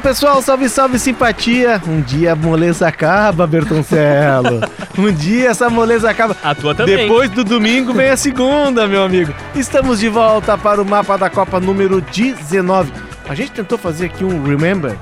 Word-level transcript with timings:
Fala 0.00 0.14
pessoal, 0.14 0.42
salve, 0.42 0.68
salve, 0.68 0.98
simpatia. 0.98 1.80
Um 1.86 2.00
dia 2.00 2.32
a 2.32 2.36
moleza 2.36 2.88
acaba, 2.88 3.46
Bertoncelo. 3.46 4.60
Um 4.98 5.12
dia 5.12 5.50
essa 5.50 5.68
moleza 5.68 6.08
acaba. 6.08 6.34
A 6.42 6.54
tua 6.54 6.74
também. 6.74 6.96
Depois 6.96 7.30
do 7.30 7.44
domingo 7.44 7.92
vem 7.92 8.08
a 8.08 8.16
segunda, 8.16 8.88
meu 8.88 9.02
amigo. 9.02 9.34
Estamos 9.54 10.00
de 10.00 10.08
volta 10.08 10.56
para 10.56 10.80
o 10.80 10.86
mapa 10.86 11.18
da 11.18 11.28
Copa 11.28 11.60
número 11.60 12.00
19. 12.00 12.90
A 13.28 13.34
gente 13.34 13.52
tentou 13.52 13.76
fazer 13.76 14.06
aqui 14.06 14.24
um 14.24 14.42
remember 14.42 14.96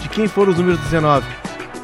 de 0.00 0.08
quem 0.08 0.26
foram 0.26 0.52
os 0.52 0.58
números 0.58 0.80
19. 0.80 1.26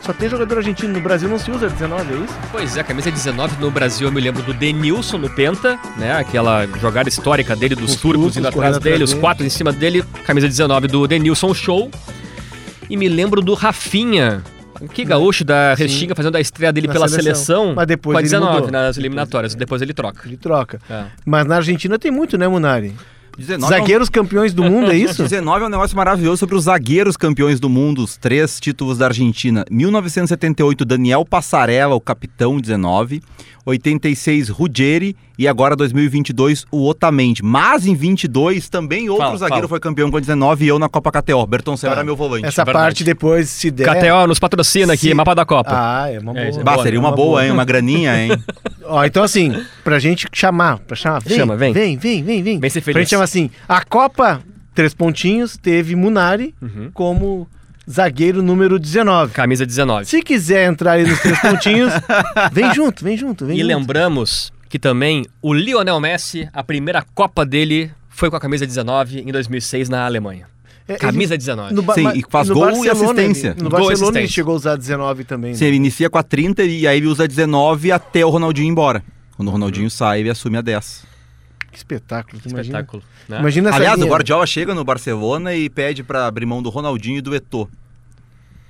Só 0.01 0.13
tem 0.13 0.29
jogador 0.29 0.59
argentino 0.59 0.93
no 0.93 1.01
Brasil, 1.01 1.29
não 1.29 1.39
se 1.39 1.51
usa 1.51 1.69
19, 1.69 2.13
é 2.13 2.17
isso? 2.17 2.35
Pois 2.51 2.77
é, 2.77 2.81
a 2.81 2.85
camisa 2.85 3.11
19 3.11 3.57
no 3.61 3.71
Brasil 3.71 4.09
eu 4.09 4.13
me 4.13 4.21
lembro 4.21 4.43
do 4.43 4.55
Denilson 4.55 5.19
no 5.19 5.31
Penta, 5.31 5.79
né? 5.97 6.17
Aquela 6.17 6.67
jogada 6.81 7.09
histórica 7.09 7.55
dele 7.55 7.75
dos 7.75 7.95
Os 7.95 8.01
turcos 8.01 8.37
indo 8.37 8.49
atrás 8.49 8.79
dele, 8.79 9.05
os 9.05 9.15
quatro 9.15 9.45
em 9.45 9.51
cima 9.51 9.71
dele. 9.73 10.03
Camisa 10.27 10.47
19 10.47 10.89
do 10.89 11.07
Denilson 11.07 11.53
Show. 11.53 11.91
E 12.95 12.97
me 12.97 13.09
lembro 13.09 13.43
do 13.43 13.55
Rafinha. 13.55 14.41
Que 14.93 15.05
gaúcho 15.05 15.45
da 15.45 15.75
Restinga 15.75 16.15
fazendo 16.15 16.37
a 16.37 16.41
estreia 16.41 16.73
dele 16.73 16.87
Na 16.87 16.93
pela 16.93 17.09
seleção. 17.09 17.35
seleção. 17.35 17.75
Mas 17.75 17.87
depois 17.89 18.15
com 18.15 18.19
a 18.19 18.21
ele 18.21 18.29
19 18.29 18.55
mudou. 18.55 18.71
nas 18.71 18.97
eliminatórias. 18.97 19.53
Depois 19.57 19.83
ele 19.83 19.93
troca. 19.93 20.29
Ele 20.29 20.37
troca. 20.37 20.81
É. 20.89 21.07
Mas 21.27 21.45
na 21.45 21.57
Argentina 21.57 21.99
tem 21.99 22.13
muito, 22.13 22.39
né, 22.39 22.47
Munari? 22.47 22.95
19 23.37 23.65
é 23.65 23.77
um- 23.77 23.81
Zagueiros 23.81 24.09
campeões 24.09 24.55
do 24.55 24.63
mundo, 24.63 24.93
é 24.93 24.97
isso? 24.97 25.25
19 25.29 25.65
é 25.65 25.67
um 25.67 25.71
negócio 25.71 25.97
maravilhoso 25.97 26.37
sobre 26.37 26.55
os 26.55 26.65
zagueiros 26.65 27.17
campeões 27.17 27.59
do 27.59 27.69
mundo, 27.69 28.05
os 28.05 28.17
três 28.17 28.61
títulos 28.61 28.99
da 28.99 29.07
Argentina. 29.07 29.65
1978, 29.69 30.85
Daniel 30.85 31.25
Passarella, 31.25 31.97
o 31.97 32.01
capitão 32.01 32.61
19. 32.61 33.21
86, 33.65 34.49
Ruggeri. 34.49 35.17
E 35.39 35.49
agora 35.49 35.75
2022, 35.75 36.65
o 36.71 36.87
Otamendi. 36.89 37.43
Mas 37.43 37.87
em 37.87 37.95
22, 37.95 38.69
também 38.69 39.09
outro 39.09 39.25
Fala, 39.25 39.37
zagueiro 39.39 39.63
fala. 39.63 39.69
foi 39.69 39.81
campeão 39.81 40.11
com 40.11 40.21
19 40.21 40.65
e 40.65 40.69
eu 40.69 40.79
na 40.79 40.89
Copa 40.89 41.11
KTO. 41.11 41.45
Bertoncello 41.47 41.93
Tá. 41.93 41.99
era 42.01 42.05
meu 42.05 42.15
volante. 42.15 42.47
Essa 42.47 42.65
verdade. 42.65 42.85
parte 42.85 43.05
depois, 43.05 43.49
se 43.49 43.71
der... 43.71 43.85
KTO 43.97 44.27
nos 44.29 44.39
patrocina 44.39 44.93
aqui, 44.93 45.09
Se- 45.09 45.15
mapa 45.15 45.35
da 45.35 45.45
Copa. 45.45 45.71
Ah, 45.73 46.09
é 46.11 46.19
uma 46.21 46.33
É, 46.33 46.35
boa. 46.35 46.49
isso 46.51 46.61
é 46.61 46.63
Bah, 46.63 46.79
seria 46.83 46.99
é 46.99 47.01
uma, 47.01 47.09
uma 47.09 47.17
boa, 47.17 47.27
boa. 47.31 47.45
hein? 47.45 47.51
Uma 47.51 47.65
graninha, 47.65 48.17
hein? 48.17 48.31
Ó, 48.87 49.05
então 49.05 49.23
assim, 49.25 49.53
pra 49.83 49.99
gente 49.99 50.29
chamar, 50.33 50.79
pra 50.79 50.95
chamar, 50.95 51.21
vem, 51.21 51.37
Chama, 51.39 51.57
vem. 51.57 51.73
vem, 51.73 51.97
vem, 51.97 52.23
vem, 52.23 52.43
vem. 52.43 52.61
Vem 52.61 52.71
ser 52.71 52.81
Pra 52.81 52.93
feliz. 52.93 53.03
gente 53.09 53.11
chamar 53.11 53.25
assim, 53.25 53.51
a 53.69 53.83
Copa, 53.85 54.41
três 54.75 54.95
pontinhos, 54.95 55.57
teve 55.57 55.97
Munari 55.97 56.55
Uhum. 56.63 56.91
como 56.95 57.49
zagueiro 57.91 58.43
número 58.43 58.79
19. 58.79 59.33
Camisa 59.33 59.65
19. 59.67 60.07
Se 60.07 60.23
quiser 60.23 60.69
entrar 60.69 60.93
aí 60.93 61.07
nos 61.07 61.21
três 61.21 61.39
pontinhos, 61.41 61.93
vem 62.53 62.73
junto, 62.75 63.05
vem 63.05 63.17
junto, 63.17 63.47
vem 63.47 63.57
E 63.57 63.61
junto. 63.61 63.69
lembramos 63.69 64.53
que 64.69 64.79
também 64.79 65.25
o 65.41 65.53
Lionel 65.55 66.01
Messi, 66.01 66.49
a 66.53 66.63
primeira 66.65 67.05
Copa 67.15 67.45
dele 67.47 67.91
foi 68.09 68.31
com 68.31 68.37
a 68.37 68.41
camisa 68.41 68.67
19 68.67 69.21
em 69.21 69.31
2006 69.33 69.89
na 69.89 70.05
Alemanha. 70.05 70.47
É, 70.87 70.97
Camisa 70.97 71.33
ele- 71.35 71.39
19. 71.39 71.75
no 71.75 71.83
Sim, 71.95 72.11
e 72.15 72.25
faz 72.29 72.49
no 72.49 72.55
gol 72.55 72.65
e 72.69 72.73
Barcelona, 72.89 73.13
assistência. 73.23 73.49
ele- 73.57 73.63
no 73.63 73.71
Gol 73.71 73.79
e 73.81 73.83
Barcelona 73.87 73.89
ele 73.89 74.25
assistência. 74.27 74.29
chegou 74.35 74.53
a 74.53 74.57
usar 74.57 74.77
19 74.77 75.25
também. 75.25 75.55
Sim, 75.55 75.65
né? 75.65 75.69
ele 75.69 75.77
inicia 75.79 76.11
com 76.11 76.19
a 76.19 76.23
30 76.23 76.63
e 76.63 76.87
aí 76.87 76.99
ele 76.99 77.07
usa 77.07 77.27
19 77.27 77.91
até 77.91 78.25
o 78.25 78.29
Ronaldinho 78.29 78.67
ir 78.67 78.71
embora. 78.71 79.03
Quando 79.37 79.49
o 79.49 79.51
Ronaldinho 79.51 79.91
sai, 79.91 80.21
ele 80.21 80.29
assume 80.31 80.59
a 80.59 80.61
10. 80.61 81.05
Que 81.75 81.79
espetáculo, 81.79 82.41
tu 82.41 82.49
imagina. 82.49 82.79
Espetáculo. 82.79 83.03
Né? 83.29 83.41
Imagina 83.41 83.69
essa 83.71 83.79
Aliás, 83.79 83.97
linha. 83.97 84.07
o 84.07 84.11
Guardiola 84.11 84.47
chega 84.47 84.75
no 84.75 84.85
Barcelona 84.85 85.55
e 85.55 85.69
pede 85.69 86.05
pra 86.05 86.27
abrir 86.27 86.47
mão 86.47 86.63
do 86.63 86.71
Ronaldinho 86.71 87.19
e 87.19 87.21
do 87.21 87.35
Eto'o. 87.35 87.69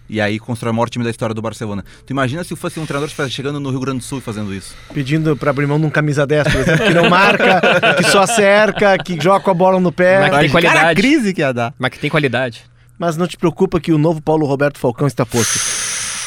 E 0.08 0.20
aí 0.20 0.38
constrói 0.38 0.70
o 0.72 0.74
maior 0.74 0.88
time 0.88 1.04
da 1.04 1.10
história 1.10 1.34
do 1.34 1.40
Barcelona. 1.42 1.84
Tu 2.06 2.10
imagina 2.12 2.42
se 2.44 2.54
fosse 2.56 2.80
um 2.80 2.86
treinador 2.86 3.10
chegando 3.30 3.60
no 3.60 3.70
Rio 3.70 3.80
Grande 3.80 3.98
do 3.98 4.04
Sul 4.04 4.18
e 4.18 4.20
fazendo 4.20 4.54
isso? 4.54 4.74
Pedindo 4.92 5.36
pra 5.36 5.50
abrir 5.50 5.66
mão 5.66 5.78
de 5.80 5.86
um 5.86 5.90
camisa 5.90 6.26
10, 6.26 6.48
por 6.48 6.60
exemplo, 6.60 6.86
que 6.86 6.94
não 6.94 7.08
marca, 7.10 7.60
que 7.96 8.04
só 8.10 8.26
cerca, 8.26 8.96
que 8.98 9.18
joga 9.20 9.40
com 9.40 9.50
a 9.50 9.54
bola 9.54 9.78
no 9.80 9.92
pé. 9.92 10.20
Mas- 10.30 10.40
tem 10.40 10.50
qualidade. 10.50 10.78
Cara, 10.78 10.90
a 10.90 10.94
crise 10.94 11.32
que 11.34 11.40
ia 11.40 11.52
dar. 11.52 11.74
Mas 11.78 11.90
que 11.90 11.98
tem 11.98 12.08
qualidade. 12.10 12.64
Mas 12.98 13.16
não 13.16 13.26
te 13.26 13.36
preocupa 13.36 13.80
que 13.80 13.92
o 13.92 13.98
novo 13.98 14.22
Paulo 14.22 14.46
Roberto 14.46 14.78
Falcão 14.78 15.06
está 15.06 15.26
posto. 15.26 15.58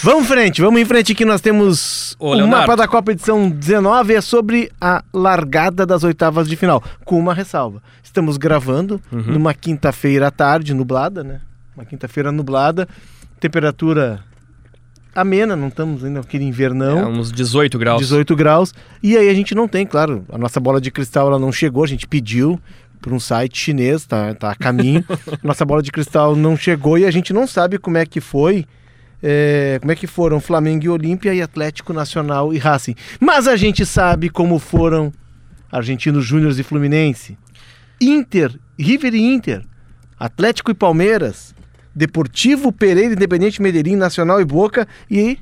Vamos 0.03 0.25
em 0.25 0.27
frente, 0.27 0.61
vamos 0.61 0.79
em 0.79 0.85
frente 0.85 1.15
que 1.15 1.25
nós 1.25 1.41
temos 1.41 2.15
Ô, 2.19 2.35
o 2.35 2.47
mapa 2.47 2.75
da 2.75 2.87
Copa 2.87 3.11
edição 3.11 3.49
19 3.49 4.13
é 4.13 4.21
sobre 4.21 4.71
a 4.79 5.03
largada 5.13 5.85
das 5.85 6.03
oitavas 6.03 6.47
de 6.47 6.55
final, 6.55 6.83
com 7.03 7.17
uma 7.19 7.33
ressalva. 7.33 7.81
Estamos 8.03 8.37
gravando 8.37 9.01
Uhum. 9.11 9.21
numa 9.33 9.53
quinta-feira 9.53 10.27
à 10.27 10.31
tarde, 10.31 10.73
nublada, 10.73 11.23
né? 11.23 11.41
Uma 11.75 11.85
quinta-feira 11.85 12.31
nublada, 12.31 12.87
temperatura 13.39 14.23
amena, 15.15 15.55
não 15.55 15.67
estamos 15.69 16.03
ainda 16.03 16.19
naquele 16.19 16.43
invernão. 16.43 16.99
É 16.99 17.05
uns 17.05 17.31
18 17.31 17.77
graus. 17.79 17.99
18 17.99 18.35
graus. 18.35 18.73
E 19.01 19.17
aí 19.17 19.29
a 19.29 19.33
gente 19.33 19.55
não 19.55 19.67
tem, 19.67 19.85
claro, 19.85 20.23
a 20.31 20.37
nossa 20.37 20.59
bola 20.59 20.79
de 20.79 20.91
cristal 20.91 21.27
ela 21.27 21.39
não 21.39 21.51
chegou, 21.51 21.83
a 21.83 21.87
gente 21.87 22.07
pediu 22.07 22.59
para 23.01 23.13
um 23.13 23.19
site 23.19 23.57
chinês, 23.57 24.05
tá, 24.05 24.33
tá 24.35 24.51
a 24.51 24.55
caminho. 24.55 25.03
nossa 25.43 25.65
bola 25.65 25.81
de 25.81 25.91
cristal 25.91 26.35
não 26.35 26.55
chegou 26.55 26.97
e 26.97 27.05
a 27.05 27.11
gente 27.11 27.33
não 27.33 27.47
sabe 27.47 27.77
como 27.79 27.97
é 27.97 28.05
que 28.05 28.21
foi. 28.21 28.65
É, 29.21 29.77
como 29.79 29.91
é 29.91 29.95
que 29.95 30.07
foram 30.07 30.39
Flamengo 30.39 30.85
e 30.85 30.89
Olímpia 30.89 31.33
e 31.33 31.41
Atlético 31.41 31.93
Nacional 31.93 32.53
e 32.53 32.57
Racing. 32.57 32.95
Mas 33.19 33.47
a 33.47 33.55
gente 33.55 33.85
sabe 33.85 34.29
como 34.29 34.59
foram 34.59 35.11
Argentinos 35.71 36.25
Júniors 36.25 36.59
e 36.59 36.63
Fluminense, 36.63 37.37
Inter, 37.99 38.53
River 38.77 39.13
e 39.13 39.21
Inter, 39.21 39.63
Atlético 40.19 40.71
e 40.71 40.73
Palmeiras, 40.73 41.55
Deportivo 41.95 42.71
Pereira, 42.71 43.13
Independente 43.13 43.61
Medellín, 43.61 43.95
Nacional 43.95 44.39
e 44.39 44.45
Boca 44.45 44.87
e 45.09 45.39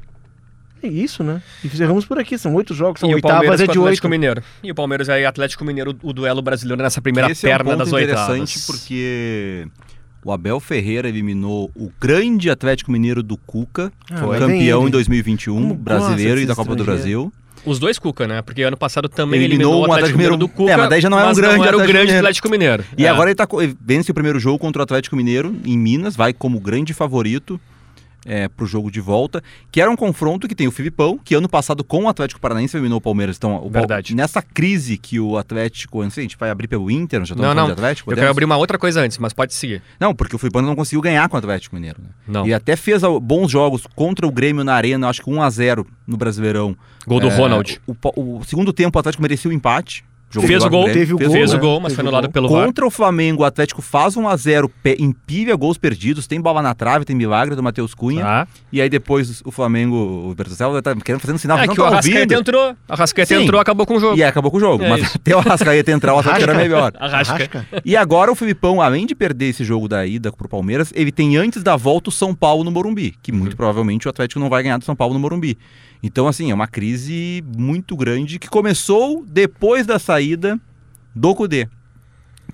é 0.84 0.88
isso, 0.88 1.24
né? 1.24 1.42
E 1.64 1.68
encerramos 1.68 2.06
por 2.06 2.20
aqui, 2.20 2.38
são 2.38 2.54
oito 2.54 2.74
jogos, 2.74 3.00
são 3.00 3.10
E 3.10 3.14
o 3.14 3.16
oitavas 3.16 3.40
Palmeiras 3.40 3.62
é 3.62 3.68
de 3.68 3.80
oito. 3.80 4.08
Mineiro. 4.08 4.44
E 4.64 4.72
o 4.72 4.76
Palmeiras 4.76 5.10
é 5.10 5.26
Atlético 5.26 5.66
Mineiro, 5.66 5.98
o 6.04 6.14
duelo 6.14 6.42
brasileiro 6.42 6.82
nessa 6.82 7.02
primeira 7.02 7.32
Esse 7.32 7.48
é 7.48 7.50
um 7.50 7.58
perna 7.58 7.72
ponto 7.72 7.80
das 7.80 7.88
interessante 7.88 8.58
oitavas. 8.58 8.66
porque 8.68 9.68
o 10.26 10.32
Abel 10.32 10.60
Ferreira 10.60 11.08
eliminou 11.08 11.70
o 11.76 11.92
grande 12.02 12.50
Atlético 12.50 12.92
Mineiro 12.92 13.22
do 13.22 13.38
Cuca, 13.38 13.94
Ah, 14.12 14.18
foi 14.18 14.40
campeão 14.40 14.88
em 14.88 14.92
2021, 14.92 15.54
Como 15.56 15.74
brasileiro 15.76 16.42
e 16.42 16.46
da 16.48 16.56
Copa 16.56 16.76
do. 16.76 16.84
Brasil. 16.84 17.32
Os 17.64 17.80
dois 17.80 17.98
Cuca, 18.00 18.28
né? 18.28 18.42
Porque 18.42 18.62
ano 18.64 18.76
passado 18.78 19.08
também 19.08 19.40
Eliminou 19.42 19.72
eliminou, 19.74 19.82
o 19.82 19.84
Atlético 19.94 19.94
Atlético 19.94 20.18
Mineiro 20.18 20.38
do 20.38 20.48
Mineiro. 20.48 20.58
Cuca. 20.58 20.72
É, 20.72 20.78
mas 20.78 20.90
daí 20.90 21.02
já 21.02 21.10
não 21.10 21.20
é 21.20 21.24
um 21.26 21.34
grande 21.34 21.42
não 21.58 21.64
era 21.66 21.78
o 21.78 21.80
Atlético 21.80 21.94
grande. 21.94 22.16
Atlético 22.18 22.50
Mineiro. 22.50 22.84
E 22.98 23.06
É. 23.06 23.10
agora 23.10 23.30
ele 23.30 23.36
tá, 23.36 23.48
ele 23.60 23.76
vence 23.80 24.10
o 24.12 24.14
primeiro 24.14 24.40
jogo 24.40 24.58
contra 24.60 24.82
o 24.82 24.84
Atlético 24.84 25.16
Mineiro 25.16 25.56
em 25.64 25.78
Minas, 25.78 26.16
vai 26.16 26.34
como 26.34 26.60
grande 26.60 26.94
favorito 26.94 27.60
é, 28.26 28.48
pro 28.48 28.66
jogo 28.66 28.90
de 28.90 29.00
volta, 29.00 29.42
que 29.72 29.80
era 29.80 29.90
um 29.92 29.96
confronto 29.96 30.48
que 30.48 30.56
tem 30.56 30.68
o 30.68 30.72
Filipão, 30.72 31.20
que 31.24 31.36
ano 31.36 31.48
passado 31.48 31.84
com 31.84 32.04
o 32.06 32.10
Atlético 32.10 32.42
Paranaense 32.42 32.76
eliminou 32.76 32.98
o 32.98 33.02
Palmeiras. 33.02 33.38
Então, 33.38 33.56
o 33.58 33.62
Pal- 33.62 33.72
Verdade. 33.72 34.16
nessa 34.16 34.42
crise 34.42 34.98
que 34.98 35.20
o 35.20 35.38
Atlético, 35.38 36.02
não 36.04 36.10
sei, 36.10 36.22
a 36.22 36.26
gente 36.26 36.38
vai 36.38 36.50
abrir 36.50 36.68
pelo 36.68 36.90
Inter, 36.90 37.24
já 37.24 37.36
Não, 37.36 37.54
não. 37.54 37.68
de 37.68 37.72
Atlético? 37.74 38.10
Eu 38.10 38.12
podemos? 38.12 38.22
quero 38.24 38.32
abrir 38.32 38.46
uma 38.46 38.58
outra 38.58 38.78
coisa 38.78 39.02
antes, 39.02 39.18
mas 39.20 39.32
pode 39.32 39.54
seguir. 39.54 39.82
Não, 40.00 40.14
porque 40.16 40.36
o 40.36 40.40
Filipão 40.40 40.62
não 40.62 40.76
conseguiu 40.76 41.02
ganhar 41.02 41.30
com 41.30 41.36
o 41.36 41.40
Atlético 41.40 41.76
Mineiro. 41.76 41.98
Né? 42.02 42.10
Não. 42.28 42.48
E 42.48 42.54
até 42.54 42.76
fez 42.76 43.04
bons 43.22 43.52
jogos 43.52 43.86
contra 43.96 44.26
o 44.26 44.32
Grêmio 44.32 44.64
na 44.64 44.74
Arena, 44.74 45.08
acho 45.08 45.22
que 45.22 45.30
1 45.30 45.42
a 45.42 45.50
0 45.50 45.86
no 46.08 46.18
Brasileirão. 46.18 46.76
Gol 47.08 47.20
do 47.20 47.28
É, 47.28 47.36
Ronald. 47.36 47.80
O, 47.86 47.94
pa- 47.94 48.12
o 48.16 48.44
segundo 48.44 48.74
tempo 48.74 48.98
o 48.98 49.00
Atlético 49.00 49.22
merecia 49.22 49.50
o 49.52 49.54
empate. 49.54 50.04
Jogou 50.36 50.48
Fez 50.48 50.64
o 50.64 50.70
gol. 50.70 50.86
Teve 50.86 51.14
o 51.14 51.18
fez, 51.18 51.30
gol, 51.30 51.38
fez 51.38 51.52
né? 51.52 51.58
o 51.58 51.60
gol, 51.60 51.80
mas 51.80 51.92
Teve 51.94 51.96
foi 51.96 52.04
o 52.04 52.08
anulado 52.08 52.32
pelo 52.32 52.50
VAR. 52.50 52.66
Contra 52.66 52.86
o 52.86 52.90
Flamengo, 52.92 53.42
o 53.42 53.46
Atlético 53.46 53.82
faz 53.82 54.16
1 54.16 54.28
a 54.28 54.36
0 54.36 54.70
pe- 54.84 54.98
empilha 55.00 55.56
gols 55.56 55.78
perdidos, 55.78 56.28
tem 56.28 56.40
bola 56.40 56.62
na 56.62 56.74
trave, 56.74 57.06
tem 57.06 57.16
milagre 57.16 57.56
do 57.56 57.64
Matheus 57.64 57.94
Cunha. 57.94 58.24
Tá. 58.24 58.48
E 58.72 58.82
aí 58.82 58.90
depos 58.90 59.42
o 59.46 59.52
Flamengo, 59.52 59.96
o 59.96 60.36
Bertocelo 60.36 60.82
tá 60.82 60.94
querendo 60.96 61.22
fazer 61.22 61.34
um 61.34 61.38
sinal, 61.38 61.58
É 61.58 61.66
não 61.68 61.74
que 61.74 61.80
o 61.82 61.84
tá 61.84 61.90
Arrascaeta 61.90 62.20
ouvindo. 62.20 62.40
entrou. 62.40 62.76
A 62.88 62.94
Arrascaeta 62.94 63.36
Sim. 63.38 63.44
entrou, 63.44 63.60
acabou 63.62 63.86
com 63.86 63.96
o 63.96 64.00
jogo. 64.00 64.18
E 64.18 64.24
aí 64.24 64.30
acabou 64.30 64.52
com 64.52 64.58
o 64.58 64.60
jogo. 64.60 64.84
É 64.84 64.90
mas 64.90 65.02
isso. 65.04 65.16
até 65.18 65.36
o 65.36 65.40
Arrascaeta 65.40 65.92
entrar, 65.92 66.14
o 66.14 66.20
Atlético 66.20 66.44
era 66.50 66.56
melhor. 66.60 66.92
Arrasca. 67.00 67.66
E 67.84 67.96
agora 67.96 68.32
o 68.32 68.36
Filipão, 68.36 68.82
além 68.82 69.06
de 69.06 69.16
perder 69.16 69.46
esse 69.46 69.64
jogo 69.64 69.88
da 69.88 70.06
ida 70.06 70.32
pro 70.32 70.50
Palmeiras, 70.50 70.92
ele 70.96 71.12
tem 71.12 71.38
antes 71.38 71.64
da 71.64 71.76
volta 71.76 72.10
o 72.10 72.12
São 72.12 72.34
Paulo 72.36 72.64
no 72.64 72.72
Morumbi, 72.72 73.14
que 73.22 73.32
muito 73.32 73.52
Uhum. 73.52 73.58
provavelmente 73.58 74.08
o 74.08 74.10
Atlético 74.10 74.40
não 74.40 74.50
vai 74.50 74.64
ganhar 74.64 74.78
do 74.78 74.86
São 74.86 74.96
Paulo 74.96 75.14
no 75.14 75.20
Morumbi. 75.20 75.58
Então, 76.06 76.28
assim, 76.28 76.52
é 76.52 76.54
uma 76.54 76.68
crise 76.68 77.44
muito 77.58 77.98
grande 77.98 78.38
que 78.38 78.48
começou 78.48 79.26
depois 79.26 79.88
da 79.88 79.98
saída 79.98 80.62
do 81.16 81.34
Cudê. 81.34 81.68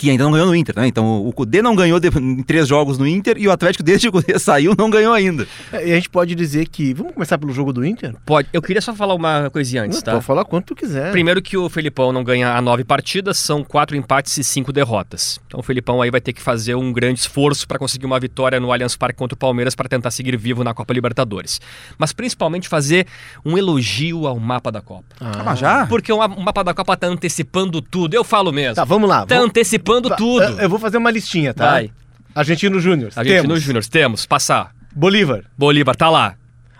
Que 0.01 0.09
ainda 0.09 0.23
não 0.23 0.31
ganhou 0.31 0.47
no 0.47 0.55
Inter, 0.55 0.73
né? 0.75 0.87
Então 0.87 1.25
o 1.27 1.31
Cudê 1.31 1.61
não 1.61 1.75
ganhou 1.75 1.99
de- 1.99 2.07
em 2.17 2.41
três 2.41 2.67
jogos 2.67 2.97
no 2.97 3.07
Inter 3.07 3.37
e 3.37 3.47
o 3.47 3.51
Atlético, 3.51 3.83
desde 3.83 4.09
que 4.09 4.17
o 4.17 4.21
Cudê 4.21 4.37
saiu, 4.39 4.73
não 4.77 4.89
ganhou 4.89 5.13
ainda. 5.13 5.47
É, 5.71 5.87
E 5.87 5.91
a 5.91 5.95
gente 5.95 6.09
pode 6.09 6.33
dizer 6.33 6.67
que. 6.67 6.93
Vamos 6.93 7.13
começar 7.13 7.37
pelo 7.37 7.53
jogo 7.53 7.71
do 7.71 7.85
Inter? 7.85 8.15
Pode. 8.25 8.47
Eu 8.51 8.61
queria 8.61 8.81
só 8.81 8.93
falar 8.95 9.13
uma 9.13 9.49
coisinha 9.51 9.83
antes, 9.83 9.97
Não, 9.99 10.03
tá? 10.03 10.11
Pode 10.13 10.25
falar 10.25 10.43
quanto 10.45 10.65
tu 10.67 10.75
quiser. 10.75 11.11
Primeiro 11.11 11.41
que 11.41 11.55
o 11.55 11.69
Felipão 11.69 12.11
não 12.11 12.23
ganha 12.23 12.55
a 12.55 12.61
nove 12.61 12.83
partidas, 12.83 13.37
são 13.37 13.63
quatro 13.63 13.95
empates 13.95 14.35
e 14.37 14.43
cinco 14.43 14.71
derrotas. 14.73 15.39
Então 15.45 15.59
o 15.59 15.63
Felipão 15.63 16.01
aí 16.01 16.09
vai 16.09 16.19
ter 16.21 16.33
que 16.33 16.41
fazer 16.41 16.73
um 16.75 16.91
grande 16.91 17.19
esforço 17.19 17.67
para 17.67 17.77
conseguir 17.77 18.05
uma 18.07 18.19
vitória 18.19 18.59
no 18.59 18.71
Allianz 18.71 18.95
Parque 18.95 19.19
contra 19.19 19.35
o 19.35 19.37
Palmeiras 19.37 19.75
para 19.75 19.87
tentar 19.87 20.09
seguir 20.11 20.35
vivo 20.37 20.63
na 20.63 20.73
Copa 20.73 20.93
Libertadores. 20.93 21.61
Mas 21.97 22.11
principalmente 22.13 22.67
fazer 22.67 23.05
um 23.45 23.57
elogio 23.57 24.25
ao 24.25 24.39
mapa 24.39 24.71
da 24.71 24.81
Copa. 24.81 25.03
Ah, 25.19 25.43
mas 25.45 25.59
já? 25.59 25.85
Porque 25.85 26.11
o 26.11 26.17
mapa 26.17 26.63
da 26.63 26.73
Copa 26.73 26.95
tá 26.97 27.07
antecipando 27.07 27.81
tudo, 27.81 28.13
eu 28.15 28.23
falo 28.23 28.51
mesmo. 28.51 28.75
Tá, 28.75 28.83
vamos 28.85 29.09
lá. 29.09 29.25
Tá 29.25 29.35
vamos- 29.35 29.49
antecipando 29.49 29.90
Tá, 30.09 30.15
tudo. 30.15 30.43
Eu, 30.61 30.69
vou 30.69 30.79
fazer 30.79 30.97
uma 30.97 31.09
listinha, 31.11 31.53
tá? 31.53 31.71
Vai. 31.71 31.91
Argentino 32.35 32.79
Júnior. 32.79 33.11
Argentino 33.15 33.47
temos. 33.49 33.61
Júnior, 33.61 33.85
temos. 33.85 34.25
Passar. 34.25 34.71
Bolívar. 34.95 35.43
Bolívar 35.57 35.95
tá 35.95 36.09
lá. 36.09 36.35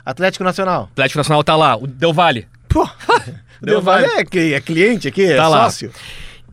Atlético 0.05 0.43
Nacional. 0.43 0.89
Atlético 0.91 1.17
Nacional 1.19 1.43
tá 1.43 1.55
lá. 1.55 1.75
O 1.75 1.87
Del 1.87 2.13
Valle. 2.13 2.47
Pô, 2.69 2.87
Del 3.61 3.81
Valle 3.81 4.05
é, 4.05 4.53
é 4.53 4.61
cliente 4.61 5.07
aqui, 5.07 5.23
é 5.23 5.35
Tá 5.35 5.47
lá. 5.47 5.63
sócio. 5.65 5.91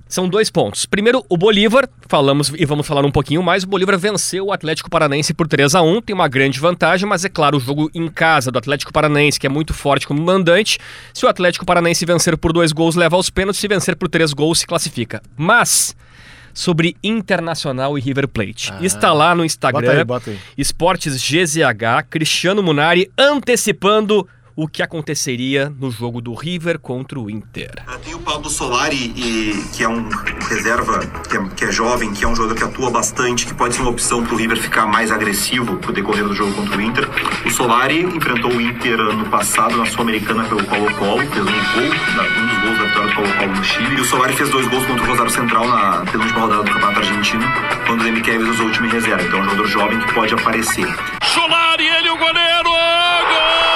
São 0.08 0.26
dois 0.26 0.50
pontos. 0.50 0.86
Primeiro, 0.86 1.22
o 1.28 1.36
Bolívar, 1.36 1.86
falamos 2.08 2.50
e 2.56 2.64
vamos 2.64 2.86
falar 2.86 3.04
um 3.04 3.10
pouquinho 3.10 3.42
mais. 3.42 3.64
O 3.64 3.66
Bolívar 3.66 3.98
venceu 3.98 4.46
o 4.46 4.52
Atlético 4.52 4.88
Paranaense 4.88 5.34
por 5.34 5.46
3 5.46 5.74
a 5.74 5.82
1 5.82 6.00
tem 6.00 6.14
uma 6.14 6.26
grande 6.26 6.58
vantagem, 6.58 7.06
mas 7.06 7.26
é 7.26 7.28
claro, 7.28 7.58
o 7.58 7.60
jogo 7.60 7.90
em 7.94 8.08
casa 8.08 8.50
do 8.50 8.58
Atlético 8.58 8.90
Paranaense, 8.90 9.38
que 9.38 9.46
é 9.46 9.50
muito 9.50 9.74
forte 9.74 10.08
como 10.08 10.22
mandante, 10.22 10.78
se 11.12 11.26
o 11.26 11.28
Atlético 11.28 11.66
Paranaense 11.66 12.06
vencer 12.06 12.38
por 12.38 12.54
dois 12.54 12.72
gols, 12.72 12.96
leva 12.96 13.16
aos 13.16 13.28
pênaltis, 13.28 13.60
se 13.60 13.68
vencer 13.68 13.96
por 13.96 14.08
três 14.08 14.32
gols, 14.32 14.60
se 14.60 14.66
classifica. 14.66 15.22
Mas. 15.36 15.94
Sobre 16.58 16.96
Internacional 17.04 17.96
e 17.96 18.00
River 18.00 18.26
Plate. 18.26 18.72
Ah. 18.72 18.78
Está 18.84 19.12
lá 19.12 19.32
no 19.32 19.44
Instagram. 19.44 19.80
Bota 19.80 19.98
aí, 19.98 20.04
bota 20.04 20.30
aí. 20.30 20.38
Esportes 20.58 21.14
GZH, 21.22 22.02
Cristiano 22.10 22.60
Munari 22.64 23.08
antecipando 23.16 24.26
o 24.60 24.66
que 24.66 24.82
aconteceria 24.82 25.70
no 25.78 25.88
jogo 25.88 26.20
do 26.20 26.34
River 26.34 26.80
contra 26.80 27.16
o 27.20 27.30
Inter. 27.30 27.70
Tem 28.04 28.12
o 28.12 28.18
Pablo 28.18 28.50
Solari, 28.50 29.12
e, 29.14 29.64
que 29.72 29.84
é 29.84 29.88
um 29.88 30.08
reserva, 30.48 30.98
que 31.30 31.36
é, 31.36 31.44
que 31.54 31.64
é 31.66 31.70
jovem, 31.70 32.12
que 32.12 32.24
é 32.24 32.28
um 32.28 32.34
jogador 32.34 32.56
que 32.56 32.64
atua 32.64 32.90
bastante, 32.90 33.46
que 33.46 33.54
pode 33.54 33.76
ser 33.76 33.82
uma 33.82 33.92
opção 33.92 34.24
para 34.24 34.34
o 34.34 34.36
River 34.36 34.56
ficar 34.60 34.84
mais 34.84 35.12
agressivo 35.12 35.76
pro 35.76 35.92
decorrer 35.92 36.24
do 36.24 36.34
jogo 36.34 36.52
contra 36.54 36.76
o 36.76 36.80
Inter. 36.80 37.08
O 37.46 37.50
Solari 37.50 38.00
enfrentou 38.02 38.50
o 38.50 38.60
Inter 38.60 38.96
no 38.98 39.26
passado 39.26 39.76
na 39.76 39.86
Sul-Americana 39.86 40.42
pelo 40.48 40.64
Colo-Colo, 40.64 41.20
fez 41.20 41.46
um 41.46 41.52
gol, 41.52 41.94
na- 42.16 42.24
um 42.42 42.46
dos 42.48 42.58
gols 42.58 42.78
da 42.78 42.84
vitória 42.86 43.08
do 43.10 43.14
Colo-Colo 43.14 43.52
no 43.54 43.64
Chile. 43.64 43.94
E 43.96 44.00
o 44.00 44.04
Solari 44.04 44.32
fez 44.32 44.50
dois 44.50 44.66
gols 44.66 44.84
contra 44.86 45.04
o 45.04 45.06
Rosário 45.06 45.30
Central 45.30 45.68
na 45.68 46.04
penúltima 46.10 46.40
rodada 46.40 46.64
do 46.64 46.72
Campeonato 46.72 46.98
Argentino, 46.98 47.44
quando 47.86 48.00
o 48.00 48.02
Demi 48.02 48.20
Kevin 48.22 48.50
usou 48.50 48.66
o 48.66 48.72
time 48.72 48.88
reserva. 48.88 49.22
Então 49.22 49.38
é 49.38 49.42
um 49.42 49.44
jogador 49.44 49.66
jovem 49.68 50.00
que 50.00 50.12
pode 50.14 50.34
aparecer. 50.34 50.88
Solari, 51.22 51.86
ele 51.86 52.08
o 52.10 52.16
goleiro! 52.18 52.68
Gol! 52.70 53.68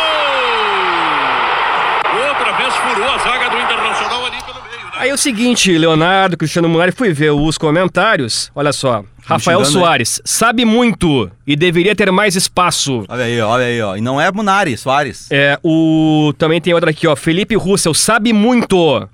Furou 2.93 3.09
a 3.09 3.19
zaga 3.19 3.49
do 3.49 3.57
Internacional 3.57 4.27
ali 4.27 4.37
pelo 4.45 4.63
meio, 4.63 4.85
né? 4.85 4.91
Aí 4.99 5.09
é 5.09 5.15
o 5.15 5.17
seguinte, 5.17 5.77
Leonardo, 5.79 6.37
Cristiano 6.37 6.69
Munari, 6.69 6.93
fui 6.93 7.11
ver 7.13 7.31
os 7.31 7.57
comentários. 7.57 8.51
Olha 8.55 8.73
só. 8.73 9.03
Rafael 9.25 9.65
Soares, 9.65 10.21
sabe 10.25 10.65
muito 10.65 11.31
e 11.47 11.57
deveria 11.57 11.95
ter 11.97 12.11
mais 12.11 12.37
espaço. 12.37 13.05
Olha 13.09 13.25
aí, 13.25 13.41
olha 13.41 13.65
aí, 13.65 13.81
ó. 13.81 13.97
E 13.97 14.01
não 14.01 14.21
é 14.21 14.31
Munari, 14.31 14.77
Soares. 14.77 15.29
É, 15.31 15.59
o 15.63 16.35
também 16.37 16.61
tem 16.61 16.75
outra 16.75 16.91
aqui, 16.91 17.07
ó. 17.07 17.17
Felipe 17.17 17.55
Russell, 17.55 17.95
sabe 17.95 18.33
muito. 18.33 19.09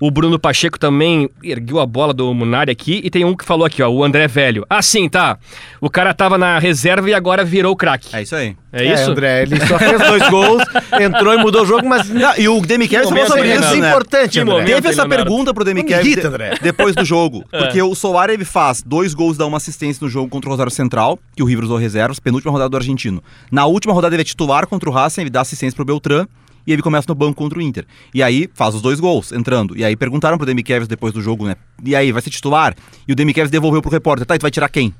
O 0.00 0.10
Bruno 0.10 0.38
Pacheco 0.38 0.78
também 0.78 1.28
ergueu 1.44 1.78
a 1.78 1.84
bola 1.84 2.14
do 2.14 2.32
Munari 2.32 2.70
aqui. 2.72 3.02
E 3.04 3.10
tem 3.10 3.22
um 3.22 3.36
que 3.36 3.44
falou 3.44 3.66
aqui, 3.66 3.82
ó, 3.82 3.88
o 3.90 4.02
André 4.02 4.26
Velho. 4.26 4.64
Ah, 4.68 4.80
sim, 4.80 5.08
tá. 5.10 5.36
O 5.78 5.90
cara 5.90 6.14
tava 6.14 6.38
na 6.38 6.58
reserva 6.58 7.10
e 7.10 7.12
agora 7.12 7.44
virou 7.44 7.76
craque. 7.76 8.16
É 8.16 8.22
isso 8.22 8.34
aí. 8.34 8.56
É, 8.72 8.94
isso? 8.94 9.10
André, 9.10 9.42
ele 9.42 9.60
só 9.66 9.78
fez 9.78 9.98
dois 10.00 10.28
gols, 10.30 10.62
entrou 10.98 11.34
e 11.34 11.36
mudou 11.38 11.62
o 11.64 11.66
jogo, 11.66 11.86
mas 11.86 12.08
Não, 12.08 12.34
e 12.38 12.48
o 12.48 12.60
Demi 12.60 12.86
Kevin 12.88 13.08
falou 13.08 13.26
sobre 13.26 13.48
hein, 13.48 13.54
isso, 13.56 13.64
isso 13.64 13.74
é 13.74 13.80
né? 13.80 13.88
importante, 13.90 14.30
Que 14.30 14.38
André. 14.40 14.64
Teve 14.64 14.88
essa 14.88 15.02
Leonardo. 15.02 15.24
pergunta 15.24 15.52
pro 15.52 15.64
Demi 15.64 15.80
Não 15.82 15.88
me 15.88 15.94
Kevin 15.94 16.08
irrita, 16.08 16.30
de- 16.30 16.60
depois 16.62 16.94
do 16.94 17.04
jogo. 17.04 17.44
Porque 17.50 17.82
o 17.82 17.94
Solar 17.94 18.30
ele 18.30 18.44
faz 18.44 18.80
dois 18.82 19.12
gols, 19.12 19.36
dá 19.36 19.44
uma 19.44 19.56
assistência 19.58 20.02
no 20.02 20.08
jogo 20.08 20.28
contra 20.30 20.48
o 20.48 20.52
Rosário 20.52 20.72
Central, 20.72 21.18
que 21.36 21.42
o 21.42 21.46
River 21.46 21.64
usou 21.64 21.76
reservas, 21.76 22.18
penúltima 22.20 22.52
rodada 22.52 22.70
do 22.70 22.76
argentino. 22.76 23.22
Na 23.50 23.66
última 23.66 23.92
rodada 23.92 24.14
ele 24.14 24.22
é 24.22 24.24
titular 24.24 24.66
contra 24.66 24.88
o 24.88 24.92
Racing, 24.92 25.22
ele 25.22 25.30
dá 25.30 25.40
assistência 25.42 25.74
pro 25.76 25.84
Beltrán. 25.84 26.26
E 26.66 26.72
ele 26.72 26.82
começa 26.82 27.06
no 27.08 27.14
banco 27.14 27.34
contra 27.34 27.58
o 27.58 27.62
Inter. 27.62 27.86
E 28.14 28.22
aí 28.22 28.48
faz 28.54 28.74
os 28.74 28.82
dois 28.82 29.00
gols, 29.00 29.32
entrando. 29.32 29.76
E 29.76 29.84
aí 29.84 29.96
perguntaram 29.96 30.36
pro 30.36 30.46
Demi 30.46 30.62
Kevin 30.62 30.86
depois 30.86 31.12
do 31.12 31.20
jogo, 31.20 31.46
né? 31.46 31.56
E 31.84 31.96
aí, 31.96 32.12
vai 32.12 32.22
ser 32.22 32.30
titular? 32.30 32.74
E 33.08 33.12
o 33.12 33.16
Demi 33.16 33.32
Kevin 33.32 33.50
devolveu 33.50 33.80
pro 33.80 33.90
repórter. 33.90 34.26
Tá, 34.26 34.34
e 34.34 34.38
tu 34.38 34.42
vai 34.42 34.50
tirar 34.50 34.68
quem? 34.68 34.94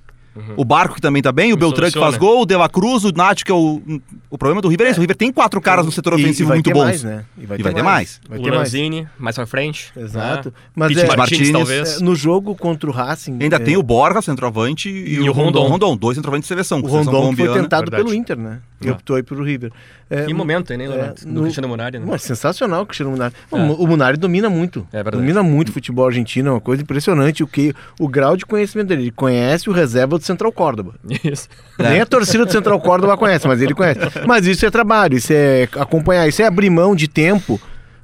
O 0.57 0.65
Barco 0.65 0.95
que 0.95 1.01
também 1.01 1.21
tá 1.21 1.33
bem, 1.33 1.53
o 1.53 1.57
Beltrán 1.57 1.91
que 1.91 1.99
faz 1.99 2.17
gol, 2.17 2.43
o 2.43 2.47
De 2.47 2.57
La 2.57 2.69
Cruz, 2.69 3.05
o 3.05 3.13
Nath 3.13 3.43
que 3.43 3.51
é 3.51 3.55
o... 3.55 3.83
O 4.31 4.39
problema 4.39 4.63
do 4.63 4.69
River 4.69 4.87
é 4.87 4.91
isso. 4.91 5.01
O 5.01 5.03
River 5.03 5.17
tem 5.17 5.33
quatro 5.33 5.61
caras 5.61 5.85
no 5.85 5.91
setor 5.91 6.13
E- 6.13 6.23
e 6.23 6.25
ofensivo 6.25 6.49
vai 6.49 6.57
muito 6.59 6.67
ter 6.67 6.73
bons. 6.73 6.85
mais, 6.85 7.03
né? 7.03 7.25
E 7.37 7.47
vai 7.47 7.59
ter 7.59 7.83
mais. 7.83 8.21
Vai 8.29 8.39
o 8.39 8.43
ter 8.43 8.49
mais. 8.51 8.61
Lanzini, 8.61 9.09
mais 9.19 9.35
pra 9.37 9.45
frente. 9.47 9.93
Exato. 9.97 10.49
né? 10.51 10.55
Mas 10.75 10.95
Pete 10.95 11.11
é- 11.13 11.17
Martins, 11.17 11.51
talvez. 11.51 11.97
É, 12.01 12.05
no 12.05 12.15
jogo 12.15 12.55
contra 12.55 12.89
o 12.89 12.93
Racing. 12.93 13.39
Ainda 13.41 13.57
é, 13.57 13.59
tem 13.59 13.77
o 13.77 13.83
Borja, 13.83 14.23
centroavante, 14.23 14.89
e, 14.89 15.15
E 15.17 15.29
o 15.29 15.33
Rondon. 15.33 15.67
Rondon. 15.67 15.97
Dois 15.97 16.17
centroavantes 16.17 16.45
de 16.47 16.49
seleção. 16.49 16.79
o 16.79 16.89
seleção 16.89 17.13
Rondon 17.13 17.37
foi 17.37 17.49
tentado 17.61 17.91
verdade. 17.91 18.03
pelo 18.05 18.15
Inter, 18.15 18.39
né? 18.39 18.61
E 18.83 18.89
É. 18.89 18.93
optou 18.93 19.17
aí 19.17 19.23
pelo 19.23 19.43
River. 19.45 19.73
É, 20.09 20.25
Que 20.25 20.33
momento, 20.35 20.71
hein, 20.73 20.79
né, 20.79 20.89
Leonardo? 20.89 21.21
é, 21.21 21.25
do 21.25 21.33
no- 21.33 21.43
Cristiano 21.43 21.69
Munari, 21.69 21.99
né? 21.99 22.15
É 22.15 22.19
sensacional 22.19 22.83
o 22.83 22.87
Cristiano 22.87 23.11
Munari. 23.13 23.35
É. 23.53 23.57
O, 23.57 23.85
o 23.85 23.87
Munari 23.87 24.17
domina 24.17 24.49
muito. 24.49 24.87
É 24.93 24.97
verdade. 25.03 25.17
Domina 25.19 25.43
muito 25.43 25.69
o 25.69 25.73
futebol 25.73 26.07
argentino, 26.07 26.49
é 26.49 26.53
uma 26.53 26.61
coisa 26.61 26.83
impressionante. 26.83 27.43
O, 27.43 27.47
que, 27.47 27.75
o 27.99 28.09
grau 28.09 28.37
de 28.37 28.47
conhecimento 28.47 28.89
dele. 28.89 29.03
Ele 29.03 29.11
conhece 29.11 29.69
o 29.69 29.73
reserva 29.73 30.19
do 30.19 30.25
Central 30.25 30.51
Córdoba. 30.53 30.95
Isso. 31.25 31.49
Nem 31.79 32.01
a 32.01 32.07
torcida 32.07 32.45
do 32.47 32.53
Central 32.53 32.81
Córdoba 32.81 33.17
conhece, 33.17 33.47
mas 33.47 33.61
ele 33.61 33.75
conhece. 33.75 34.01
Mas 34.27 34.47
isso 34.47 34.65
é 34.67 34.71
trabalho, 34.71 35.17
isso 35.17 35.33
é 35.33 35.69
acompanhar, 35.79 36.29
isso 36.29 36.43
é 36.43 36.47
abrir 36.47 36.71
mão 36.71 36.95
de 36.95 37.07
tempo 37.09 37.61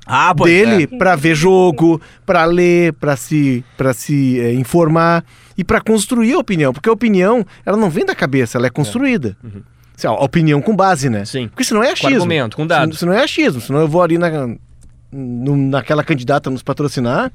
Ah, 0.07 0.33
dele 0.35 0.85
é. 0.93 0.99
pra 0.99 1.17
ver 1.17 1.35
jogo, 1.35 2.01
pra 2.25 2.45
ler, 2.45 2.93
pra 2.95 3.17
se, 3.17 3.65
pra 3.77 3.93
se 3.93 4.41
é, 4.41 4.53
informar 4.55 5.25
e 5.59 5.65
pra 5.65 5.81
construir 5.81 6.35
a 6.35 6.39
opinião. 6.39 6.73
Porque 6.73 6.89
a 6.89 6.93
opinião, 6.93 7.45
ela 7.65 7.77
não 7.77 7.91
vem 7.91 8.05
da 8.05 8.15
cabeça, 8.15 8.57
ela 8.59 8.67
é 8.67 8.71
construída. 8.71 9.37
Assim, 9.97 10.07
ó, 10.07 10.13
a 10.15 10.25
opinião 10.25 10.61
com 10.61 10.77
base, 10.77 11.09
né? 11.09 11.25
Sim. 11.25 11.49
Porque 11.49 11.65
senão 11.65 11.83
é 11.83 11.87
Com 11.87 11.93
achismo. 11.95 12.15
argumento, 12.17 12.57
com 12.57 12.67
dados. 12.67 12.99
Senão 12.99 13.13
é 13.15 13.23
achismo. 13.25 13.61
Senão 13.61 13.81
eu 13.81 13.89
vou 13.89 14.03
ali 14.03 14.19
na, 14.19 14.31
no- 15.11 15.57
naquela 15.57 16.05
candidata 16.05 16.51
nos 16.51 16.63
patrocinar 16.63 17.33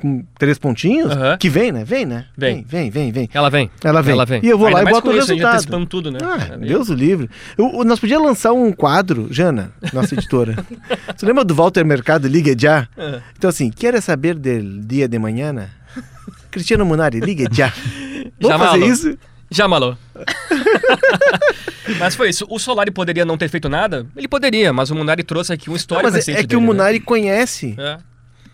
com 0.00 0.24
três 0.38 0.58
pontinhos, 0.58 1.10
Aham. 1.12 1.36
que 1.38 1.48
vem, 1.48 1.70
né? 1.72 1.84
Vem, 1.84 2.06
né? 2.06 2.26
Vem. 2.36 2.64
vem, 2.66 2.90
vem, 2.90 3.12
vem. 3.12 3.28
Ela 3.32 3.50
vem. 3.50 3.70
Ela 3.82 4.00
vem. 4.02 4.12
Ela 4.14 4.24
vem. 4.24 4.40
E 4.42 4.48
eu 4.48 4.56
vou 4.58 4.68
lá 4.68 4.78
Ainda 4.78 4.90
e 4.90 4.92
mais 4.92 4.96
boto 4.96 5.08
o 5.08 5.10
isso, 5.12 5.20
gente 5.28 5.36
resultado. 5.36 5.54
antecipando 5.54 5.86
tudo, 5.86 6.10
né? 6.10 6.18
Ah, 6.22 6.54
É, 6.54 6.56
Deus 6.58 6.88
o 6.88 6.94
livre. 6.94 7.28
Eu- 7.56 7.84
nós 7.84 7.98
podíamos 8.00 8.26
lançar 8.26 8.52
um 8.52 8.72
quadro, 8.72 9.28
Jana, 9.30 9.72
nossa 9.92 10.14
editora. 10.14 10.56
Você 11.16 11.26
lembra 11.26 11.44
do 11.44 11.54
Walter 11.54 11.84
Mercado, 11.84 12.26
Ligue 12.28 12.54
Já? 12.58 12.88
É. 12.96 13.20
Então 13.36 13.50
assim, 13.50 13.70
quer 13.70 14.00
saber 14.00 14.34
do 14.34 14.80
dia 14.86 15.06
de 15.08 15.18
manhã? 15.18 15.52
né? 15.52 15.68
Cristiano 16.50 16.84
Munari, 16.84 17.20
Ligue 17.20 17.46
Já. 17.52 17.72
Vamos 18.40 18.56
fazer 18.66 18.84
isso? 18.86 19.18
Já 19.50 19.66
malou. 19.66 19.96
mas 21.98 22.14
foi 22.14 22.28
isso. 22.30 22.46
O 22.50 22.58
Solari 22.58 22.90
poderia 22.90 23.24
não 23.24 23.36
ter 23.38 23.48
feito 23.48 23.68
nada? 23.68 24.06
Ele 24.16 24.28
poderia, 24.28 24.72
mas 24.72 24.90
o 24.90 24.94
Munari 24.94 25.22
trouxe 25.22 25.52
aqui 25.52 25.68
um 25.70 25.72
Não, 25.72 25.76
histórico 25.76 26.10
mas 26.12 26.28
é, 26.28 26.32
é 26.32 26.36
que 26.36 26.46
dele, 26.48 26.56
o 26.56 26.60
né? 26.60 26.66
Munari 26.66 27.00
conhece 27.00 27.74
É. 27.78 27.98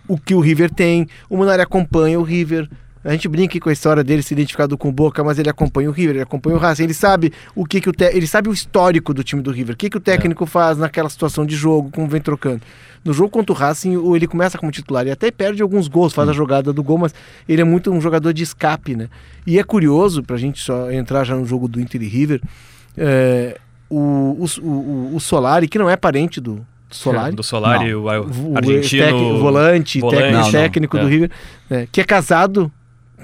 o 0.08 0.18
que 0.18 0.34
o 0.34 0.40
River 0.40 0.70
tem. 0.70 1.06
O 1.28 1.36
Munari 1.36 1.62
acompanha 1.62 2.18
o 2.18 2.22
River. 2.22 2.68
A 3.04 3.12
gente 3.12 3.28
brinca 3.28 3.60
com 3.60 3.68
a 3.68 3.72
história 3.72 4.02
dele 4.02 4.22
se 4.22 4.32
identificado 4.32 4.78
com 4.78 4.88
o 4.88 4.92
Boca, 4.92 5.22
mas 5.22 5.38
ele 5.38 5.50
acompanha 5.50 5.90
o 5.90 5.92
River, 5.92 6.16
ele 6.16 6.22
acompanha 6.22 6.56
o 6.56 6.58
Racing, 6.58 6.84
ele 6.84 6.94
sabe 6.94 7.34
o 7.54 7.66
que, 7.66 7.78
que 7.78 7.90
o 7.90 7.92
te... 7.92 8.04
ele 8.04 8.26
sabe 8.26 8.49
o 8.49 8.52
histórico 8.52 9.12
do 9.12 9.23
time 9.23 9.42
do 9.42 9.50
River, 9.50 9.75
o 9.75 9.76
que, 9.76 9.90
que 9.90 9.96
o 9.99 10.00
técnico 10.00 10.46
faz 10.46 10.78
naquela 10.78 11.11
situação 11.11 11.44
de 11.44 11.54
jogo, 11.54 11.90
como 11.90 12.08
vem 12.08 12.23
trocando. 12.23 12.62
No 13.04 13.12
jogo 13.12 13.28
contra 13.28 13.52
o 13.52 13.54
Racing, 13.54 14.02
ele 14.14 14.26
começa 14.26 14.56
como 14.56 14.73
titular 14.73 15.06
e 15.06 15.11
até 15.11 15.30
perde 15.30 15.61
alguns 15.61 15.87
gols, 15.87 16.14
faz 16.14 16.30
a 16.30 16.32
jogada 16.32 16.73
do 16.73 16.82
gol, 16.82 16.96
mas 16.96 17.14
ele 17.46 17.61
é 17.61 17.64
muito 17.64 17.92
um 17.92 18.00
jogador 18.00 18.32
de 18.32 18.42
escape, 18.42 18.96
né? 18.96 19.11
E 19.46 19.58
é 19.58 19.62
curioso, 19.62 20.23
pra 20.23 20.38
gente 20.38 20.62
só 20.62 20.90
entrar 20.90 21.25
já 21.25 21.37
no 21.37 21.44
jogo 21.44 21.68
do 21.68 21.78
Inter 21.78 22.02
e 22.02 22.08
River, 22.08 22.40
é, 22.96 23.58
o, 23.90 23.99
o, 24.40 24.46
o, 24.62 25.16
o 25.16 25.20
Solari, 25.20 25.68
que 25.68 25.78
não 25.78 25.90
é 25.90 25.96
parente 25.96 26.40
do 26.40 26.66
Solari, 26.96 27.34
Do 27.36 27.42
Solari, 27.42 27.92
Não. 27.92 28.02
o, 28.02 28.56
argentino. 28.56 29.04
tec- 29.04 29.40
volante, 29.40 30.00
volante. 30.00 30.00
técnico, 30.00 30.32
Não, 30.38 30.42
não. 30.44 30.50
técnico 30.52 30.98
do 30.98 31.06
É. 31.06 31.10
River, 31.10 31.30
é, 31.70 31.86
que 31.90 32.00
é 32.00 32.04
casado 32.04 32.70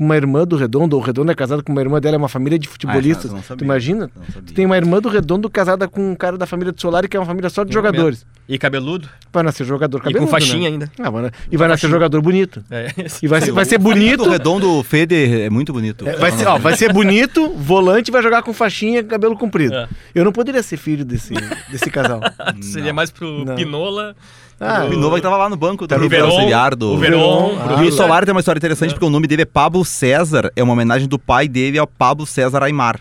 com 0.01 0.05
uma 0.07 0.17
irmã 0.17 0.47
do 0.47 0.57
Redondo, 0.57 0.97
o 0.97 1.01
Redondo 1.01 1.31
é 1.31 1.35
casado 1.35 1.63
com 1.63 1.71
uma 1.71 1.83
irmã 1.83 2.01
dela, 2.01 2.17
é 2.17 2.19
uma 2.19 2.27
família 2.29 2.59
de 2.59 2.67
futebolistas. 2.67 3.31
Ah, 3.31 3.35
não 3.35 3.43
sabia. 3.43 3.59
tu 3.59 3.65
imagina? 3.65 4.11
Tu 4.47 4.55
tem 4.55 4.65
uma 4.65 4.79
irmã 4.79 4.99
do 4.99 5.11
Redondo 5.11 5.51
casada 5.51 5.87
com 5.87 6.13
um 6.13 6.15
cara 6.15 6.39
da 6.39 6.47
família 6.47 6.73
do 6.73 6.81
Solari, 6.81 7.07
que 7.07 7.19
é 7.19 7.21
uma 7.21 7.27
família 7.27 7.51
só 7.51 7.63
de 7.65 7.69
É 7.71 7.75
jogadores. 7.75 8.25
E 8.49 8.59
cabeludo. 8.59 9.07
Vai 9.31 9.43
nascer 9.43 9.67
jogador 9.67 9.99
E 9.99 10.01
cabeludo, 10.01 10.25
com 10.25 10.31
faixinha 10.31 10.63
né? 10.63 10.67
ainda. 10.69 10.93
Ah, 10.99 11.11
vai 11.11 11.23
na- 11.25 11.31
e 11.53 11.57
vai 11.59 11.69
nascer 11.69 11.91
jogador 11.91 12.23
bonito. 12.23 12.65
É. 12.71 12.89
E 13.23 13.29
vai, 13.29 13.43
ser- 13.43 13.53
vai 13.53 13.65
ser 13.67 13.77
O 13.77 13.81
bonito. 13.81 14.25
do 14.25 14.31
redondo 14.31 14.83
Feder 14.83 15.43
é 15.43 15.51
muito 15.51 15.71
bonito. 15.73 16.09
é, 16.09 16.17
Vai 16.17 16.33
ser, 16.33 16.47
ó, 16.47 16.57
vai 16.57 16.75
ser 16.77 16.91
bonito, 16.93 17.51
volante, 17.51 18.11
vai 18.11 18.23
jogar 18.23 18.43
com 18.43 18.55
faixinha, 18.55 19.05
cabelo 19.05 19.37
comprido. 19.37 19.75
É. 19.75 19.87
Eu 20.15 20.25
não 20.25 20.33
poderia 20.33 20.63
ser 20.63 20.79
filho 20.79 21.05
desse, 21.05 21.35
desse 21.71 21.91
casal. 21.91 22.21
Seria 22.63 22.95
mais 22.95 23.11
pro 23.11 23.45
Não. 23.45 23.55
Pinola. 23.55 24.17
Ah, 24.61 24.85
O 24.85 24.91
Pinova 24.91 25.17
que 25.17 25.23
tava 25.23 25.39
lá 25.39 25.49
no 25.49 25.57
banco 25.57 25.87
do 25.87 25.95
auxiliar 25.95 26.75
do... 26.77 26.93
o 26.93 26.99
Verón, 26.99 27.57
Ah, 27.59 27.83
E 27.83 27.89
o. 27.89 27.93
Solari 27.93 28.27
tem 28.27 28.35
uma 28.35 28.41
história 28.41 28.59
interessante 28.59 28.93
porque 28.93 29.07
o 29.07 29.11
nome 29.11 29.27
dele 29.27 29.43
é 29.43 29.47
Pablo 29.47 29.83
César, 29.85 30.53
é 30.55 30.63
uma 30.63 30.75
homenagem 30.75 31.09
do 31.09 31.19
pai 31.19 31.49
dele 31.49 31.79
ao 31.79 31.87
Pablo 31.87 32.27
César 32.27 32.63
Aymar. 32.63 33.01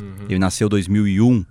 Uhum. 0.00 0.26
Ele 0.28 0.38
nasceu 0.38 0.66
em 0.66 0.70
2001. 0.70 1.44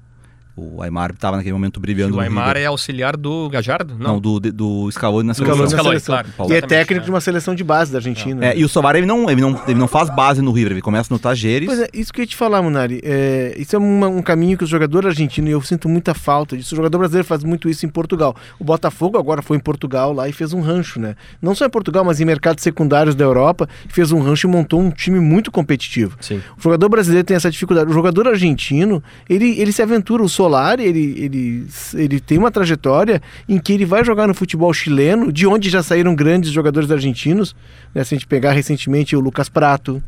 O 0.59 0.81
Aymar 0.83 1.11
estava 1.11 1.37
naquele 1.37 1.53
momento 1.53 1.79
brilhando 1.79 2.17
O 2.17 2.19
Aymar 2.19 2.57
é 2.57 2.65
auxiliar 2.65 3.15
do 3.15 3.49
Gajardo? 3.49 3.95
Não, 3.97 4.13
Não. 4.13 4.19
do, 4.19 4.39
de- 4.39 4.51
do 4.51 4.89
Scaloni 4.91 5.27
na 5.27 5.33
Scaloni 5.33 5.55
seleção. 5.57 5.77
Scaloni, 5.79 5.99
seleção. 5.99 6.33
claro. 6.35 6.51
E 6.51 6.55
é 6.55 6.61
técnico 6.61 7.01
é. 7.01 7.05
de 7.05 7.09
uma 7.11 7.21
seleção 7.21 7.55
de 7.55 7.63
base 7.63 7.91
da 7.91 7.97
Argentina. 7.99 8.45
É, 8.45 8.57
e 8.57 8.63
o 8.63 8.69
Solari 8.69 8.99
ele 8.99 9.05
não, 9.07 9.29
ele, 9.29 9.41
não, 9.41 9.61
ele 9.67 9.79
não 9.79 9.87
faz 9.87 10.09
base 10.09 10.41
no 10.41 10.51
River, 10.51 10.73
ele 10.73 10.81
começa 10.81 11.13
no 11.13 11.19
Tajeres. 11.19 11.67
Pois 11.67 11.79
é, 11.79 11.87
isso 11.93 12.11
que 12.13 12.19
eu 12.21 12.23
ia 12.23 12.27
te 12.27 12.35
falar, 12.35 12.61
Munari. 12.61 12.99
É, 13.03 13.55
isso 13.57 13.75
é 13.75 13.79
uma- 13.79 14.07
um 14.07 14.21
caminho 14.21 14.57
que 14.57 14.63
os 14.63 14.69
jogadores 14.69 15.07
argentinos, 15.09 15.49
e 15.49 15.53
eu 15.53 15.61
sinto 15.61 15.87
muita 15.87 16.13
falta 16.13 16.57
disso. 16.57 16.73
O 16.73 16.77
jogador 16.77 16.97
brasileiro 16.97 17.27
faz 17.27 17.43
muito 17.43 17.69
isso 17.69 17.85
em 17.85 17.89
Portugal. 17.89 18.35
O 18.59 18.63
Botafogo 18.63 19.17
agora 19.17 19.41
foi 19.41 19.57
em 19.57 19.59
Portugal 19.59 20.11
lá 20.13 20.27
e 20.27 20.31
fez 20.33 20.53
um 20.53 20.61
rancho, 20.61 20.99
né? 20.99 21.15
Não 21.41 21.55
só 21.55 21.65
em 21.65 21.69
Portugal, 21.69 22.03
mas 22.03 22.19
em 22.19 22.25
mercados 22.25 22.63
secundários 22.63 23.15
da 23.15 23.23
Europa, 23.23 23.67
fez 23.87 24.11
um 24.11 24.19
rancho 24.21 24.47
e 24.47 24.49
montou 24.51 24.79
um 24.81 24.89
time 24.91 25.19
muito 25.19 25.51
competitivo. 25.51 26.17
Sim. 26.19 26.41
O 26.57 26.61
jogador 26.61 26.89
brasileiro 26.89 27.25
tem 27.25 27.35
essa 27.37 27.49
dificuldade. 27.49 27.89
O 27.89 27.93
jogador 27.93 28.27
argentino, 28.27 29.01
ele, 29.29 29.59
ele 29.59 29.71
se 29.71 29.81
aventura. 29.81 30.23
O 30.23 30.29
Ele, 30.79 31.15
ele, 31.17 31.67
ele 31.93 32.19
tem 32.19 32.37
uma 32.37 32.51
trajetória 32.51 33.21
em 33.47 33.59
que 33.59 33.73
ele 33.73 33.85
vai 33.85 34.03
jogar 34.03 34.27
no 34.27 34.33
futebol 34.33 34.73
chileno, 34.73 35.31
de 35.31 35.45
onde 35.45 35.69
já 35.69 35.83
saíram 35.83 36.15
grandes 36.15 36.51
jogadores 36.51 36.89
argentinos. 36.91 37.55
Né? 37.93 38.03
Se 38.03 38.13
a 38.13 38.17
gente 38.17 38.27
pegar 38.27 38.51
recentemente 38.51 39.15
o 39.15 39.19
Lucas 39.19 39.49
Prato, 39.49 40.03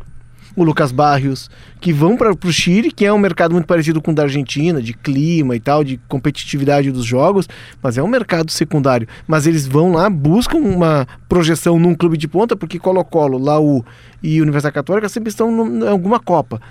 o 0.55 0.63
Lucas 0.63 0.91
Barrios, 0.91 1.49
que 1.79 1.93
vão 1.93 2.17
para 2.17 2.31
o 2.31 2.51
Chile, 2.51 2.91
que 2.91 3.05
é 3.05 3.13
um 3.13 3.17
mercado 3.17 3.53
muito 3.53 3.65
parecido 3.65 4.01
com 4.01 4.11
o 4.11 4.15
da 4.15 4.23
Argentina, 4.23 4.81
de 4.81 4.93
clima 4.93 5.55
e 5.55 5.59
tal, 5.59 5.83
de 5.83 5.97
competitividade 6.07 6.91
dos 6.91 7.05
jogos, 7.05 7.47
mas 7.81 7.97
é 7.97 8.03
um 8.03 8.07
mercado 8.07 8.51
secundário. 8.51 9.07
Mas 9.27 9.47
eles 9.47 9.65
vão 9.65 9.93
lá, 9.93 10.09
buscam 10.09 10.57
uma 10.57 11.07
projeção 11.29 11.79
num 11.79 11.95
clube 11.95 12.17
de 12.17 12.27
ponta, 12.27 12.55
porque 12.55 12.79
Colo-Colo, 12.79 13.37
Laú 13.37 13.83
e 14.21 14.41
Universidade 14.41 14.73
Católica 14.73 15.09
sempre 15.09 15.29
estão 15.29 15.49
em 15.67 15.87
alguma 15.87 16.19
Copa. 16.19 16.61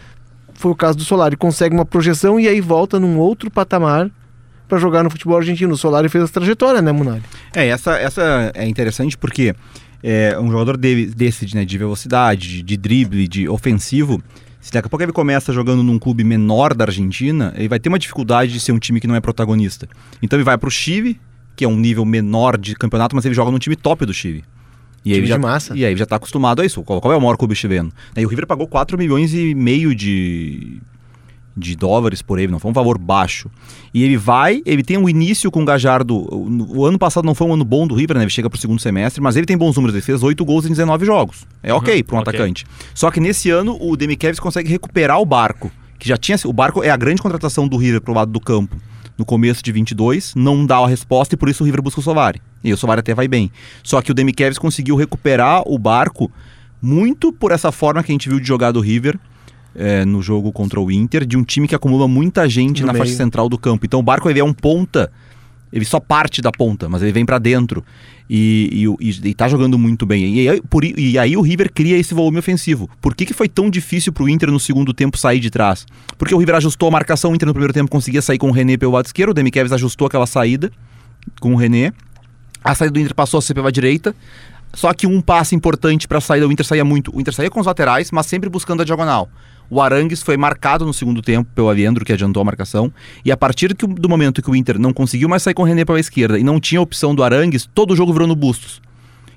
Foi 0.55 0.71
o 0.71 0.75
caso 0.75 0.99
do 0.99 1.05
Solari, 1.05 1.37
consegue 1.37 1.75
uma 1.75 1.85
projeção 1.85 2.39
e 2.39 2.49
aí 2.49 2.61
volta 2.61 3.01
num 3.01 3.19
outro 3.19 3.51
patamar 3.51 4.11
para 4.69 4.79
jogar 4.79 5.03
no 5.03 5.11
futebol 5.11 5.37
argentino. 5.37 5.75
O 5.75 5.77
Solari 5.77 6.09
fez 6.09 6.25
essa 6.25 6.33
trajetória, 6.35 6.81
né, 6.81 6.93
Munari? 6.93 7.23
É, 7.55 7.69
essa, 7.69 7.97
essa 7.97 8.53
é 8.55 8.67
interessante 8.69 9.19
porque 9.19 9.55
é, 10.03 10.39
um 10.39 10.51
jogador 10.51 10.77
de, 10.77 11.07
desse, 11.07 11.55
né, 11.55 11.65
de 11.65 11.77
velocidade, 11.77 12.49
de, 12.49 12.63
de 12.63 12.77
drible, 12.77 13.27
de 13.27 13.49
ofensivo, 13.49 14.23
se 14.61 14.71
daqui 14.71 14.87
a 14.87 14.89
pouco 14.91 15.03
ele 15.03 15.13
começa 15.13 15.53
jogando 15.53 15.83
num 15.83 15.99
clube 15.99 16.23
menor 16.23 16.75
da 16.75 16.85
Argentina, 16.85 17.53
ele 17.57 17.69
vai 17.69 17.81
ter 17.81 17.89
uma 17.89 17.99
dificuldade 17.99 18.53
de 18.53 18.61
ser 18.61 18.73
um 18.73 18.79
time 18.79 19.01
que 19.01 19.07
não 19.07 19.17
é 19.17 19.21
protagonista. 19.21 19.89
Então 20.23 20.37
ele 20.37 20.45
vai 20.45 20.59
para 20.59 20.69
o 20.69 20.71
Chile, 20.71 21.19
que 21.57 21.65
é 21.65 21.69
um 21.69 21.77
nível 21.77 22.05
menor 22.05 22.59
de 22.59 22.75
campeonato, 22.75 23.17
mas 23.17 23.25
ele 23.25 23.35
joga 23.35 23.51
num 23.51 23.59
time 23.59 23.75
top 23.75 24.05
do 24.05 24.13
Chile. 24.13 24.45
E 25.05 25.15
aí, 25.15 25.25
já, 25.27 25.39
massa. 25.39 25.75
e 25.77 25.85
aí 25.85 25.97
já 25.97 26.05
está 26.05 26.17
acostumado 26.17 26.61
a 26.61 26.67
isso. 26.67 26.83
Qual, 26.83 27.01
qual 27.01 27.13
é 27.13 27.17
o 27.17 27.21
maior 27.21 27.37
clube 27.37 27.55
chileno? 27.55 27.91
E 28.17 28.25
o 28.25 28.29
River 28.29 28.47
pagou 28.47 28.67
4 28.67 28.99
milhões 28.99 29.33
e 29.33 29.55
meio 29.55 29.95
de, 29.95 30.79
de 31.57 31.75
dólares 31.75 32.21
por 32.23 32.39
ele, 32.39 32.53
não 32.53 32.59
foi 32.59 32.71
um 32.71 32.75
valor 32.75 32.99
baixo. 32.99 33.51
E 33.95 34.03
ele 34.05 34.17
vai, 34.17 34.63
ele 34.67 34.83
tem 34.83 34.99
um 34.99 35.09
início 35.09 35.51
com 35.51 35.63
o 35.63 35.65
Gajardo. 35.65 36.15
O, 36.17 36.81
o 36.81 36.87
ano 36.87 36.99
passado 36.99 37.25
não 37.25 37.35
foi 37.35 37.47
um 37.47 37.55
ano 37.55 37.65
bom 37.65 37.87
do 37.87 37.95
River, 37.95 38.17
né? 38.19 38.25
Ele 38.25 38.31
chega 38.31 38.51
pro 38.51 38.59
segundo 38.61 38.81
semestre, 38.81 39.23
mas 39.23 39.37
ele 39.37 39.47
tem 39.47 39.57
bons 39.57 39.75
números. 39.77 39.95
Ele 39.95 40.03
fez 40.03 40.23
8 40.23 40.45
gols 40.45 40.67
em 40.67 40.69
19 40.69 41.07
jogos. 41.07 41.47
É 41.63 41.73
ok 41.73 41.97
Uhum, 41.97 42.03
para 42.05 42.17
um 42.17 42.21
ok. 42.21 42.31
atacante. 42.35 42.67
Só 42.95 43.11
que 43.11 43.21
nesse 43.21 43.49
ano 43.51 43.79
o 43.81 43.97
Demichelis 43.97 44.39
consegue 44.39 44.69
recuperar 44.69 45.19
o 45.21 45.25
barco. 45.25 45.71
Que 45.99 46.09
já 46.09 46.17
tinha. 46.17 46.37
O 46.45 46.53
barco 46.53 46.83
é 46.83 46.91
a 46.91 46.97
grande 46.97 47.21
contratação 47.23 47.67
do 47.69 47.77
River 47.77 48.01
pro 48.01 48.15
lado 48.15 48.31
do 48.31 48.41
campo. 48.41 48.77
No 49.21 49.27
começo 49.27 49.63
de 49.63 49.71
22, 49.71 50.33
não 50.35 50.65
dá 50.65 50.79
a 50.79 50.87
resposta 50.89 51.35
e 51.35 51.37
por 51.37 51.51
isso 51.51 51.63
o 51.63 51.67
River 51.67 51.83
busca 51.83 52.01
o 52.01 52.03
Solari. 52.03 52.41
E 52.65 52.73
o 52.73 52.77
Solari 52.79 53.01
até 53.01 53.15
vai 53.15 53.29
bem. 53.29 53.53
Só 53.83 54.01
que 54.01 54.11
o 54.11 54.15
Demichelis 54.15 54.57
conseguiu 54.57 54.97
recuperar 54.97 55.63
o 55.67 55.79
barco 55.79 56.33
muito 56.81 57.31
por 57.31 57.53
essa 57.53 57.71
forma 57.71 58.03
que 58.03 58.11
a 58.11 58.15
gente 58.15 58.31
viu 58.31 58.41
de 58.41 58.49
jogar 58.49 58.73
do 58.73 58.81
River 58.81 59.19
é, 59.77 60.07
no 60.07 60.23
jogo 60.23 60.51
contra 60.53 60.81
o 60.81 60.91
Inter, 60.91 61.27
de 61.27 61.37
um 61.37 61.45
time 61.45 61.69
que 61.69 61.75
acumula 61.75 62.09
muita 62.09 62.49
gente 62.49 62.81
No 62.81 62.87
na 62.87 62.95
meio. 62.95 63.05
faixa 63.05 63.15
central 63.15 63.47
do 63.47 63.59
campo. 63.59 63.85
Então 63.85 64.01
o 64.01 64.03
barco 64.03 64.31
ele 64.31 64.41
é 64.41 64.45
um 64.45 64.55
ponta, 64.55 65.13
ele 65.73 65.85
só 65.85 66.01
parte 66.01 66.43
da 66.43 66.51
ponta, 66.51 66.89
mas 66.89 67.03
ele 67.03 67.13
vem 67.13 67.25
pra 67.25 67.39
dentro. 67.39 67.85
E, 68.29 68.87
e, 69.01 69.29
e, 69.31 69.35
tá 69.35 69.49
jogando 69.49 69.79
muito 69.79 70.07
bem. 70.07 70.35
E 70.35 70.49
aí, 70.49 70.63
por 70.63 70.85
e 70.85 71.19
aí 71.19 71.37
o 71.37 71.41
River 71.41 71.71
cria 71.73 71.97
esse 71.97 72.15
volume 72.15 72.39
ofensivo. 72.39 72.89
Por 73.01 73.15
que, 73.15 73.27
que 73.27 73.35
foi 73.35 73.49
tão 73.49 73.69
difícil 73.69 74.13
pro 74.13 74.29
Inter 74.29 74.51
no 74.51 74.61
segundo 74.61 74.95
tempo 74.95 75.19
sair 75.19 75.41
de 75.41 75.51
trás? 75.51 75.87
Porque 76.17 76.35
o 76.35 76.39
River 76.39 76.57
ajustou 76.57 76.89
a 76.89 76.93
marcação, 76.93 77.33
o 77.33 77.35
Inter 77.35 77.47
no 77.47 77.53
primeiro 77.53 77.73
tempo 77.73 77.91
conseguia 77.91 78.23
sair 78.23 78.39
com 78.39 78.49
o 78.49 78.53
René 78.53 78.77
pelo 78.77 78.93
lado 78.93 79.07
esquerdo, 79.07 79.31
o 79.31 79.35
Demi 79.35 79.51
Kevs 79.51 79.73
ajustou 79.73 80.07
aquela 80.07 80.27
saída 80.27 80.71
com 81.41 81.55
o 81.55 81.57
René. 81.57 81.93
A 82.63 82.75
saída 82.75 82.93
do 82.93 83.01
Inter 83.01 83.15
passou 83.15 83.39
a 83.39 83.43
ser 83.43 83.55
pela 83.55 83.73
direita. 83.73 84.15
Só 84.73 84.93
que 84.95 85.07
um 85.07 85.21
passe 85.21 85.55
importante 85.55 86.07
para 86.07 86.19
a 86.19 86.21
saída, 86.21 86.47
o 86.47 86.53
Inter 86.53 86.65
saía 86.65 86.85
muito. 86.85 87.15
O 87.15 87.21
Inter 87.21 87.35
saía 87.35 87.51
com 87.51 87.59
os 87.59 87.67
laterais, 87.67 88.11
mas 88.13 88.27
sempre 88.27 88.49
buscando 88.49 88.83
a 88.83 88.85
diagonal. 88.85 89.29
O 89.71 89.81
Arangues 89.81 90.21
foi 90.21 90.37
marcado 90.37 90.85
no 90.85 90.93
segundo 90.93 91.23
tempo 91.23 91.49
pelo 91.55 91.69
Aliendro, 91.69 92.05
que 92.05 92.13
adiantou 92.13 92.41
a 92.41 92.45
marcação. 92.45 92.93
E 93.25 93.31
a 93.31 93.37
partir 93.37 93.73
do 93.73 94.09
momento 94.09 94.43
que 94.43 94.51
o 94.51 94.57
Inter 94.57 94.81
não 94.81 94.93
conseguiu 94.93 95.29
mais 95.29 95.45
sair 95.45 95.55
com 95.55 95.63
o 95.63 95.65
René 95.65 95.85
pela 95.85 96.01
esquerda 96.01 96.37
e 96.37 96.43
não 96.43 96.59
tinha 96.59 96.81
opção 96.81 97.15
do 97.15 97.23
Arangues, 97.23 97.71
todo 97.73 97.93
o 97.93 97.97
jogo 97.97 98.13
virou 98.13 98.27
no 98.27 98.35
Bustos. 98.35 98.83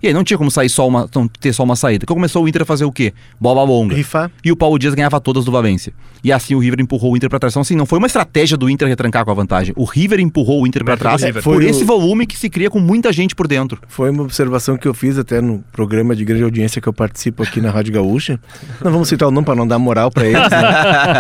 E 0.04 0.08
aí 0.08 0.14
não 0.14 0.24
tinha 0.24 0.38
como 0.38 0.52
sair 0.52 0.68
só 0.68 0.86
uma, 0.86 1.10
não, 1.16 1.28
ter 1.30 1.54
só 1.54 1.64
uma 1.64 1.78
saída. 1.78 2.04
Então 2.04 2.14
começou 2.16 2.44
o 2.44 2.48
Inter 2.50 2.64
a 2.64 2.66
fazer 2.66 2.84
o 2.84 2.92
quê? 2.92 3.14
Bola 3.40 3.64
longa. 3.64 3.96
Rifar. 3.96 4.30
E 4.44 4.52
o 4.52 4.56
Paulo 4.56 4.78
Dias 4.78 4.94
ganhava 4.94 5.20
todas 5.22 5.46
do 5.46 5.52
Valência. 5.52 5.94
E 6.22 6.32
assim 6.32 6.56
o 6.56 6.60
River 6.60 6.82
empurrou 6.82 7.14
o 7.14 7.18
Inter 7.18 7.30
pra 7.30 7.40
trás. 7.40 7.54
Então, 7.54 7.62
assim, 7.62 7.76
não 7.76 7.86
foi 7.86 7.98
uma 8.00 8.08
estratégia 8.08 8.58
do 8.58 8.70
Inter 8.70 8.88
retrancar 8.88 9.24
com 9.24 9.32
a 9.32 9.34
vantagem. 9.34 9.74
O 9.78 9.86
River 9.86 10.20
empurrou 10.20 10.62
o 10.64 10.68
Inter 10.68 10.84
do 10.84 10.98
trás 10.98 11.24
River. 11.24 11.42
por 11.42 11.58
o- 11.58 11.62
esse 11.66 11.84
volume 11.86 12.28
que 12.28 12.38
se 12.38 12.50
cria 12.50 12.70
com 12.70 12.80
muita 12.80 13.14
gente 13.14 13.34
por 13.34 13.48
dentro. 13.48 13.80
Foi 13.88 14.10
uma 14.10 14.24
observação 14.24 14.76
que 14.78 14.88
eu 14.88 14.94
fiz 14.94 15.18
até 15.18 15.40
no 15.40 15.64
programa 15.72 16.14
de 16.16 16.26
grande 16.26 16.44
audiência 16.44 16.82
que 16.82 16.88
eu 16.90 16.94
participo 16.94 17.42
aqui 17.42 17.62
na 17.62 17.72
Rádio 17.72 17.94
Gaúcha. 17.94 18.38
Não 18.84 18.92
vamos 18.92 19.08
citar 19.08 19.28
o 19.30 19.32
nome 19.32 19.46
para 19.46 19.56
não 19.56 19.66
dar 19.68 19.80
moral 19.80 20.12
para 20.12 20.26
eles. 20.26 20.50
né? 20.50 20.60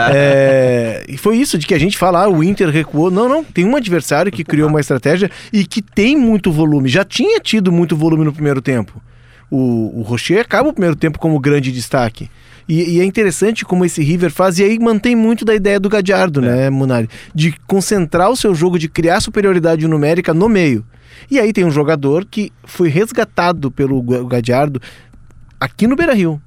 É, 0.15 1.03
e 1.07 1.17
foi 1.17 1.37
isso 1.37 1.57
de 1.57 1.65
que 1.65 1.73
a 1.73 1.79
gente 1.79 1.97
fala, 1.97 2.23
ah, 2.25 2.29
o 2.29 2.43
Inter 2.43 2.69
recuou. 2.69 3.09
Não, 3.09 3.27
não. 3.29 3.43
Tem 3.43 3.65
um 3.65 3.75
adversário 3.75 4.31
que 4.31 4.43
criou 4.43 4.69
uma 4.69 4.79
estratégia 4.79 5.29
e 5.51 5.65
que 5.65 5.81
tem 5.81 6.15
muito 6.17 6.51
volume. 6.51 6.89
Já 6.89 7.03
tinha 7.03 7.39
tido 7.39 7.71
muito 7.71 7.95
volume 7.95 8.23
no 8.25 8.33
primeiro 8.33 8.61
tempo. 8.61 8.72
O, 9.51 9.99
o 9.99 10.01
Rocher 10.01 10.41
acaba 10.41 10.69
o 10.69 10.73
primeiro 10.73 10.95
tempo 10.95 11.19
como 11.19 11.39
grande 11.39 11.71
destaque. 11.71 12.29
E, 12.67 12.95
e 12.95 12.99
é 13.01 13.03
interessante 13.03 13.65
como 13.65 13.83
esse 13.85 14.01
River 14.01 14.31
faz, 14.31 14.57
e 14.57 14.63
aí 14.63 14.79
mantém 14.79 15.15
muito 15.15 15.43
da 15.43 15.53
ideia 15.53 15.79
do 15.79 15.89
Gadiardo, 15.89 16.41
né, 16.41 16.69
Munari? 16.69 17.09
De 17.35 17.53
concentrar 17.67 18.29
o 18.29 18.37
seu 18.37 18.55
jogo, 18.55 18.79
de 18.79 18.87
criar 18.87 19.19
superioridade 19.19 19.87
numérica 19.87 20.33
no 20.33 20.47
meio. 20.47 20.85
E 21.29 21.39
aí 21.39 21.51
tem 21.53 21.65
um 21.65 21.71
jogador 21.71 22.25
que 22.25 22.51
foi 22.63 22.89
resgatado 22.89 23.69
pelo 23.69 24.01
Gadiardo 24.25 24.81
aqui 25.59 25.87
no 25.87 25.95
Beira 25.95 26.13
Rio. 26.13 26.41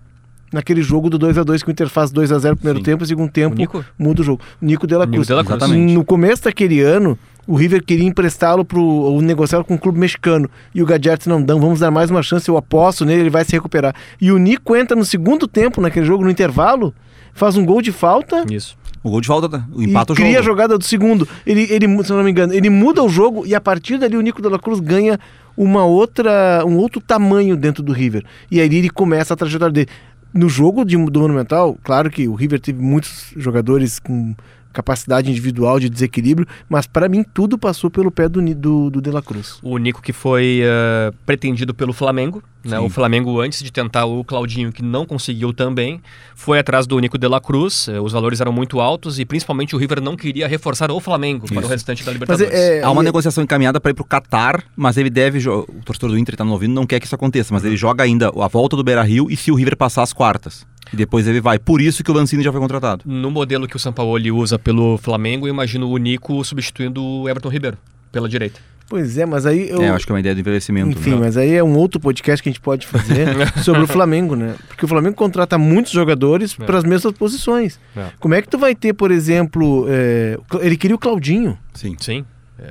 Naquele 0.53 0.81
jogo 0.81 1.11
do 1.11 1.19
2 1.19 1.39
a 1.39 1.43
2 1.43 1.63
que 1.63 1.69
o 1.69 1.73
Inter 1.73 1.89
faz 1.89 2.11
2 2.11 2.33
a 2.33 2.39
0 2.39 2.53
no 2.55 2.57
primeiro 2.57 2.79
Sim. 2.79 2.85
tempo, 2.85 3.05
segundo 3.05 3.31
tempo 3.31 3.55
O 3.55 3.59
Nico? 3.59 3.85
muda 3.99 4.23
o 4.23 4.25
jogo. 4.25 4.41
Nico 4.61 4.87
de 4.87 4.95
la 4.95 5.05
Nico 5.05 5.25
Cruz. 5.25 5.45
Cruz. 5.45 5.71
No 5.93 6.05
começo 6.05 6.45
daquele 6.45 6.81
ano, 6.81 7.19
o 7.47 7.55
River 7.55 7.85
queria 7.85 8.07
emprestá-lo 8.07 8.65
para 8.65 8.79
o 8.79 9.21
negociar 9.21 9.63
com 9.65 9.75
o 9.75 9.79
clube 9.79 9.99
mexicano. 9.99 10.51
E 10.75 10.83
o 10.83 10.87
disse, 10.99 11.29
não, 11.29 11.39
não, 11.39 11.61
vamos 11.61 11.81
dar 11.81 11.91
mais 11.91 12.11
uma 12.11 12.23
chance, 12.23 12.49
eu 12.49 12.57
aposto 12.57 13.05
nele, 13.05 13.23
ele 13.23 13.31
vai 13.31 13.45
se 13.45 13.53
recuperar. 13.53 13.95
E 14.21 14.33
o 14.33 14.39
Nico 14.39 14.75
entra 14.75 14.97
no 14.97 15.05
segundo 15.05 15.47
tempo, 15.47 15.81
naquele 15.81 16.07
jogo, 16.07 16.25
no 16.25 16.31
intervalo, 16.31 16.93
faz 17.33 17.57
um 17.57 17.65
gol 17.65 17.81
de 17.81 17.93
falta 17.93 18.45
Isso. 18.51 18.77
O 19.03 19.11
gol 19.11 19.21
de 19.21 19.29
falta, 19.29 19.65
o 19.73 19.81
e 19.81 19.85
empata 19.85 20.13
o 20.13 20.17
cria 20.17 20.29
jogo. 20.29 20.41
a 20.41 20.43
jogada 20.43 20.79
do 20.79 20.83
segundo. 20.83 21.29
Ele, 21.47 21.69
ele, 21.71 21.87
se 22.03 22.11
não 22.11 22.25
me 22.25 22.31
engano, 22.31 22.53
ele 22.53 22.69
muda 22.69 23.05
o 23.05 23.09
jogo 23.09 23.47
e 23.47 23.55
a 23.55 23.61
partir 23.61 23.99
dali 23.99 24.17
o 24.17 24.21
Nico 24.21 24.43
de 24.43 24.49
la 24.49 24.59
Cruz 24.59 24.81
ganha 24.81 25.17
uma 25.57 25.85
outra, 25.85 26.65
um 26.67 26.77
outro 26.77 27.01
tamanho 27.01 27.57
dentro 27.57 27.85
do 27.85 27.93
River. 27.93 28.25
E 28.51 28.61
aí 28.61 28.67
ele 28.67 28.91
começa 28.91 29.33
a 29.33 29.37
trajetória 29.37 29.73
dele. 29.73 29.89
No 30.35 30.49
jogo 30.49 30.85
de, 30.85 30.97
do 30.97 31.21
Monumental, 31.21 31.79
claro 31.85 32.11
que 32.11 32.27
o 32.27 32.35
River 32.35 32.59
teve 32.59 32.83
muitos 32.83 33.33
jogadores 33.37 34.01
com 34.01 34.35
capacidade 34.77 35.31
individual 35.31 35.81
de 35.81 35.89
desequilíbrio, 35.89 36.47
mas 36.69 36.87
para 36.87 37.09
mim 37.09 37.25
tudo 37.35 37.57
passou 37.59 37.91
pelo 37.91 38.11
pé 38.11 38.29
do, 38.29 38.41
do, 38.55 38.91
do 38.91 39.01
De 39.01 39.11
La 39.11 39.23
Cruz. 39.23 39.59
O 39.63 39.79
Nico 39.79 40.01
que 40.03 40.13
foi 40.13 40.61
eh, 40.63 41.11
pretendido 41.25 41.73
pelo 41.75 41.93
Flamengo, 41.93 42.43
né? 42.65 42.79
O 42.81 42.89
Flamengo 42.91 43.41
antes 43.41 43.63
de 43.63 43.71
tentar 43.73 44.07
o 44.07 44.25
Claudinho, 44.25 44.73
que 44.73 44.83
não 44.83 45.07
conseguiu 45.07 45.53
também, 45.53 46.01
foi 46.35 46.59
atrás 46.59 46.85
do 46.87 46.99
Nico 46.99 47.17
de 47.17 47.29
la 47.29 47.41
Cruz. 47.41 47.87
eh, 47.89 48.01
Os 48.01 48.13
valores 48.13 48.41
eram 48.41 48.53
muito 48.53 48.81
altos 48.81 49.19
e 49.19 49.25
principalmente 49.25 49.75
o 49.75 49.79
River 49.79 50.01
não 50.03 50.17
queria 50.17 50.47
reforçar 50.49 50.91
o 50.91 50.99
Flamengo 51.01 51.47
para 51.47 51.57
o 51.59 51.61
Isso. 51.61 51.69
restante 51.69 52.03
da 52.05 52.11
Mas 52.11 52.15
Libertadores. 52.21 52.53
é, 52.53 52.79
é, 52.79 52.83
Há 52.83 52.91
uma 52.91 53.03
e- 53.03 53.05
negociação 53.05 53.43
encaminhada 53.45 53.81
para 53.81 53.91
ir 53.93 53.95
pro 53.95 54.05
Catar, 54.05 54.65
mas 54.77 54.97
ele 54.97 55.09
deve. 55.11 55.39
jo- 55.39 55.65
O 55.69 55.83
torcedor 55.85 56.11
do 56.11 56.19
Inter 56.19 56.37
tá 56.37 56.45
não 56.45 56.53
ouvindo, 56.53 56.75
não 56.75 56.87
quer 56.87 56.99
que 57.01 57.07
isso 57.07 57.15
aconteça, 57.15 57.55
mas 57.55 57.65
ele 57.65 57.77
joga 57.77 58.03
ainda 58.05 58.29
a 58.29 58.49
volta 58.49 58.77
do 58.77 58.83
Beira 58.85 59.03
Rio 59.03 59.29
e 59.31 59.37
se 59.37 59.51
o 59.51 59.55
River 59.55 59.77
passar 59.77 60.03
as 60.03 60.13
quartas. 60.13 60.67
E 60.93 60.97
depois 60.97 61.27
ele 61.27 61.41
vai. 61.41 61.59
Por 61.59 61.81
isso 61.81 62.03
que 62.05 62.11
o 62.11 62.15
Lancini 62.15 62.43
já 62.43 62.53
foi 62.53 62.61
contratado. 62.61 63.03
No 63.07 63.31
modelo 63.31 63.67
que 63.67 63.77
o 63.77 63.79
Sampaoli 63.79 64.31
usa 64.31 64.59
pelo 64.59 64.97
Flamengo, 64.99 65.47
eu 65.47 65.51
imagino 65.51 65.89
o 65.89 65.97
Nico 65.99 66.45
substituindo 66.45 67.03
o 67.03 67.29
Everton 67.29 67.49
Ribeiro 67.49 67.77
pela 68.13 68.29
direita. 68.29 68.61
Pois 68.89 69.19
é, 69.19 69.27
mas 69.27 69.45
aí 69.47 69.69
eu, 69.69 69.83
É, 69.83 69.89
eu 69.89 69.95
acho 69.95 70.07
que 70.07 70.13
é 70.13 70.15
uma 70.15 70.21
ideia 70.21 70.33
do 70.33 70.41
envelhecimento. 70.41 70.91
Enfim, 70.91 71.11
né? 71.11 71.17
mas 71.17 71.37
aí 71.37 71.53
é 71.55 71.63
um 71.65 71.75
outro 71.77 71.99
podcast 71.99 72.41
que 72.41 72.49
a 72.49 72.53
gente 72.53 72.61
pode 72.61 72.87
fazer 72.87 73.27
sobre 73.65 73.83
o 73.83 73.87
Flamengo, 73.89 74.37
né? 74.37 74.55
Porque 74.69 74.85
o 74.85 74.89
Flamengo 74.89 75.17
contrata 75.17 75.59
muitos 75.59 75.91
jogadores 75.91 76.57
É. 76.61 76.65
para 76.65 76.79
as 76.79 76.85
mesmas 76.85 77.13
posições. 77.15 77.81
É. 77.97 78.07
Como 78.21 78.35
é 78.35 78.41
que 78.41 78.49
tu 78.49 78.57
vai 78.57 78.77
ter, 78.77 78.93
por 78.93 79.11
exemplo, 79.11 79.87
é, 79.89 80.39
ele 80.61 80.77
queria 80.77 80.95
o 80.95 80.99
Claudinho 81.01 81.59
Sim. 81.75 81.97
Sim. 81.99 82.25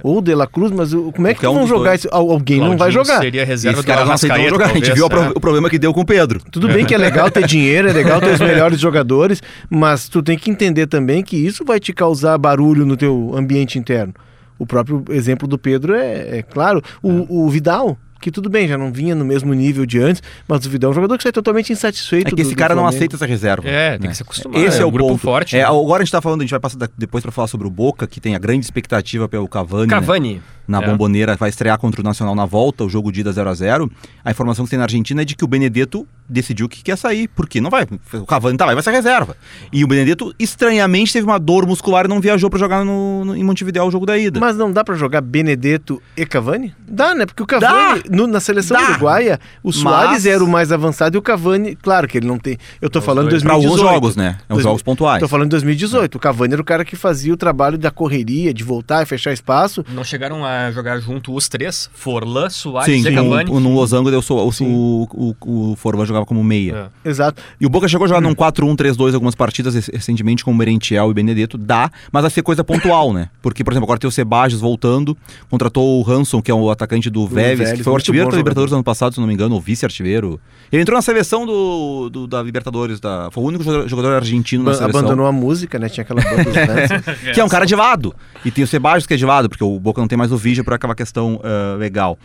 Ou 0.04 0.18
o 0.18 0.22
De 0.22 0.34
La 0.34 0.48
Cruz, 0.48 0.72
mas 0.72 0.94
o- 0.94 1.12
como 1.12 1.28
é 1.28 1.34
que 1.34 1.46
um 1.46 1.52
vão 1.54 1.62
dos 1.62 1.70
jogar? 1.70 1.98
Al- 2.12 2.32
Alguém 2.32 2.60
não 2.60 2.70
vai 2.70 2.78
Claudinho 2.92 3.04
jogar. 3.06 3.20
Seria 3.22 3.46
reserva 3.46 3.84
do 3.84 3.92
Arrascaeta, 3.92 4.50
jogar. 4.50 4.66
A 4.66 4.68
gente 4.70 4.78
talvez, 4.82 4.96
viu 4.96 5.06
o 5.06 5.10
pro- 5.10 5.22
é. 5.24 5.30
o 5.30 5.40
problema 5.40 5.70
que 5.70 5.78
deu 5.80 5.94
com 5.94 6.02
o 6.02 6.06
Pedro. 6.06 6.42
Tudo 6.52 6.68
bem 6.68 6.86
que 6.86 6.94
é 6.94 6.98
legal 6.98 7.30
ter 7.30 7.46
dinheiro, 7.46 7.88
é 7.90 7.94
legal 7.94 8.20
ter 8.20 8.34
os 8.34 8.40
melhores 8.42 8.80
jogadores, 8.80 9.42
mas 9.70 10.08
tu 10.10 10.24
tem 10.24 10.38
que 10.38 10.50
entender 10.50 10.88
também 10.88 11.24
que 11.24 11.36
isso 11.38 11.64
vai 11.66 11.80
te 11.80 11.94
causar 11.94 12.38
barulho 12.38 12.86
no 12.86 12.98
teu 12.98 13.32
ambiente 13.36 13.78
interno. 13.80 14.14
O 14.58 14.66
próprio 14.66 15.04
exemplo 15.10 15.48
do 15.48 15.58
Pedro 15.58 15.94
é, 15.96 16.38
é 16.38 16.42
claro. 16.42 16.82
O, 17.04 17.46
o 17.46 17.50
Vidal, 17.50 17.98
que 18.26 18.32
tudo 18.32 18.50
bem, 18.50 18.68
já 18.68 18.76
não 18.76 18.92
vinha 18.92 19.14
no 19.14 19.24
mesmo 19.24 19.54
nível 19.54 19.86
de 19.86 20.00
antes, 20.00 20.24
mas 20.48 20.66
o 20.66 20.70
Vidal 20.72 20.90
é 20.90 20.92
um 20.92 20.96
jogador 20.96 21.16
que 21.16 21.22
sai 21.22 21.32
totalmente 21.32 21.72
insatisfeito. 21.72 22.28
É 22.28 22.30
que 22.32 22.36
do- 22.36 22.42
esse 22.42 22.56
do 22.56 22.58
cara 22.58 22.74
não 22.74 22.88
aceita 22.88 23.16
essa 23.16 23.26
reserva. 23.28 23.70
É, 23.70 23.92
tem 24.00 24.08
né? 24.08 24.08
que 24.10 24.16
se 24.18 24.24
acostumar. 24.24 24.60
Esse 24.60 24.82
é, 24.82 24.86
um 24.86 24.88
o 24.88 24.92
grupo 24.92 25.12
ponto. 25.12 25.22
forte. 25.22 25.56
É, 25.56 25.60
né? 25.60 25.66
agora 25.66 26.02
a 26.02 26.04
gente 26.04 26.12
tá 26.12 26.22
falando, 26.22 26.42
a 26.42 26.44
gente 26.44 26.50
vai 26.50 26.60
passar 26.60 26.80
depois 26.98 27.22
pra 27.22 27.32
falar 27.32 27.48
sobre 27.48 27.68
o 27.68 27.70
Boca, 27.70 28.08
que 28.08 28.20
tem 28.20 28.34
a 28.36 28.40
grande 28.40 28.66
expectativa 28.66 29.30
pelo 29.30 29.48
Cavani. 29.48 29.86
né? 29.86 30.42
Na 30.68 30.82
É. 30.82 30.86
bomboneira, 30.88 31.36
vai 31.36 31.50
estrear 31.50 31.78
contra 31.78 32.02
o 32.02 32.04
Nacional 32.04 32.34
na 32.36 32.46
volta, 32.46 32.84
o 32.84 32.90
jogo 32.90 33.12
de 33.12 33.22
ida 33.22 33.32
0 33.32 33.50
a 33.50 33.54
0 33.54 33.92
A 34.24 34.32
informação 34.32 34.66
que 34.66 34.72
tem 34.72 34.78
na 34.80 34.86
Argentina 34.86 35.22
é 35.22 35.26
de 35.26 35.36
que 35.36 35.44
o 35.44 35.48
Benedetto 35.48 36.08
decidiu 36.28 36.68
que 36.68 36.82
quer 36.84 36.98
sair, 36.98 37.28
porque 37.28 37.62
não 37.62 37.70
vai. 37.70 37.86
O 38.14 38.26
Cavani 38.26 38.58
tá 38.58 38.66
lá, 38.66 38.74
vai 38.74 38.82
ser 38.82 38.90
reserva. 38.92 39.38
E 39.72 39.84
o 39.84 39.88
Benedetto, 39.88 40.34
estranhamente, 40.40 41.14
teve 41.14 41.26
uma 41.28 41.38
dor 41.40 41.68
muscular 41.68 42.06
e 42.06 42.08
não 42.08 42.20
viajou 42.20 42.50
pra 42.50 42.58
jogar 42.58 42.84
no, 42.84 43.24
no- 43.26 43.36
em 43.36 43.44
Montevideo 43.44 43.84
o 43.86 43.92
jogo 43.92 44.06
da 44.08 44.18
ida. 44.18 44.40
Mas 44.40 44.58
não 44.58 44.72
dá 44.72 44.84
pra 44.84 44.96
jogar 44.96 45.22
Benedetto 45.22 46.02
e 46.18 46.26
Cavani? 46.26 46.74
Dá, 46.88 47.14
né? 47.14 47.26
Porque 47.28 47.44
o 47.44 47.46
Cavani, 47.46 48.02
no- 48.10 48.26
na 48.26 48.40
seleção 48.40 48.76
Dá. 48.78 48.90
uruguaia, 48.90 49.40
o 49.62 49.72
Soares 49.72 50.12
Mas- 50.12 50.26
era 50.26 50.44
o 50.44 50.48
mais 50.48 50.72
avançado 50.72 51.16
e 51.16 51.20
o 51.20 51.22
Cavani, 51.22 51.76
claro 51.76 52.08
que 52.08 52.18
ele 52.18 52.26
não 52.28 52.40
tem. 52.40 52.58
Eu 52.82 52.90
tô 52.90 53.00
Os 53.00 53.06
falando 53.06 53.30
dois. 53.30 53.44
Pra 53.44 53.54
2018. 53.54 53.82
alguns 53.84 53.94
jogos, 53.94 54.16
né? 54.16 54.38
É 54.50 54.54
os 54.54 54.56
Dois- 54.58 54.64
jogos 54.64 54.82
pontuais. 54.82 55.20
Tô 55.20 55.28
falando 55.28 55.46
de 55.48 55.52
2018. 55.52 56.16
O 56.16 56.20
Cavani 56.20 56.54
era 56.54 56.62
o 56.62 56.66
cara 56.66 56.84
que 56.84 56.96
fazia 56.96 57.34
o 57.34 57.38
trabalho 57.38 57.78
da 57.78 57.92
correria, 57.92 58.52
de 58.54 58.64
voltar 58.64 59.04
e 59.04 59.06
fechar 59.06 59.32
espaço. 59.32 59.86
Não 59.94 60.04
chegaram 60.04 60.44
a 60.44 60.55
jogar 60.72 61.00
junto 61.00 61.34
os 61.34 61.48
três? 61.48 61.90
Forlan, 61.94 62.50
Soares 62.50 63.02
Sim, 63.04 63.08
e 63.10 63.14
Cavani? 63.16 63.50
o, 63.52 63.60
no 63.60 63.74
Losango 63.74 64.10
deu 64.12 64.22
so- 64.22 64.36
o, 64.38 64.50
o, 64.64 65.36
o, 65.42 65.72
o 65.72 65.76
Forlan 65.76 66.06
jogava 66.06 66.26
como 66.26 66.44
meia. 66.44 66.92
É. 67.04 67.10
Exato. 67.10 67.42
E 67.60 67.66
o 67.66 67.70
Boca 67.70 67.88
chegou 67.88 68.06
a 68.06 68.08
Hum. 68.08 68.10
jogar 68.10 68.22
num 68.22 68.34
4-1-3-2 68.36 69.14
algumas 69.14 69.36
partidas 69.36 69.74
rec- 69.76 69.90
recentemente 69.94 70.44
com 70.44 70.52
o 70.52 70.56
Merentiel 70.56 71.10
e 71.12 71.14
Benedetto. 71.14 71.58
Dá, 71.58 71.90
mas 72.12 72.22
vai 72.24 72.32
ser 72.32 72.42
coisa 72.42 72.64
pontual, 72.64 73.14
né? 73.14 73.30
Porque, 73.42 73.64
por 73.64 73.72
exemplo, 73.74 73.86
agora 73.86 74.00
tem 74.00 74.08
o 74.08 74.12
Sebajos 74.12 74.60
voltando, 74.62 75.18
contratou 75.50 76.02
o 76.02 76.10
Hanson, 76.12 76.42
que 76.42 76.52
é 76.52 76.54
o 76.54 76.70
atacante 76.70 77.10
do, 77.10 77.28
Vélez, 77.28 77.60
Vélez, 77.60 77.78
que 77.78 77.84
foi 77.84 77.94
o 77.94 77.96
artilheiro 77.96 78.30
da 78.30 78.38
Libertadores 78.38 78.70
jogador. 78.70 78.78
ano 78.80 78.84
passado, 78.84 79.14
se 79.14 79.20
não 79.20 79.28
me 79.28 79.34
engano, 79.34 79.56
ou 79.56 79.62
vice-artilheiro. 79.62 80.40
Ele 80.72 80.82
entrou 80.82 80.96
na 80.96 81.02
seleção 81.02 81.46
do, 81.46 82.10
do- 82.10 82.28
da 82.28 82.42
Libertadores, 82.42 83.00
da, 83.00 83.30
foi 83.32 83.44
o 83.44 83.48
único 83.48 83.64
jogador, 83.64 83.88
jogador 83.88 84.14
argentino 84.16 84.64
na 84.64 84.74
seleção. 84.74 85.00
Abandonou 85.00 85.26
a 85.28 85.32
música, 85.32 85.78
né? 85.80 85.90
Tinha 85.90 86.04
aquela 86.04 86.22
banda 86.22 86.44
dos. 86.44 86.56
Que 87.34 87.40
é 87.40 87.44
um 87.44 87.50
cara 87.50 87.66
de 87.66 87.76
lado. 87.76 88.14
E 88.46 88.52
tem 88.52 88.64
o 88.64 88.68
Sebajos 88.68 89.08
que 89.08 89.14
é 89.16 89.26
lado, 89.26 89.50
porque 89.50 89.64
o 89.64 89.80
Boca 89.80 90.00
não 90.00 90.08
tem 90.08 90.18
mais 90.18 90.32
o 90.32 90.38
vídeo 90.38 90.64
por 90.64 90.74
aquela 90.74 90.94
questão 90.94 91.42
ah, 91.44 91.76
legal. 91.78 92.18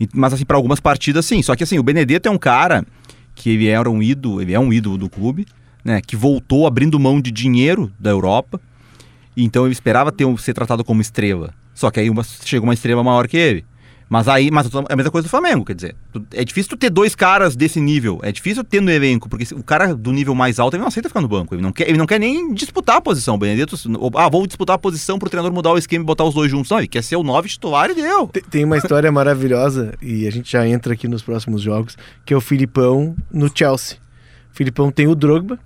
E- 0.00 0.08
mas 0.14 0.32
assim, 0.32 0.44
para 0.44 0.56
algumas 0.56 0.80
partidas, 0.80 1.26
sim. 1.26 1.42
Só 1.42 1.54
que 1.54 1.62
assim, 1.62 1.78
o 1.78 1.82
Benedetto 1.82 2.26
é 2.26 2.30
um 2.32 2.38
cara 2.38 2.84
que 3.34 3.50
ele 3.50 3.68
era 3.68 3.88
um 3.88 4.02
ídolo, 4.02 4.40
ele 4.40 4.54
é 4.54 4.58
um 4.58 4.72
ídolo 4.72 4.96
do 4.96 5.10
clube, 5.10 5.46
né? 5.84 6.00
Que 6.00 6.16
voltou 6.16 6.66
abrindo 6.66 6.98
mão 6.98 7.20
de 7.20 7.30
dinheiro 7.30 7.92
da 7.98 8.10
Europa. 8.10 8.60
Então 9.36 9.64
ele 9.64 9.72
esperava 9.72 10.10
ter 10.10 10.26
ser 10.38 10.54
tratado 10.54 10.82
como 10.82 11.00
estrela. 11.00 11.54
Só 11.74 11.90
que 11.90 12.00
aí 12.00 12.10
uma, 12.10 12.24
chegou 12.24 12.66
uma 12.66 12.74
estrela 12.74 13.04
maior 13.04 13.28
que 13.28 13.36
ele. 13.36 13.64
Mas 14.08 14.26
aí, 14.26 14.50
mas 14.50 14.66
é 14.66 14.70
a 14.92 14.96
mesma 14.96 15.10
coisa 15.10 15.28
do 15.28 15.30
Flamengo, 15.30 15.66
quer 15.66 15.74
dizer, 15.74 15.94
é 16.32 16.42
difícil 16.42 16.70
tu 16.70 16.76
ter 16.78 16.88
dois 16.88 17.14
caras 17.14 17.54
desse 17.54 17.78
nível, 17.78 18.18
é 18.22 18.32
difícil 18.32 18.64
ter 18.64 18.80
no 18.80 18.90
elenco, 18.90 19.28
porque 19.28 19.52
o 19.54 19.62
cara 19.62 19.94
do 19.94 20.10
nível 20.12 20.34
mais 20.34 20.58
alto 20.58 20.74
ele 20.76 20.80
não 20.80 20.88
aceita 20.88 21.10
ficar 21.10 21.20
no 21.20 21.28
banco, 21.28 21.54
ele 21.54 21.60
não 21.60 21.70
quer, 21.72 21.86
ele 21.88 21.98
não 21.98 22.06
quer 22.06 22.18
nem 22.18 22.54
disputar 22.54 22.96
a 22.96 23.00
posição. 23.02 23.38
O 23.38 24.10
ah, 24.18 24.28
vou 24.30 24.46
disputar 24.46 24.76
a 24.76 24.78
posição 24.78 25.18
pro 25.18 25.28
treinador 25.28 25.52
mudar 25.54 25.72
o 25.72 25.78
esquema 25.78 26.02
e 26.02 26.06
botar 26.06 26.24
os 26.24 26.32
dois 26.34 26.50
juntos. 26.50 26.70
Não, 26.70 26.78
ele 26.78 26.88
quer 26.88 27.02
ser 27.02 27.16
o 27.16 27.22
nove 27.22 27.48
titular 27.50 27.90
e 27.90 27.94
deu. 27.94 28.28
Tem- 28.28 28.42
Tem 28.42 28.64
uma 28.64 28.78
história 28.78 29.12
maravilhosa, 29.12 29.92
e 30.00 30.26
a 30.26 30.30
gente 30.32 30.50
já 30.50 30.66
entra 30.66 30.94
aqui 30.94 31.06
nos 31.06 31.20
próximos 31.22 31.60
jogos, 31.60 31.94
que 32.24 32.32
é 32.32 32.36
o 32.36 32.40
Filipão 32.40 33.14
no 33.30 33.50
Chelsea. 33.54 33.98
O 34.50 34.56
Filipão 34.56 34.90
tem 34.90 35.06
o 35.06 35.14
Drogba, 35.14 35.58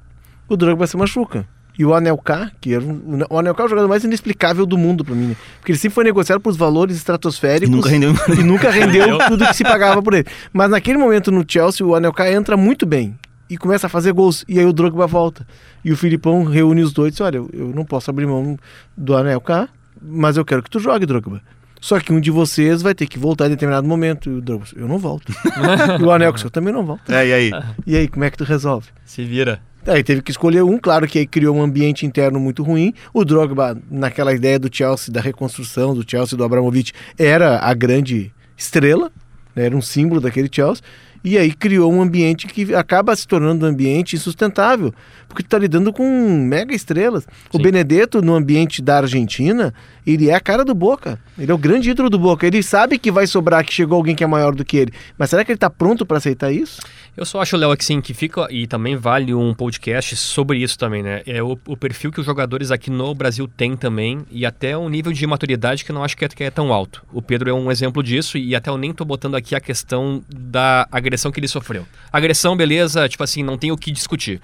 o 0.49 0.57
Drogba 0.57 0.87
se 0.89 0.97
machuca. 0.97 1.47
E 1.79 1.85
o 1.87 1.95
Anelka, 1.95 2.53
que 2.61 2.75
era 2.75 2.85
um, 2.85 3.21
o 3.31 3.39
Anelka 3.39 3.63
é 3.63 3.67
o 3.67 3.69
jogador 3.69 3.89
mais 3.89 4.05
inexplicável 4.05 4.67
do 4.67 4.77
mundo 4.77 5.05
pra 5.05 5.15
mim, 5.15 5.29
né? 5.29 5.37
Porque 5.59 5.73
ele 5.73 5.79
sempre 5.79 5.95
foi 5.95 6.05
negociado 6.05 6.41
por 6.41 6.53
valores 6.55 6.97
E 6.97 6.99
estratosféricos. 6.99 7.75
nunca 7.75 7.89
rendeu. 7.89 8.13
e 8.39 8.43
nunca 8.43 8.71
rendeu 8.71 9.19
tudo 9.29 9.47
que 9.47 9.55
se 9.57 9.65
pagava 9.65 10.03
por 10.03 10.13
ele. 10.15 10.27
Mas 10.53 10.71
naquele 10.71 10.99
momento 10.99 11.31
no 11.33 11.45
Chelsea, 11.49 11.85
o 11.87 11.95
Anelka 11.95 12.31
entra 12.31 12.57
muito 12.57 12.85
bem 12.85 13.17
e 13.49 13.57
começa 13.57 13.87
a 13.87 13.91
fazer 13.91 14.13
gols. 14.13 14.45
E 14.47 14.59
aí 14.59 14.67
o 14.67 14.73
Drogba 14.73 15.07
volta. 15.07 15.47
E 15.85 15.91
o 15.91 15.97
Filipão 15.97 16.45
reúne 16.45 16.83
os 16.83 16.93
dois 16.93 17.09
e 17.09 17.13
diz: 17.13 17.21
Olha, 17.23 17.37
eu, 17.39 17.51
eu 17.53 17.69
não 17.75 17.85
posso 17.87 18.11
abrir 18.11 18.27
mão 18.27 18.57
do 18.97 19.17
Anelka, 19.17 19.69
mas 20.01 20.37
eu 20.37 20.45
quero 20.45 20.63
que 20.63 20.69
tu 20.71 20.79
jogue, 20.79 21.07
Drogba. 21.07 21.41
Só 21.81 21.99
que 21.99 22.13
um 22.13 22.21
de 22.21 22.31
vocês 22.31 22.81
vai 22.81 22.95
ter 22.95 23.07
que 23.09 23.19
voltar 23.19 23.47
em 23.47 23.51
determinado 23.51 23.89
momento. 23.89 24.31
E 24.31 24.35
o 24.35 24.41
Drogba, 24.43 24.67
eu 24.77 24.87
não 24.87 24.99
volto. 24.99 25.33
e 25.99 26.03
o 26.03 26.11
Anelka, 26.13 26.41
eu 26.45 26.51
também 26.51 26.73
não 26.73 26.85
volto. 26.85 27.11
É, 27.11 27.27
e 27.27 27.33
aí? 27.33 27.51
E 27.87 27.97
aí, 27.97 28.07
como 28.09 28.25
é 28.25 28.31
que 28.31 28.37
tu 28.37 28.45
resolve? 28.45 28.89
Se 29.05 29.25
vira. 29.25 29.61
Aí 29.87 30.03
teve 30.05 30.23
que 30.23 30.31
escolher 30.31 30.63
um, 30.63 30.79
claro 30.79 31.09
que 31.09 31.19
aí 31.19 31.27
criou 31.27 31.57
um 31.57 31.63
ambiente 31.63 32.07
interno 32.07 32.39
muito 32.39 32.63
ruim. 32.63 32.95
O 33.13 33.25
Drogba, 33.25 33.77
naquela 33.91 34.33
ideia 34.33 34.59
do 34.59 34.75
Chelsea, 34.75 35.13
da 35.13 35.21
reconstrução 35.21 35.95
do 35.95 36.09
Chelsea, 36.09 36.39
do 36.39 36.45
Abramovich, 36.45 36.93
era 37.19 37.59
a 37.59 37.75
grande 37.75 38.33
estrela, 38.57 39.11
né, 39.57 39.67
era 39.67 39.77
um 39.77 39.83
símbolo 39.83 40.21
daquele 40.21 40.49
Chelsea. 40.51 40.85
E 41.25 41.39
aí 41.39 41.53
criou 41.53 41.93
um 41.93 42.03
ambiente 42.03 42.49
que 42.49 42.75
acaba 42.75 43.15
se 43.15 43.27
tornando 43.29 43.65
um 43.65 43.69
ambiente 43.69 44.17
insustentável, 44.17 44.93
porque 45.29 45.43
tu 45.43 45.49
tá 45.49 45.59
lidando 45.59 45.93
com 45.93 46.05
mega 46.49 46.75
estrelas. 46.75 47.27
O 47.53 47.59
Sim. 47.59 47.63
Benedetto, 47.63 48.21
no 48.21 48.35
ambiente 48.35 48.83
da 48.83 48.99
Argentina, 48.99 49.73
ele 50.05 50.29
é 50.29 50.35
a 50.35 50.41
cara 50.41 50.65
do 50.65 50.75
Boca. 50.75 51.21
Ele 51.39 51.51
é 51.51 51.55
o 51.55 51.59
grande 51.59 51.91
ídolo 51.91 52.11
do 52.11 52.19
Boca. 52.19 52.45
Ele 52.45 52.61
sabe 52.61 52.99
que 52.99 53.11
vai 53.11 53.29
sobrar, 53.29 53.65
que 53.65 53.73
chegou 53.73 53.97
alguém 53.97 54.17
que 54.17 54.25
é 54.25 54.27
maior 54.27 54.53
do 54.53 54.65
que 54.65 54.77
ele. 54.77 54.93
Mas 55.17 55.31
será 55.31 55.45
que 55.45 55.53
ele 55.53 55.59
tá 55.59 55.71
pronto 55.71 56.05
para 56.05 56.17
aceitar 56.17 56.51
isso? 56.51 56.83
Eu 57.15 57.27
só 57.27 57.43
acho, 57.43 57.59
Léo, 57.59 57.77
que 57.77 57.85
sim, 57.85 58.01
que 58.01 58.15
fica, 58.15 58.47
e 58.51 58.67
também 58.67 58.97
vale 58.97 59.35
um 59.35 59.53
podcast 59.53 60.17
sobre 60.17 60.57
isso 60.57 60.79
também, 60.79 61.03
né? 61.03 61.21
É 61.27 61.43
o, 61.43 61.59
o 61.67 61.77
perfil 61.77 62.11
que 62.11 62.19
os 62.19 62.25
jogadores 62.25 62.71
aqui 62.71 62.91
no 62.91 63.15
Brasil 63.15 63.47
têm 63.47 63.77
também, 63.77 64.25
e 64.31 64.47
até 64.47 64.79
um 64.79 64.89
nível 64.89 65.13
de 65.13 65.27
maturidade 65.27 65.85
que 65.85 65.91
eu 65.91 65.95
não 65.95 66.03
acho 66.03 66.17
que 66.17 66.25
é, 66.25 66.29
que 66.29 66.43
é 66.43 66.51
tão 66.51 66.73
alto. 66.73 67.05
O 67.13 67.21
Pedro 67.21 67.51
é 67.51 67.53
um 67.53 67.71
exemplo 67.71 68.03
disso, 68.03 68.39
e 68.39 68.57
até 68.57 68.71
eu 68.71 68.79
nem 68.79 68.95
tô 68.95 69.05
botando 69.05 69.35
aqui 69.35 69.55
a 69.55 69.61
questão 69.61 70.25
da 70.35 70.89
agressão 70.91 71.31
que 71.31 71.39
ele 71.39 71.49
sofreu. 71.49 71.87
Agressão, 72.11 72.57
beleza, 72.57 73.07
tipo 73.07 73.23
assim, 73.23 73.43
não 73.43 73.59
tem 73.59 73.71
o 73.71 73.77
que 73.77 73.93
discutir. 73.93 74.41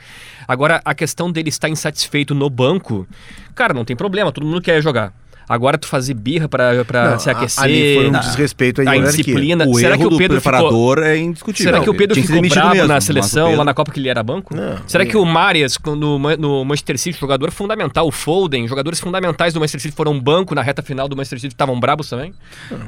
Agora, 0.47 0.83
a 0.85 0.95
questão 0.95 1.33
dele 1.33 1.49
estar 1.49 1.71
insatisfeito 1.71 2.35
no 2.35 2.51
banco, 2.51 3.09
cara, 3.55 3.73
não 3.73 3.85
tem 3.85 3.97
problema, 3.97 4.31
todo 4.31 4.47
mundo 4.47 4.61
quer 4.61 4.83
jogar. 4.83 5.15
Agora 5.49 5.79
tu 5.79 5.87
fazer 5.89 6.15
birra 6.15 6.49
Não, 7.11 7.19
se 7.19 7.31
aquecer. 7.31 7.65
Ali 7.65 7.95
foi 7.95 8.11
um 8.11 8.17
a- 8.17 8.19
desrespeito 8.21 8.83
à 8.83 8.91
a 8.91 8.97
indisciplina. 8.97 9.67
O 9.67 9.75
Será 9.75 9.95
erro 9.95 10.01
que 10.01 10.07
o 10.07 10.11
do 10.11 10.17
Pedro 10.19 10.41
ficou, 10.41 10.53
preparador 10.53 10.99
é 10.99 11.17
indiscutível. 11.17 11.73
Será 11.73 11.83
que 11.83 11.91
o 11.91 11.95
Pedro 11.95 12.15
ficou 12.21 12.43
bravo 12.49 12.71
mesmo, 12.75 12.89
na 12.89 13.01
seleção, 13.01 13.55
lá 13.57 13.65
na 13.65 13.73
Copa 13.75 13.91
que 13.93 13.99
ele 14.01 14.09
era 14.09 14.23
banco? 14.23 14.55
Não, 14.55 14.79
Será 14.87 15.05
é. 15.05 15.07
que 15.07 15.17
o 15.17 15.25
Marias, 15.25 15.79
no, 15.85 16.19
no 16.19 16.65
Manchester 16.65 16.99
City, 16.99 17.19
jogador 17.19 17.51
fundamental, 17.51 18.07
o 18.07 18.11
Foden, 18.13 18.67
jogadores 18.69 19.01
fundamentais 19.01 19.55
do 19.55 19.61
Manchester 19.61 19.81
City 19.81 19.95
foram 19.97 20.19
banco 20.21 20.55
na 20.55 20.63
reta 20.63 20.83
final 20.83 21.09
do 21.09 21.17
Manchester 21.17 21.41
City, 21.41 21.55
estavam 21.55 21.79
brabos 21.81 22.09
também? 22.11 22.35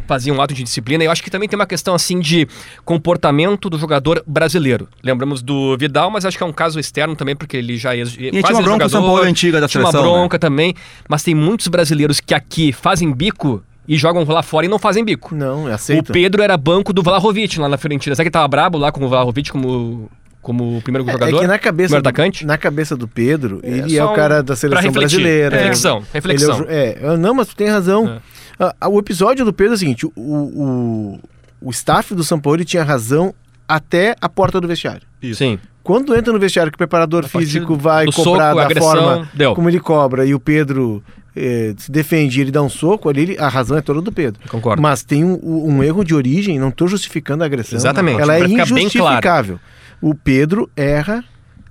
Faziam 0.06 0.36
um 0.36 0.42
ato 0.42 0.52
de 0.52 0.62
disciplina. 0.62 1.02
E 1.04 1.06
eu 1.06 1.10
acho 1.10 1.22
que 1.22 1.30
também 1.30 1.48
tem 1.48 1.58
uma 1.58 1.66
questão 1.66 1.94
assim 1.94 2.20
de 2.20 2.46
comportamento 2.84 3.70
do 3.70 3.78
jogador 3.78 4.22
brasileiro. 4.26 4.88
Lembramos 5.02 5.42
do 5.42 5.76
Vidal, 5.78 6.10
mas 6.10 6.24
acho 6.26 6.36
que 6.36 6.42
é 6.42 6.46
um 6.46 6.52
caso 6.52 6.78
externo 6.78 7.14
também, 7.16 7.36
porque 7.36 7.56
ele 7.56 7.78
já 7.78 7.94
é 7.96 8.00
E 8.00 8.04
tinha 8.30 8.42
uma 8.52 8.62
bronca 8.62 8.84
do 8.84 8.90
São 8.90 9.00
Paulo 9.00 9.16
jogador, 9.16 9.30
antiga 9.30 9.60
da 9.60 9.68
tinha 9.68 9.82
uma 9.82 9.90
seleção. 9.92 10.10
né? 10.12 10.18
bronca 10.18 10.38
também, 10.38 10.74
mas 11.08 11.22
tem 11.22 11.34
muitos 11.34 11.68
brasileiros 11.68 12.20
que 12.20 12.34
aqui 12.34 12.49
fazem 12.72 13.12
bico 13.12 13.62
e 13.88 13.96
jogam 13.96 14.24
lá 14.24 14.42
fora 14.42 14.66
e 14.66 14.68
não 14.68 14.78
fazem 14.78 15.04
bico. 15.04 15.34
Não, 15.34 15.64
O 15.64 15.72
aceita. 15.72 16.12
Pedro 16.12 16.42
era 16.42 16.56
banco 16.56 16.92
do 16.92 17.02
Vlahovic 17.02 17.58
lá 17.58 17.68
na 17.68 17.76
Fiorentina. 17.78 18.14
Será 18.14 18.24
que 18.24 18.28
ele 18.28 18.32
tava 18.32 18.46
brabo 18.48 18.78
lá 18.78 18.92
com 18.92 19.04
o 19.04 19.08
Vlahovic 19.08 19.50
como, 19.50 20.10
como 20.42 20.80
primeiro 20.82 21.08
É, 21.08 21.12
jogador? 21.12 21.36
é 21.36 21.40
que 21.40 21.46
na 21.46 21.58
cabeça, 21.58 21.88
primeiro 21.88 22.02
do, 22.02 22.06
atacante? 22.08 22.46
na 22.46 22.58
cabeça 22.58 22.96
do 22.96 23.08
Pedro, 23.08 23.60
ele 23.62 23.96
é 23.96 24.04
o 24.04 24.12
cara 24.14 24.42
da 24.42 24.54
seleção 24.54 24.92
brasileira. 24.92 25.56
Reflexão, 25.56 26.04
reflexão. 26.12 26.50
É, 26.50 26.54
o 26.54 26.56
jo- 26.58 27.06
é, 27.14 27.16
não, 27.16 27.34
mas 27.34 27.48
tu 27.48 27.56
tem 27.56 27.68
razão. 27.68 28.08
É. 28.08 28.20
Ah, 28.62 28.74
ah, 28.82 28.88
o 28.88 28.98
episódio 28.98 29.44
do 29.44 29.52
Pedro 29.52 29.72
é 29.72 29.76
o 29.76 29.78
seguinte: 29.78 30.06
o, 30.06 30.10
o, 30.16 31.20
o 31.62 31.70
staff 31.70 32.14
do 32.14 32.22
São 32.22 32.38
Paulo 32.38 32.64
tinha 32.64 32.84
razão 32.84 33.34
até 33.66 34.14
a 34.20 34.28
porta 34.28 34.60
do 34.60 34.68
vestiário. 34.68 35.02
Sim. 35.34 35.58
Quando 35.82 36.14
entra 36.14 36.32
no 36.32 36.38
vestiário 36.38 36.70
que 36.70 36.76
o 36.76 36.78
preparador 36.78 37.26
físico 37.26 37.74
vai 37.74 38.04
do 38.04 38.12
cobrar 38.12 38.48
soco, 38.50 38.56
da 38.56 38.62
agressão, 38.64 38.90
forma 38.90 39.28
deu. 39.32 39.54
como 39.54 39.68
ele 39.70 39.80
cobra 39.80 40.26
e 40.26 40.34
o 40.34 40.38
Pedro 40.40 41.02
eh, 41.36 41.74
se 41.76 41.90
defende 41.90 42.38
e 42.38 42.42
ele 42.42 42.50
dá 42.50 42.62
um 42.62 42.68
soco, 42.68 43.08
ali 43.08 43.22
ele- 43.22 43.36
a 43.38 43.48
razão 43.48 43.76
é 43.76 43.80
toda 43.80 44.00
do 44.00 44.10
Pedro. 44.12 44.40
Concordo. 44.48 44.82
Mas 44.82 45.02
tem 45.02 45.24
um, 45.24 45.38
um 45.42 45.82
erro 45.82 46.04
de 46.04 46.14
origem, 46.14 46.58
não 46.58 46.68
estou 46.70 46.88
justificando 46.88 47.42
a 47.42 47.46
agressão. 47.46 47.76
Exatamente, 47.76 48.20
Ela 48.20 48.34
é 48.36 48.38
pra 48.40 48.48
injustificável. 48.48 49.58
O 50.02 50.14
Pedro 50.14 50.68
erra 50.76 51.22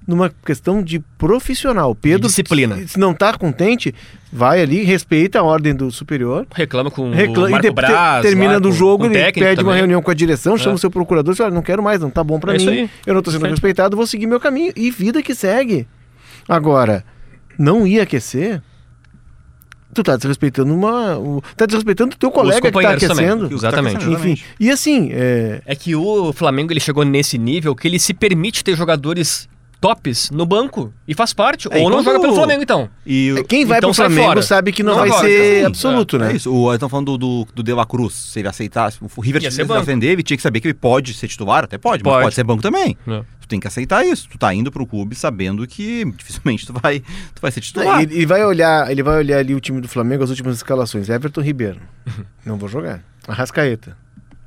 numa 0.08 0.32
questão 0.44 0.82
de 0.82 1.00
profissional. 1.20 1.94
Pedro, 1.94 2.28
disciplina. 2.28 2.78
Se, 2.88 2.98
não 3.00 3.12
está 3.12 3.32
contente, 3.38 3.94
vai 4.34 4.60
ali, 4.60 4.84
respeita 4.84 5.40
a 5.40 5.44
ordem 5.44 5.76
do 5.76 5.92
superior. 5.92 6.48
Reclama 6.56 6.90
com 6.90 7.12
Reclama, 7.12 7.44
o 7.46 7.48
e 7.50 7.52
Marco 7.52 7.68
depois 7.68 7.86
te- 7.88 7.92
Braz. 7.92 8.22
termina 8.24 8.54
lá, 8.54 8.60
do 8.60 8.72
jogo, 8.72 9.06
ele 9.06 9.14
pede 9.32 9.44
uma 9.44 9.56
também. 9.56 9.76
reunião 9.76 10.02
com 10.02 10.10
a 10.10 10.14
direção, 10.16 10.58
chama 10.58 10.72
É. 10.72 10.76
o 10.76 10.78
seu 10.80 10.90
procurador 10.90 11.36
e 11.38 11.42
olha, 11.44 11.54
não 11.54 11.62
quero 11.62 11.84
mais, 11.84 12.00
não 12.02 12.10
tá 12.10 12.24
bom 12.24 12.40
pra 12.40 12.56
É 12.56 12.58
mim, 12.58 12.90
eu 13.06 13.14
não 13.14 13.22
tô 13.22 13.30
sendo 13.30 13.42
Isso 13.42 13.46
aí. 13.46 13.52
respeitado, 13.52 13.96
vou 13.96 14.08
seguir 14.08 14.26
meu 14.26 14.40
caminho. 14.40 14.74
E 14.76 14.90
vida 14.90 15.22
que 15.22 15.36
segue. 15.36 15.88
Agora, 16.48 17.04
não 17.58 17.86
ia 17.86 18.02
aquecer, 18.04 18.62
tu 19.94 20.04
tá 20.04 20.16
desrespeitando 20.18 20.74
uma... 20.74 21.18
o- 21.18 21.42
tá 21.56 21.66
desrespeitando 21.66 22.16
o 22.16 22.18
teu 22.18 22.32
colega 22.32 22.56
que 22.62 22.62
tá 22.62 22.68
companheiros 22.72 23.08
também. 23.08 23.26
aquecendo. 23.28 23.54
Exatamente. 23.54 24.06
Enfim, 24.10 24.38
e 24.60 24.70
assim, 24.70 25.10
é, 25.12 25.62
É 25.66 25.76
que 25.76 25.96
o 25.96 26.32
Flamengo 26.34 26.72
ele 26.74 26.80
chegou 26.80 27.04
nesse 27.04 27.38
nível 27.38 27.76
que 27.76 27.88
ele 27.88 28.00
se 28.00 28.14
permite 28.14 28.64
ter 28.64 28.76
jogadores 28.76 29.48
tops 29.82 30.30
no 30.32 30.46
banco 30.46 30.94
e 31.08 31.14
faz 31.14 31.32
parte. 31.34 31.70
É, 31.72 31.80
Ou 31.80 31.90
não 31.90 32.04
joga 32.04 32.20
pelo 32.20 32.36
Flamengo, 32.36 32.62
então. 32.62 32.90
E 33.06 33.32
o- 33.32 33.44
Quem 33.46 33.64
vai 33.66 33.78
Então 33.78 33.92
pro 33.92 33.96
Flamengo 33.96 34.28
fora. 34.28 34.42
sabe 34.42 34.74
que 34.74 34.84
não, 34.84 34.92
Não 34.92 35.00
vai 35.00 35.08
agora, 35.10 35.26
ser 35.28 35.60
sim. 35.62 35.66
absoluto, 35.66 36.16
É 36.18 36.20
né? 36.20 36.34
isso. 36.36 36.54
O, 36.54 36.74
estão 36.74 36.90
falando 36.90 37.18
do, 37.18 37.46
do, 37.46 37.48
do 37.56 37.64
De 37.64 37.74
La 37.74 37.86
Cruz. 37.86 38.14
Se 38.14 38.40
ele 38.40 38.50
aceitasse, 38.50 38.98
o 39.02 39.22
River 39.22 39.42
banco. 39.66 39.80
defender, 39.80 40.08
ele 40.08 40.22
tinha 40.24 40.36
que 40.36 40.44
saber 40.44 40.60
que 40.60 40.68
ele 40.68 40.74
pode 40.74 41.14
ser 41.14 41.30
titular, 41.30 41.64
até 41.64 41.78
pode, 41.78 42.04
mas 42.04 42.12
Pode. 42.12 42.24
pode 42.26 42.36
ser 42.36 42.44
banco 42.44 42.62
também. 42.62 42.98
É. 43.08 43.22
Tu 43.50 43.58
tem 43.58 43.60
que 43.60 43.68
aceitar 43.68 44.06
isso. 44.06 44.30
Tu 44.30 44.38
tá 44.38 44.54
indo 44.54 44.72
pro 44.72 44.86
clube 44.86 45.16
sabendo 45.16 45.66
que 45.66 46.06
dificilmente 46.16 46.68
tu 46.68 46.74
vai, 46.74 47.00
tu 47.00 47.42
vai 47.42 47.50
ser 47.50 47.62
titular. 47.62 48.02
Ele, 48.04 48.14
ele 48.14 48.26
vai 48.28 48.46
olhar, 48.46 48.92
ele 48.92 49.02
vai 49.02 49.18
olhar 49.18 49.40
ali 49.40 49.56
o 49.56 49.60
time 49.60 49.82
do 49.82 49.88
Flamengo, 49.88 50.24
as 50.24 50.30
últimas 50.30 50.58
escalações. 50.58 51.10
Everton 51.10 51.42
Ribeiro. 51.42 51.82
não 52.46 52.58
vou 52.58 52.70
jogar. 52.70 53.04
Arrascaeta. 53.28 53.98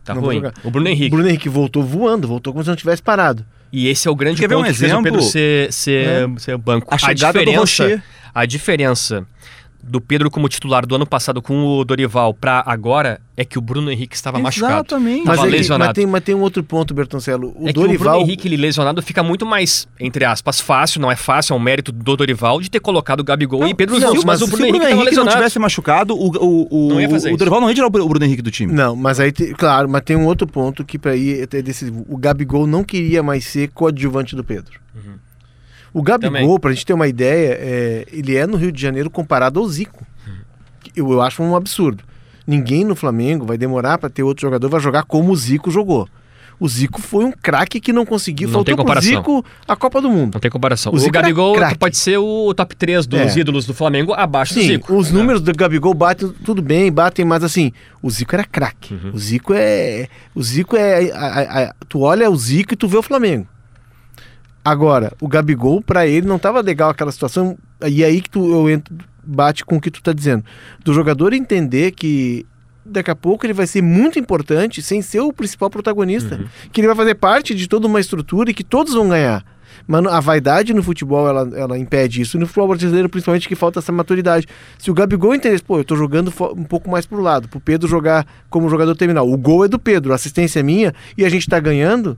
Tá 0.05 0.15
Não 0.15 0.21
vou 0.21 0.31
ruim. 0.31 0.37
jogar. 0.37 0.55
O 0.63 0.71
Bruno 0.71 0.89
Henrique. 0.89 1.11
Bruno 1.11 1.29
Henrique 1.29 1.49
voltou 1.49 1.83
voando, 1.83 2.29
voltou 2.29 2.53
como 2.53 2.63
se 2.63 2.71
não 2.71 2.77
tivesse 2.77 3.03
parado. 3.03 3.45
E 3.73 3.89
esse 3.89 4.07
é 4.07 4.11
o 4.11 4.15
grande 4.15 4.41
Quer 4.41 4.49
ver 4.49 4.55
ponto 4.55 4.69
um 4.69 4.73
que 4.73 4.79
fez 4.79 4.93
o 4.93 5.03
Pedro 5.03 5.19
exemplo? 5.21 5.31
ser, 5.31 5.73
ser, 5.73 6.29
ser 6.39 6.59
banco. 6.59 6.87
A 6.91 7.13
do 7.45 7.51
Rocher. 7.53 8.03
a 8.35 8.45
diferença 8.45 9.27
do 9.83 10.01
Pedro 10.01 10.31
como 10.31 10.49
titular 10.49 10.87
do 10.87 10.95
ano 10.95 11.07
passado 11.07 11.43
com 11.43 11.65
o 11.65 11.85
Dorival 11.85 12.33
pra 12.33 12.63
agora 12.65 13.21
é 13.37 13.45
que 13.45 13.59
o 13.59 13.61
Bruno 13.61 13.91
Henrique 13.91 14.15
estava 14.15 14.39
machucado. 14.39 14.75
Exatamente. 14.75 15.27
Mas, 15.27 15.41
é 15.41 15.47
lesionado. 15.47 15.89
mas, 15.89 15.95
tem, 15.95 16.07
mas 16.07 16.23
tem 16.23 16.35
um 16.35 16.41
outro 16.41 16.63
ponto, 16.63 16.95
Bertoncello. 16.95 17.55
O 17.59 17.69
é 17.69 17.73
que 17.73 17.79
o 17.79 17.83
Dorival. 17.83 18.15
Bruno 18.15 18.27
Henrique 18.27 18.47
ele 18.47 18.57
lesionado 18.57 19.03
fica 19.03 19.23
muito 19.23 19.45
mais, 19.45 19.89
entre 19.99 20.25
aspas, 20.25 20.61
fácil, 20.61 21.01
não 21.01 21.11
é 21.11 21.17
fácil, 21.17 21.55
é 21.55 21.57
um 21.57 21.61
mérito 21.61 21.91
do 21.91 22.17
Dorival 22.17 22.61
de 22.61 22.71
ter 22.71 22.81
colocado 22.81 23.21
o 23.21 23.25
Gabigol 23.25 23.67
e 23.67 23.75
Pedro 23.75 23.99
não, 23.99 24.13
Silva, 24.13 24.27
mas, 24.27 24.41
mas 24.41 24.43
o 24.43 24.47
Se 24.47 24.51
Bruno 24.51 24.65
o 24.65 24.69
Henrique 24.69 24.79
Bruno 24.79 24.85
estava 24.85 25.03
Henrique 25.03 25.17
não 25.17 25.25
lesionado. 25.25 25.37
tivesse 25.37 25.59
machucado, 25.59 26.15
o, 26.15 26.29
o, 26.29 26.69
o, 26.71 26.89
Não 26.91 27.01
ia 27.01 27.09
fazer 27.09 27.33
o. 27.33 27.37
Dorival 27.37 27.61
não 27.61 27.69
ia 27.69 27.75
tirar 27.75 27.87
o 27.87 27.91
Bruno 27.91 28.25
Henrique 28.25 28.43
do 28.43 28.51
time. 28.51 28.73
Não, 28.73 28.95
mas 28.95 29.19
aí, 29.19 29.33
claro, 29.33 29.89
mas 29.89 30.03
tem 30.03 30.17
um 30.17 30.27
outro 30.27 30.47
ponto 30.47 30.85
que 30.85 30.99
para 30.99 31.17
ir 31.17 31.49
é 31.53 31.63
decisivo. 31.63 32.05
O 32.09 32.17
Gabigol 32.17 32.67
não 32.67 32.85
queria 32.85 33.23
mais 33.23 33.45
ser 33.45 33.69
coadjuvante 33.69 34.37
do 34.37 34.45
Pedro. 34.45 34.81
O 35.95 36.03
Gabigol, 36.03 36.41
Também. 36.41 36.59
pra 36.61 36.73
gente 36.73 36.87
ter 36.87 36.95
uma 36.95 37.07
ideia, 37.07 37.57
é, 37.61 38.07
ele 38.13 38.35
é 38.37 38.47
no 38.47 38.57
Rio 38.57 38.73
de 38.73 38.81
Janeiro 38.81 39.11
comparado 39.11 39.61
ao 39.61 39.69
Zico. 39.69 40.07
Eu, 40.97 41.11
eu 41.13 41.21
acho 41.23 41.43
um 41.43 41.55
absurdo. 41.57 42.03
Ninguém 42.47 42.85
no 42.85 42.95
Flamengo 42.97 43.47
vai 43.47 43.57
demorar 43.57 43.99
para 43.99 44.11
ter 44.11 44.23
outro 44.23 44.43
jogador 44.43 44.69
vai 44.69 44.81
jogar 44.81 45.05
como 45.05 45.31
o 45.33 45.37
Zico 45.37 45.71
jogou. 45.71 46.09
O 46.61 46.69
Zico 46.69 47.01
foi 47.01 47.25
um 47.25 47.33
craque 47.33 47.81
que 47.81 47.93
não 47.93 48.07
conseguiu. 48.07 48.47
Não 48.49 48.53
Faltou 48.53 48.67
tem 48.67 48.77
comparação. 48.77 49.11
Zico 49.11 49.45
a 49.67 49.75
Copa 49.75 50.01
do 50.01 50.09
Mundo. 50.09 50.35
Não 50.35 50.41
tem 50.41 50.51
comparação. 50.51 50.93
O 50.93 50.97
O, 50.97 50.99
Zico 50.99 51.17
era 51.17 51.23
Gabigol 51.29 51.57
pode 51.79 51.97
ser 51.97 52.19
o 52.19 52.55
top 52.55 52.77
3 52.77 53.07
dos 53.07 53.19
É. 53.37 53.41
ídolos 53.41 53.67
do 53.67 53.75
Flamengo 53.75 54.13
abaixo 54.13 54.55
do 54.55 54.61
Sim, 54.61 54.67
Zico. 54.69 54.95
os 54.97 55.09
É. 55.11 55.13
números 55.13 55.41
do 55.41 55.53
Gabigol 55.53 55.93
batem, 55.95 56.29
tudo 56.45 56.63
bem, 56.63 56.93
batem, 56.93 57.25
mas 57.25 57.43
assim, 57.43 57.73
o 58.01 58.09
Zico 58.11 58.35
era 58.35 58.45
craque. 58.45 58.95
Uhum. 58.95 59.11
O 59.13 59.19
Zico 59.19 59.53
é. 59.55 60.09
O 60.35 60.43
Zico 60.43 60.77
é. 60.77 61.11
a- 61.11 61.19
a- 61.19 61.63
a- 61.71 61.75
tu 61.89 62.01
olha 62.01 62.31
o 62.31 62.37
Zico 62.37 62.75
e 62.75 62.77
tu 62.77 62.87
vê 62.87 62.97
o 62.97 63.03
Flamengo. 63.03 63.47
Agora, 64.65 65.13
o 65.21 65.27
Gabigol, 65.27 65.83
pra 65.83 66.07
ele, 66.07 66.27
não 66.27 66.39
tava 66.39 66.61
legal 66.61 66.91
aquela 66.91 67.11
situação. 67.11 67.59
E 67.87 68.05
aí 68.05 68.21
que 68.21 68.31
tu 68.31 68.53
eu 68.53 68.71
entro, 68.71 68.95
bate 69.25 69.65
com 69.65 69.77
o 69.77 69.81
que 69.81 69.91
tu 69.91 70.03
tá 70.03 70.13
dizendo. 70.13 70.45
Do 70.85 70.95
jogador 70.95 71.33
entender 71.33 71.93
que 71.93 72.47
daqui 72.85 73.11
a 73.11 73.17
pouco 73.17 73.47
ele 73.47 73.53
vai 73.53 73.67
ser 73.67 73.83
muito 73.83 74.19
importante 74.19 74.83
sem 74.83 75.03
ser 75.03 75.21
o 75.21 75.33
principal 75.33 75.71
protagonista. 75.71 76.37
Uhum. 76.37 76.47
Que 76.73 76.81
ele 76.81 76.89
vai 76.89 76.97
fazer 76.97 77.15
parte 77.15 77.55
de 77.55 77.69
toda 77.69 77.87
uma 77.87 78.01
estrutura 78.01 78.51
e 78.51 78.55
que 78.55 78.65
todos 78.65 78.95
vão 78.95 79.09
ganhar. 79.09 79.45
Mano, 79.87 80.09
a 80.09 80.21
vaidade 80.21 80.73
no 80.73 80.83
futebol, 80.83 81.29
ela, 81.29 81.51
ela 81.57 81.79
impede 81.79 82.21
isso. 82.21 82.37
E 82.37 82.41
no 82.41 82.47
futebol 82.47 82.69
brasileiro, 82.69 83.09
principalmente, 83.09 83.49
que 83.49 83.57
falta 83.57 83.81
essa 83.81 83.91
maturidade. 83.91 84.47
Se 84.79 84.91
o 84.91 84.95
Gabigol 84.95 85.35
entender, 85.35 85.61
pô, 85.63 85.79
eu 85.79 85.85
tô 85.85 85.97
jogando 85.97 86.33
um 86.57 86.65
pouco 86.65 86.91
mais 86.91 87.07
pro 87.07 87.21
lado, 87.21 87.49
pro 87.49 87.61
Pedro 87.61 87.89
jogar 87.89 88.27
como 88.49 88.69
jogador 88.69 88.95
terminal. 88.95 89.29
O 89.29 89.37
gol 89.37 89.65
é 89.65 89.69
do 89.69 89.79
Pedro, 89.79 90.13
a 90.13 90.15
assistência 90.15 90.61
é 90.61 90.63
minha, 90.63 90.95
e 91.17 91.25
a 91.25 91.29
gente 91.29 91.49
tá 91.49 91.59
ganhando. 91.59 92.17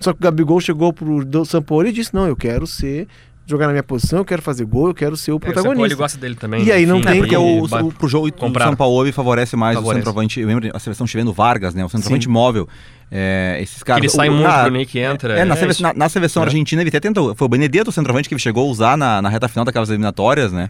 Só 0.00 0.12
que 0.12 0.18
o 0.20 0.22
Gabigol 0.22 0.60
chegou 0.60 0.92
pro 0.92 1.44
Sampaoli 1.44 1.88
e 1.90 1.92
disse, 1.92 2.14
não, 2.14 2.26
eu 2.26 2.36
quero 2.36 2.66
ser, 2.66 3.08
jogar 3.46 3.66
na 3.66 3.72
minha 3.72 3.82
posição, 3.82 4.18
eu 4.20 4.24
quero 4.24 4.42
fazer 4.42 4.64
gol, 4.64 4.88
eu 4.88 4.94
quero 4.94 5.16
ser 5.16 5.32
o 5.32 5.34
É, 5.34 5.36
o 5.36 5.40
Sampaoli 5.40 5.54
protagonista. 5.64 5.96
gosta 5.96 6.18
dele 6.18 6.34
também. 6.34 6.64
E 6.64 6.70
aí 6.70 6.86
não 6.86 6.98
enfim, 6.98 7.06
tem 7.08 7.16
É, 7.16 7.20
porque 7.20 7.36
como- 7.36 7.62
o, 7.84 7.88
o, 7.88 7.92
pro 7.92 8.08
jogo 8.08 8.30
do. 8.30 8.38
São 8.60 8.76
Paulo 8.76 9.12
favorece 9.12 9.56
mais 9.56 9.74
Favorece. 9.76 10.00
o 10.00 10.04
centroavante. 10.04 10.40
Eu 10.40 10.46
lembro 10.48 10.70
a 10.74 10.78
seleção 10.78 11.06
chileno 11.06 11.32
Vargas, 11.32 11.74
né? 11.74 11.84
O 11.84 11.88
centroavante 11.88 12.26
Sim. 12.26 12.30
móvel. 12.30 12.68
É, 13.10 13.58
esses 13.62 13.82
caras. 13.82 14.02
ele 14.02 14.10
sai 14.10 14.28
o- 14.28 14.32
muito, 14.32 14.46
na- 14.46 14.58
o 14.58 14.62
Bruno 14.64 14.76
Henrique 14.76 14.98
entra, 14.98 15.32
É, 15.38 15.42
na, 15.46 15.54
é 15.54 15.56
sele- 15.58 15.70
isso. 15.72 15.82
na- 15.82 15.94
na 15.94 16.08
seleção 16.10 16.42
É. 16.42 16.46
argentina 16.46 16.82
ele 16.82 16.90
até 16.90 17.00
tentou. 17.00 17.34
Foi 17.34 17.46
o 17.46 17.48
Benedetto, 17.48 17.88
o 17.88 17.92
centroavante, 17.92 18.28
que 18.28 18.34
ele 18.34 18.40
chegou 18.40 18.68
a 18.68 18.70
usar 18.70 18.98
na, 18.98 19.22
na 19.22 19.30
reta 19.30 19.48
final 19.48 19.64
daquelas 19.64 19.88
eliminatórias, 19.88 20.52
né? 20.52 20.68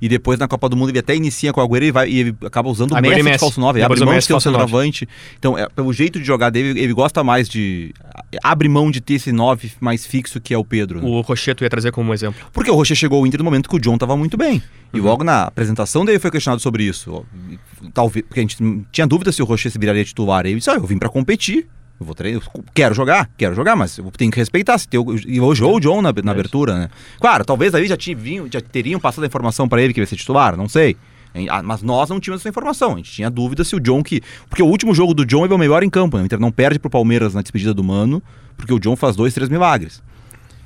E 0.00 0.08
depois 0.08 0.38
na 0.38 0.46
Copa 0.46 0.68
do 0.68 0.76
Mundo 0.76 0.90
ele 0.90 0.98
até 0.98 1.14
inicia 1.14 1.52
com 1.52 1.60
o 1.60 1.64
Agüero 1.64 1.84
e, 1.84 1.90
vai, 1.90 2.08
e 2.08 2.18
ele 2.18 2.36
acaba 2.44 2.68
usando 2.68 2.92
o 2.92 2.96
Agüero 2.96 3.06
e 3.06 3.10
Messi 3.10 3.22
de 3.22 3.30
Messi. 3.30 3.40
falso 3.40 3.60
9. 3.60 3.80
Depois 3.80 3.98
Abre 3.98 4.04
mão 4.04 4.14
Messi 4.14 4.26
de 4.26 4.28
ter 4.28 4.36
o 4.36 4.40
centroavante. 4.40 5.08
Então, 5.38 5.58
é, 5.58 5.68
pelo 5.68 5.92
jeito 5.92 6.18
de 6.18 6.24
jogar 6.24 6.50
dele, 6.50 6.78
ele 6.80 6.92
gosta 6.92 7.24
mais 7.24 7.48
de. 7.48 7.92
Abre 8.42 8.68
mão 8.68 8.90
de 8.90 9.00
ter 9.00 9.14
esse 9.14 9.32
9 9.32 9.72
mais 9.80 10.06
fixo 10.06 10.40
que 10.40 10.54
é 10.54 10.58
o 10.58 10.64
Pedro. 10.64 11.00
né? 11.00 11.08
O 11.08 11.20
Rocheto 11.20 11.64
ia 11.64 11.70
trazer 11.70 11.92
como 11.92 12.12
exemplo. 12.12 12.40
Porque 12.52 12.70
o 12.70 12.74
Rocher 12.74 12.96
chegou 12.96 13.18
ao 13.18 13.26
Inter 13.26 13.38
no 13.38 13.44
momento 13.44 13.68
que 13.68 13.76
o 13.76 13.80
John 13.80 13.94
estava 13.94 14.16
muito 14.16 14.36
bem. 14.36 14.54
Uhum. 14.92 14.98
E 14.98 15.00
logo 15.00 15.24
na 15.24 15.44
apresentação 15.44 16.04
dele 16.04 16.18
foi 16.18 16.30
questionado 16.30 16.60
sobre 16.60 16.84
isso. 16.84 17.24
Talvez, 17.92 18.24
porque 18.26 18.40
a 18.40 18.42
gente 18.42 18.56
tinha 18.90 19.06
dúvida 19.06 19.32
se 19.32 19.42
o 19.42 19.44
Rocher 19.44 19.70
se 19.70 19.78
viraria 19.78 20.04
titular. 20.04 20.46
Ele 20.46 20.56
disse: 20.56 20.70
ah, 20.70 20.74
eu 20.74 20.86
vim 20.86 20.98
para 20.98 21.08
competir. 21.08 21.66
Eu 22.00 22.06
vou 22.06 22.14
treinar, 22.14 22.40
eu 22.54 22.64
quero 22.72 22.94
jogar, 22.94 23.28
quero 23.36 23.54
jogar, 23.54 23.74
mas 23.74 23.98
eu 23.98 24.08
tenho 24.16 24.30
que 24.30 24.38
respeitar. 24.38 24.78
Se 24.78 24.86
tem, 24.86 25.00
o- 25.00 25.16
e 25.26 25.40
hoje 25.40 25.64
o 25.64 25.80
John 25.80 26.00
na, 26.00 26.12
na 26.22 26.30
abertura, 26.32 26.78
né? 26.78 26.88
Claro, 27.20 27.44
talvez 27.44 27.74
aí 27.74 27.86
já, 27.88 27.96
tinha, 27.96 28.16
vinho- 28.16 28.48
já 28.50 28.60
teriam 28.60 29.00
passado 29.00 29.24
a 29.24 29.26
informação 29.26 29.68
para 29.68 29.82
ele 29.82 29.92
que 29.92 30.00
ia 30.00 30.06
ser 30.06 30.14
titular, 30.16 30.56
não 30.56 30.68
sei. 30.68 30.96
Mas 31.64 31.82
nós 31.82 32.08
não 32.08 32.18
tínhamos 32.18 32.40
essa 32.42 32.48
informação. 32.48 32.94
A 32.94 32.96
gente 32.96 33.12
tinha 33.12 33.28
dúvida 33.30 33.62
se 33.62 33.76
o 33.76 33.80
John 33.80 34.02
que. 34.02 34.20
Porque 34.48 34.62
o 34.62 34.66
último 34.66 34.94
jogo 34.94 35.12
do 35.12 35.26
John 35.26 35.44
é 35.44 35.48
o 35.48 35.58
melhor 35.58 35.82
em 35.82 35.90
campo, 35.90 36.16
né? 36.16 36.22
O 36.22 36.26
Inter 36.26 36.40
não 36.40 36.50
perde 36.50 36.78
pro 36.78 36.88
Palmeiras 36.90 37.34
na 37.34 37.42
despedida 37.42 37.74
do 37.74 37.84
Mano, 37.84 38.22
porque 38.56 38.72
o 38.72 38.78
John 38.78 38.96
faz 38.96 39.14
dois, 39.14 39.34
três 39.34 39.48
milagres. 39.48 40.02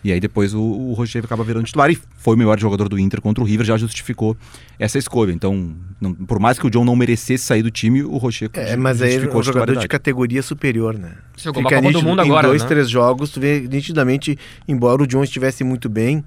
E 0.04 0.10
aí 0.12 0.18
depois 0.18 0.52
o, 0.52 0.60
o 0.60 0.92
Rocher 0.94 1.24
acaba 1.24 1.44
virando 1.44 1.64
titular 1.64 1.88
e 1.90 1.96
foi 2.16 2.34
o 2.34 2.38
melhor 2.38 2.58
jogador 2.58 2.88
do 2.88 2.98
Inter 2.98 3.20
contra 3.20 3.42
o 3.42 3.46
River, 3.46 3.64
já 3.64 3.76
justificou 3.76 4.36
essa 4.78 4.98
escolha. 4.98 5.30
Então, 5.32 5.74
não- 6.00 6.12
por 6.12 6.40
mais 6.40 6.58
que 6.58 6.66
o 6.66 6.70
John 6.70 6.84
não 6.84 6.96
merecesse 6.96 7.44
sair 7.44 7.62
do 7.62 7.70
time, 7.70 8.02
o 8.02 8.16
Rocher 8.16 8.50
É, 8.54 8.76
mas 8.76 9.00
aí 9.00 9.08
é 9.08 9.12
justificou 9.12 9.40
um 9.40 9.44
jogador 9.44 9.76
de 9.76 9.86
categoria 9.88 10.42
superior, 10.42 10.98
né? 10.98 11.12
Jogou 11.36 11.60
uma 11.62 11.70
Copa 11.70 11.92
do 11.92 12.02
Mundo 12.02 12.22
em 12.22 12.26
agora, 12.26 12.48
dois, 12.48 12.62
né? 12.62 12.68
três 12.68 12.90
jogos, 12.90 13.30
tu 13.30 13.38
vê 13.40 13.60
nitidamente, 13.60 14.36
embora 14.66 15.02
o 15.02 15.06
John 15.06 15.22
estivesse 15.22 15.62
muito 15.62 15.88
bem, 15.88 16.24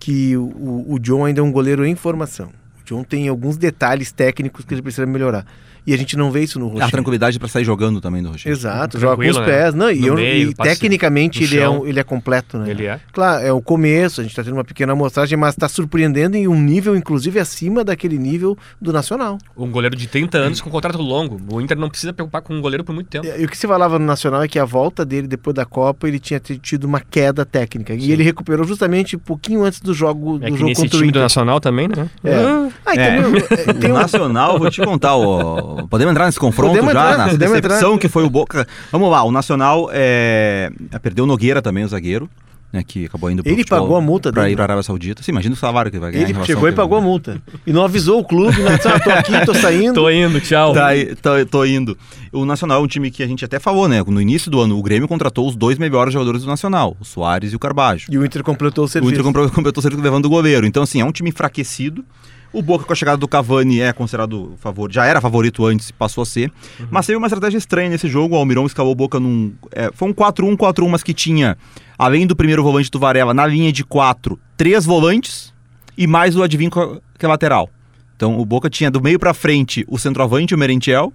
que 0.00 0.36
o, 0.36 0.42
o- 0.44 0.94
o 0.94 0.98
John 0.98 1.24
ainda 1.24 1.40
é 1.40 1.42
um 1.42 1.52
goleiro 1.52 1.84
em 1.86 1.94
formação. 1.94 2.48
O 2.80 2.84
John 2.84 3.04
tem 3.04 3.28
alguns 3.28 3.56
detalhes 3.56 4.10
técnicos 4.12 4.64
que 4.64 4.74
ele 4.74 4.82
precisa 4.82 5.06
melhorar. 5.06 5.46
E 5.88 5.94
a 5.94 5.96
gente 5.96 6.16
não 6.18 6.30
vê 6.30 6.42
isso 6.42 6.58
no 6.58 6.66
A 6.68 6.72
Rocher. 6.72 6.90
tranquilidade 6.90 7.38
para 7.38 7.48
sair 7.48 7.64
jogando 7.64 7.98
também 8.00 8.22
do 8.22 8.30
Rocher. 8.30 8.52
Exato, 8.52 8.98
joga 9.00 9.16
com 9.24 9.30
os 9.30 9.36
né? 9.38 9.44
pés. 9.44 9.74
Não, 9.74 9.90
e, 9.90 10.00
No 10.00 10.06
eu- 10.08 10.14
meio, 10.16 10.50
e 10.50 10.54
tecnicamente 10.54 11.40
no 11.40 11.46
ele 11.46 11.58
é, 11.58 11.68
um- 11.68 11.86
ele 11.86 11.98
é 11.98 12.02
completo, 12.04 12.58
né? 12.58 12.70
Ele 12.70 12.86
é. 12.86 13.00
Claro, 13.12 13.42
é 13.44 13.52
o 13.52 13.60
começo, 13.62 14.20
a 14.20 14.24
gente 14.24 14.32
está 14.32 14.44
tendo 14.44 14.52
uma 14.54 14.64
pequena 14.64 14.92
amostragem, 14.92 15.38
mas 15.38 15.54
está 15.54 15.68
surpreendendo 15.68 16.36
em 16.36 16.46
um 16.46 16.60
nível, 16.60 16.94
inclusive, 16.94 17.38
acima 17.40 17.82
daquele 17.84 18.18
nível 18.18 18.56
do 18.80 18.92
Nacional. 18.92 19.38
Um 19.56 19.70
goleiro 19.70 19.96
de 19.96 20.06
30 20.06 20.36
anos 20.38 20.60
com 20.60 20.68
contrato 20.70 21.00
longo. 21.00 21.40
O 21.50 21.60
Inter 21.60 21.78
não 21.78 21.88
precisa 21.88 22.12
preocupar 22.12 22.42
com 22.42 22.54
um 22.54 22.60
goleiro 22.60 22.84
por 22.84 22.94
muito 22.94 23.08
tempo. 23.08 23.26
E 23.26 23.44
o 23.44 23.48
que 23.48 23.56
se 23.56 23.66
falava 23.66 23.98
no 23.98 24.04
Nacional 24.04 24.42
é 24.42 24.48
que 24.48 24.58
a 24.58 24.64
volta 24.64 25.04
dele 25.04 25.26
depois 25.26 25.54
da 25.54 25.64
Copa 25.64 26.06
ele 26.06 26.18
tinha 26.18 26.38
tido 26.40 26.84
uma 26.84 27.00
queda 27.00 27.46
técnica. 27.46 27.94
E 27.94 28.12
ele 28.12 28.22
recuperou 28.22 28.66
justamente 28.66 29.16
um 29.16 29.20
pouquinho 29.20 29.64
antes 29.64 29.80
do 29.80 29.94
jogo, 29.94 30.36
É 30.36 30.38
do 30.40 30.52
que 30.52 30.58
jogo 30.58 30.64
nesse 30.66 30.82
contra 30.82 30.96
o 30.96 31.00
time 31.00 31.06
do 31.12 31.16
Inter. 31.18 31.22
Nacional 31.22 31.60
também, 31.60 31.88
né? 31.88 32.10
É. 32.22 32.34
Ah, 32.34 32.68
Ah, 32.84 32.94
É. 32.94 33.18
entendeu? 33.18 33.46
É, 33.50 33.72
tem 33.72 33.90
O 33.90 33.94
um- 33.94 33.98
Nacional, 33.98 34.58
vou 34.58 34.70
te 34.70 34.82
contar, 34.82 35.16
ó, 35.16 35.77
podemos 35.86 36.10
entrar 36.12 36.26
nesse 36.26 36.38
confronto 36.40 36.70
Podemos 36.70 36.92
já, 36.92 37.10
entrar, 37.12 37.18
na 37.18 37.32
decepção 37.34 37.88
entrar. 37.94 37.98
que 37.98 38.08
foi 38.08 38.24
o 38.24 38.30
Boca. 38.30 38.66
Vamos 38.90 39.10
lá, 39.10 39.22
o 39.22 39.30
Nacional 39.30 39.88
é, 39.92 40.70
perdeu 41.02 41.24
o 41.24 41.26
Nogueira 41.26 41.60
também, 41.62 41.84
o 41.84 41.88
zagueiro, 41.88 42.28
né, 42.72 42.82
que 42.86 43.06
acabou 43.06 43.30
indo 43.30 43.42
pro 43.42 43.50
Ele 43.50 43.64
pagou 43.64 43.96
a 43.96 44.00
multa 44.00 44.30
dele, 44.30 44.50
ir 44.50 44.54
pra 44.54 44.64
né? 44.64 44.72
Arábia 44.72 44.82
Saudita. 44.82 45.22
Você 45.22 45.30
imagina 45.30 45.54
o 45.54 45.56
salário 45.56 45.90
que 45.90 45.96
ele 45.96 46.02
vai 46.02 46.12
ganhar. 46.12 46.28
Ele 46.28 46.44
chegou 46.44 46.68
e 46.68 46.72
pagou 46.72 46.98
a 46.98 47.00
multa. 47.00 47.40
E 47.66 47.72
não 47.72 47.82
avisou 47.82 48.20
o 48.20 48.24
clube, 48.24 48.60
não 48.62 48.76
disse, 48.76 48.88
ah, 48.88 49.00
tô 49.00 49.10
aqui, 49.10 49.46
tô 49.46 49.54
saindo. 49.54 49.94
Tô 49.94 50.10
indo, 50.10 50.38
tchau. 50.40 50.74
Tá, 50.74 50.88
tô, 51.22 51.46
tô 51.46 51.64
indo. 51.64 51.96
O 52.30 52.44
Nacional 52.44 52.82
é 52.82 52.84
um 52.84 52.86
time 52.86 53.10
que 53.10 53.22
a 53.22 53.26
gente 53.26 53.42
até 53.42 53.58
falou, 53.58 53.88
né? 53.88 54.02
No 54.06 54.20
início 54.20 54.50
do 54.50 54.60
ano, 54.60 54.78
o 54.78 54.82
Grêmio 54.82 55.08
contratou 55.08 55.48
os 55.48 55.56
dois 55.56 55.78
melhores 55.78 56.12
jogadores 56.12 56.42
do 56.42 56.46
Nacional, 56.48 56.94
o 57.00 57.04
Soares 57.06 57.54
e 57.54 57.56
o 57.56 57.58
Carbajo. 57.58 58.06
E 58.10 58.18
o 58.18 58.24
Inter 58.24 58.42
completou 58.42 58.84
o 58.84 58.86
O 58.86 58.88
serviço. 58.88 59.14
Inter 59.14 59.24
comprou- 59.24 59.48
completou 59.50 59.80
o 59.80 59.82
serviço 59.82 60.02
levando 60.04 60.26
o 60.26 60.28
goleiro. 60.28 60.66
Então, 60.66 60.82
assim, 60.82 61.00
é 61.00 61.04
um 61.06 61.12
time 61.12 61.30
enfraquecido. 61.30 62.04
O 62.52 62.62
Boca, 62.62 62.84
com 62.84 62.92
a 62.92 62.96
chegada 62.96 63.18
do 63.18 63.28
Cavani, 63.28 63.80
é 63.80 63.92
considerado 63.92 64.54
favor, 64.58 64.90
já 64.90 65.04
era 65.04 65.20
favorito 65.20 65.64
antes, 65.66 65.90
passou 65.90 66.22
a 66.22 66.26
ser. 66.26 66.50
Mas 66.90 67.06
teve 67.06 67.18
uma 67.18 67.26
estratégia 67.26 67.58
estranha 67.58 67.90
nesse 67.90 68.08
jogo. 68.08 68.34
O 68.34 68.38
Almirão 68.38 68.64
escalou 68.66 68.92
o 68.92 68.94
Boca 68.94 69.20
num. 69.20 69.52
é, 69.72 69.90
foi 69.92 70.08
um 70.08 70.14
4-1, 70.14 70.56
4-1, 70.56 70.88
mas 70.88 71.02
que 71.02 71.12
tinha, 71.12 71.58
além 71.98 72.26
do 72.26 72.34
primeiro 72.34 72.62
volante 72.62 72.90
do 72.90 72.98
Varela, 72.98 73.34
na 73.34 73.46
linha 73.46 73.70
de 73.70 73.84
quatro, 73.84 74.38
três 74.56 74.84
volantes 74.86 75.52
e 75.96 76.06
mais 76.06 76.36
o 76.36 76.42
Adivinho 76.42 76.70
co- 76.70 77.00
que 77.18 77.26
é 77.26 77.28
lateral. 77.28 77.68
Então, 78.16 78.38
o 78.40 78.44
Boca 78.46 78.70
tinha 78.70 78.90
do 78.90 79.00
meio 79.02 79.18
pra 79.18 79.34
frente 79.34 79.84
o 79.86 79.98
centroavante, 79.98 80.54
o 80.54 80.58
Merentiel, 80.58 81.12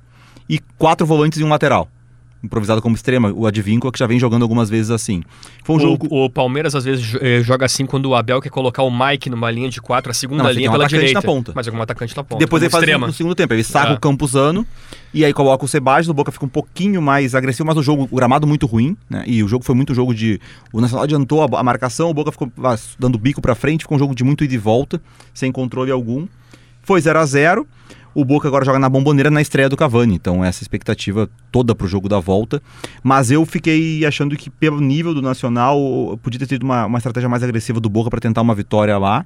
e 0.47 0.59
quatro 0.77 1.05
volantes 1.05 1.39
e 1.39 1.43
um 1.43 1.49
lateral. 1.49 1.89
Improvisado 2.43 2.81
como 2.81 2.93
extrema, 2.95 3.31
o 3.31 3.47
Advíncula, 3.47 3.91
que 3.91 3.97
já 3.97 4.05
vem 4.05 4.19
jogando 4.19 4.41
algumas 4.41 4.69
vezes 4.69 4.91
assim. 4.91 5.23
Foi 5.63 5.75
um 5.75 5.79
o, 5.79 5.81
jogo... 5.81 6.07
o 6.09 6.29
Palmeiras 6.29 6.75
às 6.75 6.83
vezes 6.83 7.15
eh, 7.21 7.41
joga 7.41 7.65
assim 7.65 7.85
quando 7.85 8.07
o 8.07 8.15
Abel 8.15 8.41
quer 8.41 8.49
colocar 8.49 8.83
o 8.83 8.91
Mike 8.91 9.29
numa 9.29 9.49
linha 9.49 9.69
de 9.69 9.81
quatro, 9.81 10.11
a 10.11 10.13
segunda 10.13 10.43
Não, 10.43 10.51
linha 10.51 10.69
um 10.69 10.73
pela 10.73 10.83
atacante 10.83 10.99
direita. 10.99 11.21
na 11.21 11.33
ponta. 11.33 11.53
Mas 11.55 11.67
algum 11.67 11.81
atacante 11.81 12.15
na 12.17 12.23
ponta. 12.23 12.39
Depois 12.39 12.61
ele 12.61 12.69
faz 12.69 12.83
extrema. 12.83 13.07
no 13.07 13.13
segundo 13.13 13.33
tempo, 13.33 13.53
ele 13.53 13.63
saca 13.63 13.91
É. 13.91 13.95
o 13.95 13.99
Campuzano 13.99 14.67
e 15.13 15.23
aí 15.23 15.31
coloca 15.31 15.63
o 15.63 15.67
Sebadios, 15.67 16.09
o 16.09 16.13
Boca 16.13 16.31
fica 16.31 16.45
um 16.45 16.49
pouquinho 16.49 17.01
mais 17.01 17.33
agressivo, 17.33 17.65
mas 17.65 17.77
o 17.77 17.83
jogo, 17.83 18.09
o 18.11 18.15
gramado 18.15 18.45
muito 18.45 18.65
ruim, 18.65 18.97
né? 19.09 19.23
E 19.25 19.41
o 19.41 19.47
jogo 19.47 19.63
foi 19.63 19.73
muito 19.75 19.93
jogo 19.93 20.13
de 20.13 20.41
o 20.73 20.81
Nacional 20.81 21.05
adiantou 21.05 21.41
a, 21.43 21.59
a 21.59 21.63
marcação, 21.63 22.09
o 22.09 22.13
Boca 22.13 22.31
ficou 22.31 22.51
ah, 22.63 22.75
dando 22.99 23.17
bico 23.17 23.41
pra 23.41 23.55
frente, 23.55 23.81
ficou 23.81 23.95
um 23.95 23.99
jogo 23.99 24.13
de 24.13 24.23
muito 24.23 24.43
ida 24.43 24.53
e 24.53 24.57
volta, 24.57 25.01
sem 25.33 25.51
controle 25.51 25.91
algum. 25.91 26.27
Foi 26.81 26.99
0 26.99 27.19
a 27.19 27.25
0 27.25 27.67
O 28.15 28.23
Boca 28.23 28.47
agora 28.47 28.63
joga 28.63 28.77
na 28.79 28.87
bomboneira 28.89 29.31
na 29.31 29.41
estreia 29.41 29.67
do 29.67 29.75
Cavani, 29.77 30.15
então 30.15 30.43
essa 30.45 30.63
expectativa 30.63 31.29
toda 31.51 31.73
pro 31.73 31.87
jogo 31.87 32.07
da 32.07 32.19
volta. 32.19 32.61
Mas 33.03 33.31
eu 33.31 33.45
fiquei 33.45 34.05
achando 34.05 34.35
que, 34.37 34.49
pelo 34.49 34.79
nível 34.79 35.13
do 35.13 35.21
Nacional, 35.21 35.77
podia 36.21 36.39
ter 36.39 36.47
tido 36.47 36.63
uma, 36.63 36.85
uma 36.85 36.97
estratégia 36.99 37.27
mais 37.29 37.41
agressiva 37.43 37.79
do 37.79 37.89
Boca 37.89 38.09
para 38.09 38.19
tentar 38.19 38.41
uma 38.41 38.53
vitória 38.55 38.97
lá. 38.97 39.25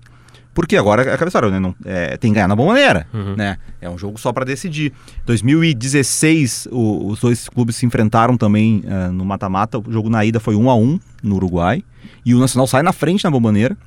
Porque 0.54 0.76
agora 0.76 1.04
é 1.04 1.14
aquela 1.14 1.28
história, 1.28 1.52
né? 1.52 1.60
Não, 1.60 1.76
é, 1.86 2.18
tem 2.18 2.32
que 2.32 2.36
ganhar 2.36 2.48
na 2.48 2.56
bomboneira, 2.56 3.06
né? 3.36 3.58
É 3.80 3.88
um 3.90 3.98
jogo 3.98 4.18
só 4.20 4.34
para 4.34 4.44
decidir. 4.44 4.92
2016, 5.26 6.68
o- 6.72 7.08
os 7.12 7.20
dois 7.20 7.48
clubes 7.48 7.76
se 7.76 7.86
enfrentaram 7.86 8.36
também 8.38 8.84
eh, 8.88 9.08
no 9.10 9.24
mata-mata. 9.24 9.78
O 9.78 9.92
jogo 9.92 10.10
na 10.10 10.26
ida 10.26 10.40
foi 10.40 10.56
1 10.56 10.70
a 10.70 10.76
1 10.76 11.00
no 11.22 11.36
Uruguai. 11.36 11.84
E 12.26 12.34
o 12.34 12.40
Nacional 12.40 12.66
sai 12.68 12.82
na 12.82 12.92
frente 12.94 13.24
na 13.24 13.30
bomboneira. 13.32 13.78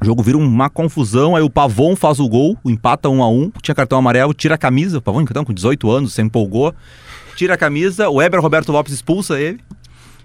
O 0.00 0.04
jogo 0.04 0.22
vira 0.22 0.38
uma 0.38 0.70
confusão, 0.70 1.36
aí 1.36 1.42
o 1.42 1.50
Pavon 1.50 1.94
faz 1.94 2.20
o 2.20 2.28
gol, 2.28 2.56
o 2.64 2.70
empata 2.70 3.08
1 3.08 3.22
a 3.22 3.28
1 3.28 3.52
tinha 3.62 3.74
cartão 3.74 3.98
amarelo, 3.98 4.32
tira 4.32 4.54
a 4.54 4.58
camisa, 4.58 4.98
o 4.98 5.02
Pavon 5.02 5.20
então 5.20 5.44
com 5.44 5.52
18 5.52 5.90
anos, 5.90 6.14
se 6.14 6.22
empolgou, 6.22 6.74
tira 7.36 7.54
a 7.54 7.56
camisa, 7.56 8.08
o 8.08 8.22
Eber 8.22 8.40
Roberto 8.40 8.72
Lopes 8.72 8.94
expulsa 8.94 9.38
ele, 9.38 9.60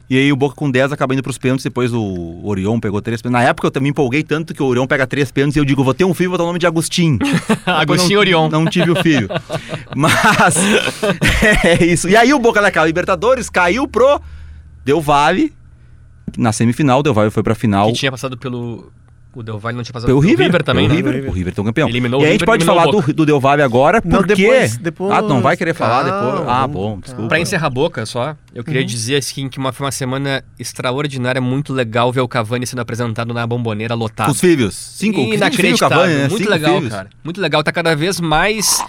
e 0.10 0.18
aí 0.18 0.32
o 0.32 0.36
Boca 0.36 0.56
com 0.56 0.70
10 0.70 0.92
acaba 0.92 1.14
indo 1.14 1.24
pros 1.24 1.38
pênaltis, 1.38 1.64
depois 1.64 1.92
o 1.92 2.42
Orion 2.44 2.80
pegou 2.80 3.02
três 3.02 3.22
pênaltis. 3.22 3.44
Na 3.44 3.50
época 3.50 3.68
eu 3.68 3.72
também 3.72 3.90
empolguei 3.90 4.22
tanto 4.22 4.54
que 4.54 4.62
o 4.62 4.66
Orion 4.68 4.86
pega 4.86 5.08
três 5.08 5.32
pênaltis 5.32 5.56
e 5.56 5.60
eu 5.60 5.66
digo, 5.66 5.84
vou 5.84 5.96
ter 5.96 6.06
um 6.06 6.14
filho, 6.14 6.30
vou 6.30 6.38
dar 6.38 6.44
o 6.44 6.48
nome 6.48 6.60
de 6.60 6.68
Agostinho. 6.68 7.18
Agostinho 7.66 8.14
não, 8.14 8.20
Orion. 8.20 8.50
Não 8.50 8.66
tive 8.66 8.92
o 8.92 8.96
filho. 9.02 9.28
Mas 9.96 10.56
é 11.66 11.84
isso. 11.84 12.08
E 12.08 12.16
aí 12.16 12.34
o 12.34 12.40
Boca 12.40 12.62
naquela 12.62 12.86
Libertadores 12.86 13.50
caiu 13.50 13.88
pro 13.88 14.22
Deu 14.84 15.02
Vale. 15.02 15.52
Na 16.38 16.52
semifinal, 16.52 17.00
o 17.00 17.04
Del 17.04 17.14
Valle 17.14 17.32
foi 17.32 17.42
pra 17.42 17.56
final. 17.56 17.88
Que 17.88 17.94
tinha 17.94 18.12
passado 18.12 18.38
pelo. 18.38 18.92
O 19.36 19.44
Del 19.44 19.60
Valle 19.60 19.76
não 19.76 19.84
tinha 19.84 19.92
passado 19.94 20.08
Pelo 20.08 20.20
River, 20.20 20.64
também, 20.64 20.88
pelo 20.88 21.02
né? 21.04 21.12
River, 21.12 21.30
o 21.30 21.34
River 21.34 21.54
tem 21.54 21.62
um 21.62 21.66
campeão. 21.68 21.90
Eliminou 21.90 22.22
e 22.22 22.24
o 22.24 22.26
a 22.26 22.32
gente 22.32 22.42
River, 22.42 22.46
pode 22.46 22.64
falar 22.66 22.88
o 22.88 23.02
do, 23.02 23.14
do 23.14 23.26
Del 23.26 23.40
Valle 23.40 23.62
agora, 23.62 24.02
Não, 24.04 24.20
porque... 24.20 24.36
depois- 24.36 24.78
depois- 24.78 25.12
Ah, 25.14 25.22
não 25.22 25.42
vai 25.42 25.58
querer 25.58 25.74
falar 25.74 26.06
Calma, 26.06 26.32
depois? 26.32 26.50
Ah, 26.50 26.68
bom, 26.68 27.00
desculpa. 27.00 27.28
Pra 27.28 27.40
encerrar 27.40 27.68
a 27.68 27.70
boca 27.70 28.06
só, 28.06 28.36
eu 28.54 28.64
queria 28.64 28.80
Uhum. 28.82 28.88
dizer 28.88 29.18
assim 29.18 29.50
que 29.50 29.60
uma, 29.60 29.74
foi 29.74 29.86
uma 29.86 29.92
semana 29.92 30.42
extraordinária, 30.58 31.42
muito 31.42 31.74
legal 31.74 32.12
ver 32.12 32.22
o 32.22 32.28
Cavani 32.28 32.66
sendo 32.66 32.80
apresentado 32.80 33.34
na 33.34 33.46
bomboneira 33.46 33.94
lotada. 33.94 34.28
Com 34.30 34.34
os 34.34 34.40
filhos. 34.40 34.74
Cinco, 34.76 35.20
Inacreditável, 35.20 35.98
Cavani, 35.98 36.14
né? 36.14 36.20
muito 36.30 36.38
Cinco 36.38 36.50
legal, 36.52 36.78
filhos. 36.78 36.94
cara. 36.94 37.10
Muito 37.24 37.42
legal, 37.42 37.64
tá 37.64 37.72
cada 37.72 37.96
vez 37.96 38.20
mais 38.22 38.84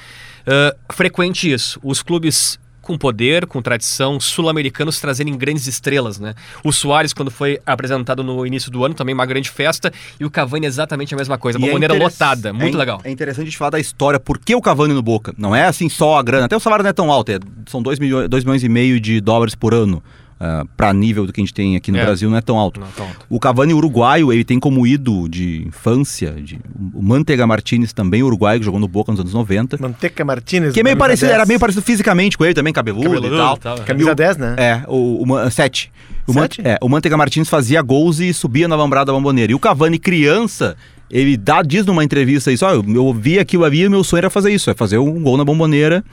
ah, 0.46 0.74
frequente 0.92 1.52
isso. 1.52 1.80
Os 1.82 2.02
clubes 2.02 2.58
com 2.86 2.96
poder, 2.96 3.46
com 3.46 3.60
tradição, 3.60 4.20
sul-americanos 4.20 5.00
trazerem 5.00 5.36
grandes 5.36 5.66
estrelas, 5.66 6.20
né? 6.20 6.34
O 6.62 6.70
Soares, 6.72 7.12
quando 7.12 7.30
foi 7.32 7.58
apresentado 7.66 8.22
no 8.22 8.46
início 8.46 8.70
do 8.70 8.84
ano, 8.84 8.94
também 8.94 9.12
uma 9.12 9.26
grande 9.26 9.50
festa, 9.50 9.92
e 10.20 10.24
o 10.24 10.30
Cavani 10.30 10.66
exatamente 10.66 11.12
a 11.12 11.16
mesma 11.16 11.36
coisa, 11.36 11.58
E 11.58 11.64
é 11.68 11.72
interess- 11.74 12.00
lotada, 12.00 12.52
muito 12.52 12.76
é, 12.76 12.78
legal. 12.78 13.00
É 13.02 13.10
interessante 13.10 13.42
a 13.42 13.46
gente 13.46 13.58
falar 13.58 13.70
da 13.70 13.80
história, 13.80 14.20
por 14.20 14.38
que 14.38 14.54
o 14.54 14.60
Cavani 14.62 14.94
no 14.94 15.02
Boca? 15.02 15.34
Não 15.36 15.54
é 15.54 15.64
assim 15.66 15.88
só 15.88 16.16
a 16.16 16.22
grana, 16.22 16.46
até 16.46 16.56
o 16.56 16.60
salário 16.60 16.84
não 16.84 16.90
é 16.90 16.92
tão 16.92 17.10
alto, 17.10 17.32
é- 17.32 17.40
são 17.66 17.82
2 17.82 17.98
milhões, 17.98 18.28
dois 18.28 18.44
milhões 18.44 18.62
e 18.62 18.68
meio 18.68 19.00
de 19.00 19.20
dólares 19.20 19.54
por 19.56 19.74
ano. 19.74 20.00
Uh, 20.38 20.68
para 20.76 20.92
nível 20.92 21.24
do 21.24 21.32
que 21.32 21.40
a 21.40 21.42
gente 21.42 21.54
tem 21.54 21.76
aqui 21.76 21.90
no 21.90 21.96
É. 21.96 22.04
Brasil 22.04 22.28
não 22.28 22.36
é 22.36 22.42
tão 22.42 22.58
alto. 22.58 22.78
Não, 22.78 22.86
tá 22.88 23.02
alto. 23.04 23.24
O 23.30 23.40
Cavani 23.40 23.72
uruguaio, 23.72 24.30
ele 24.30 24.44
tem 24.44 24.60
como 24.60 24.86
ídolo 24.86 25.30
de 25.30 25.64
infância, 25.66 26.30
de, 26.32 26.58
o 26.92 27.00
Manteiga 27.02 27.46
Martinez 27.46 27.90
também 27.94 28.22
uruguaio, 28.22 28.58
que 28.60 28.66
jogou 28.66 28.78
no 28.78 28.86
Boca 28.86 29.10
nos 29.10 29.18
anos 29.22 29.32
90. 29.32 29.78
Manteca 29.80 30.26
Martinez. 30.26 30.74
Que 30.74 30.80
é 30.80 30.82
meio 30.82 30.94
camisa 30.94 31.06
parecido, 31.08 31.28
10. 31.28 31.34
era 31.38 31.46
meio 31.46 31.58
parecido 31.58 31.82
fisicamente 31.82 32.36
com 32.36 32.44
ele 32.44 32.52
também, 32.52 32.70
cabeludo, 32.70 33.04
Cabeludo 33.04 33.34
e 33.34 33.38
tal. 33.38 33.56
tal, 33.56 33.76
é. 33.78 33.80
Camisa 33.84 34.14
10, 34.14 34.36
né? 34.36 34.54
É, 34.58 34.82
o, 34.88 35.22
o 35.22 35.26
Man- 35.26 35.48
sete. 35.48 35.90
O, 36.26 36.34
Man- 36.34 36.48
é, 36.62 36.76
o 36.82 36.88
Manteiga 36.90 37.16
Martins 37.16 37.48
fazia 37.48 37.80
gols 37.80 38.20
e 38.20 38.34
subia 38.34 38.68
na 38.68 38.74
alambrada 38.74 39.10
bomboneira. 39.12 39.52
E 39.52 39.54
o 39.54 39.58
Cavani, 39.58 39.98
criança, 39.98 40.76
ele 41.10 41.38
dá, 41.38 41.62
diz 41.62 41.86
numa 41.86 42.04
entrevista 42.04 42.52
isso, 42.52 42.66
ó, 42.66 42.72
eu, 42.74 42.84
eu 42.86 43.10
vi 43.14 43.38
aquilo 43.38 43.64
ali 43.64 43.84
e 43.84 43.88
meu 43.88 44.04
sonho 44.04 44.18
era 44.18 44.28
fazer 44.28 44.52
isso, 44.52 44.68
é 44.68 44.74
fazer 44.74 44.98
um 44.98 45.18
gol 45.22 45.38
na 45.38 45.46
bomboneira 45.46 46.04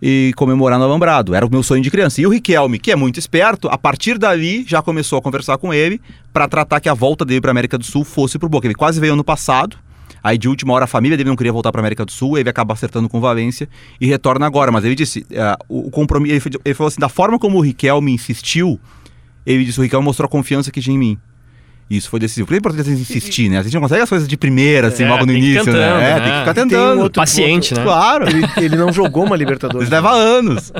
e 0.00 0.32
comemorar 0.36 0.78
no 0.78 0.84
alambrado. 0.84 1.34
Era 1.34 1.44
o 1.44 1.50
meu 1.50 1.62
sonho 1.62 1.82
de 1.82 1.90
criança. 1.90 2.20
E 2.20 2.26
o 2.26 2.30
Riquelme, 2.30 2.78
que 2.78 2.92
é 2.92 2.96
muito 2.96 3.18
esperto, 3.18 3.68
a 3.68 3.76
partir 3.76 4.18
dali 4.18 4.64
já 4.66 4.80
começou 4.80 5.18
a 5.18 5.22
conversar 5.22 5.58
com 5.58 5.74
ele 5.74 6.00
para 6.32 6.48
tratar 6.48 6.80
que 6.80 6.88
a 6.88 6.94
volta 6.94 7.24
dele 7.24 7.40
para 7.40 7.50
América 7.50 7.76
do 7.76 7.84
Sul 7.84 8.04
fosse 8.04 8.38
pro 8.38 8.48
Boca. 8.48 8.66
Ele 8.66 8.74
quase 8.74 9.00
veio 9.00 9.12
ano 9.12 9.24
passado. 9.24 9.76
Aí 10.22 10.36
de 10.36 10.48
última 10.48 10.72
hora 10.72 10.84
a 10.84 10.88
família 10.88 11.16
dele 11.16 11.28
não 11.28 11.36
queria 11.36 11.52
voltar 11.52 11.70
para 11.70 11.80
América 11.80 12.04
do 12.04 12.10
Sul, 12.10 12.36
ele 12.36 12.50
acaba 12.50 12.74
acertando 12.74 13.08
com 13.08 13.20
Valência 13.20 13.68
e 14.00 14.06
retorna 14.06 14.46
agora. 14.46 14.72
Mas 14.72 14.84
ele 14.84 14.94
disse, 14.94 15.24
eh, 15.30 15.56
o, 15.68 15.90
compromisso, 15.90 16.48
ele, 16.48 16.58
ele 16.64 16.74
falou 16.74 16.88
assim, 16.88 17.00
da 17.00 17.08
forma 17.08 17.38
como 17.38 17.58
o 17.58 17.60
Riquelme 17.60 18.12
insistiu, 18.12 18.80
ele 19.46 19.64
disse, 19.64 19.78
o 19.78 19.82
Riquelme 19.82 20.04
mostrou 20.04 20.26
a 20.26 20.28
confiança 20.28 20.70
que 20.70 20.80
tinha 20.80 20.94
em 20.94 20.98
mim. 20.98 21.18
E 21.90 21.96
Isso 21.96 22.10
foi 22.10 22.20
decisivo. 22.20 22.46
Por 22.46 22.50
que 22.52 22.56
é 22.56 22.58
importante 22.58 22.82
a 22.86 22.90
gente 22.90 23.00
insistir, 23.00 23.48
né? 23.48 23.58
A 23.58 23.62
gente 23.62 23.72
não 23.72 23.80
consegue 23.80 24.02
as 24.02 24.08
coisas 24.10 24.28
de 24.28 24.36
primeira, 24.36 24.88
assim, 24.88 25.04
É, 25.04 25.08
logo 25.08 25.24
no 25.24 25.32
início, 25.32 25.64
tentando, 25.64 25.78
né? 25.78 25.86
É, 26.10 26.14
né? 26.14 26.20
tem 26.20 26.32
que 26.32 26.38
ficar 26.40 26.54
Tem 26.54 26.64
um 26.64 26.68
tentando. 26.68 27.00
outro 27.00 27.22
Paciente, 27.22 27.74
né? 27.74 27.82
Claro. 27.82 28.28
Ele, 28.28 28.46
ele 28.58 28.76
não 28.76 28.92
jogou 28.92 29.24
uma 29.24 29.34
Libertadores. 29.34 29.84
Isso 29.88 29.94
leva 29.94 30.10
anos. 30.12 30.70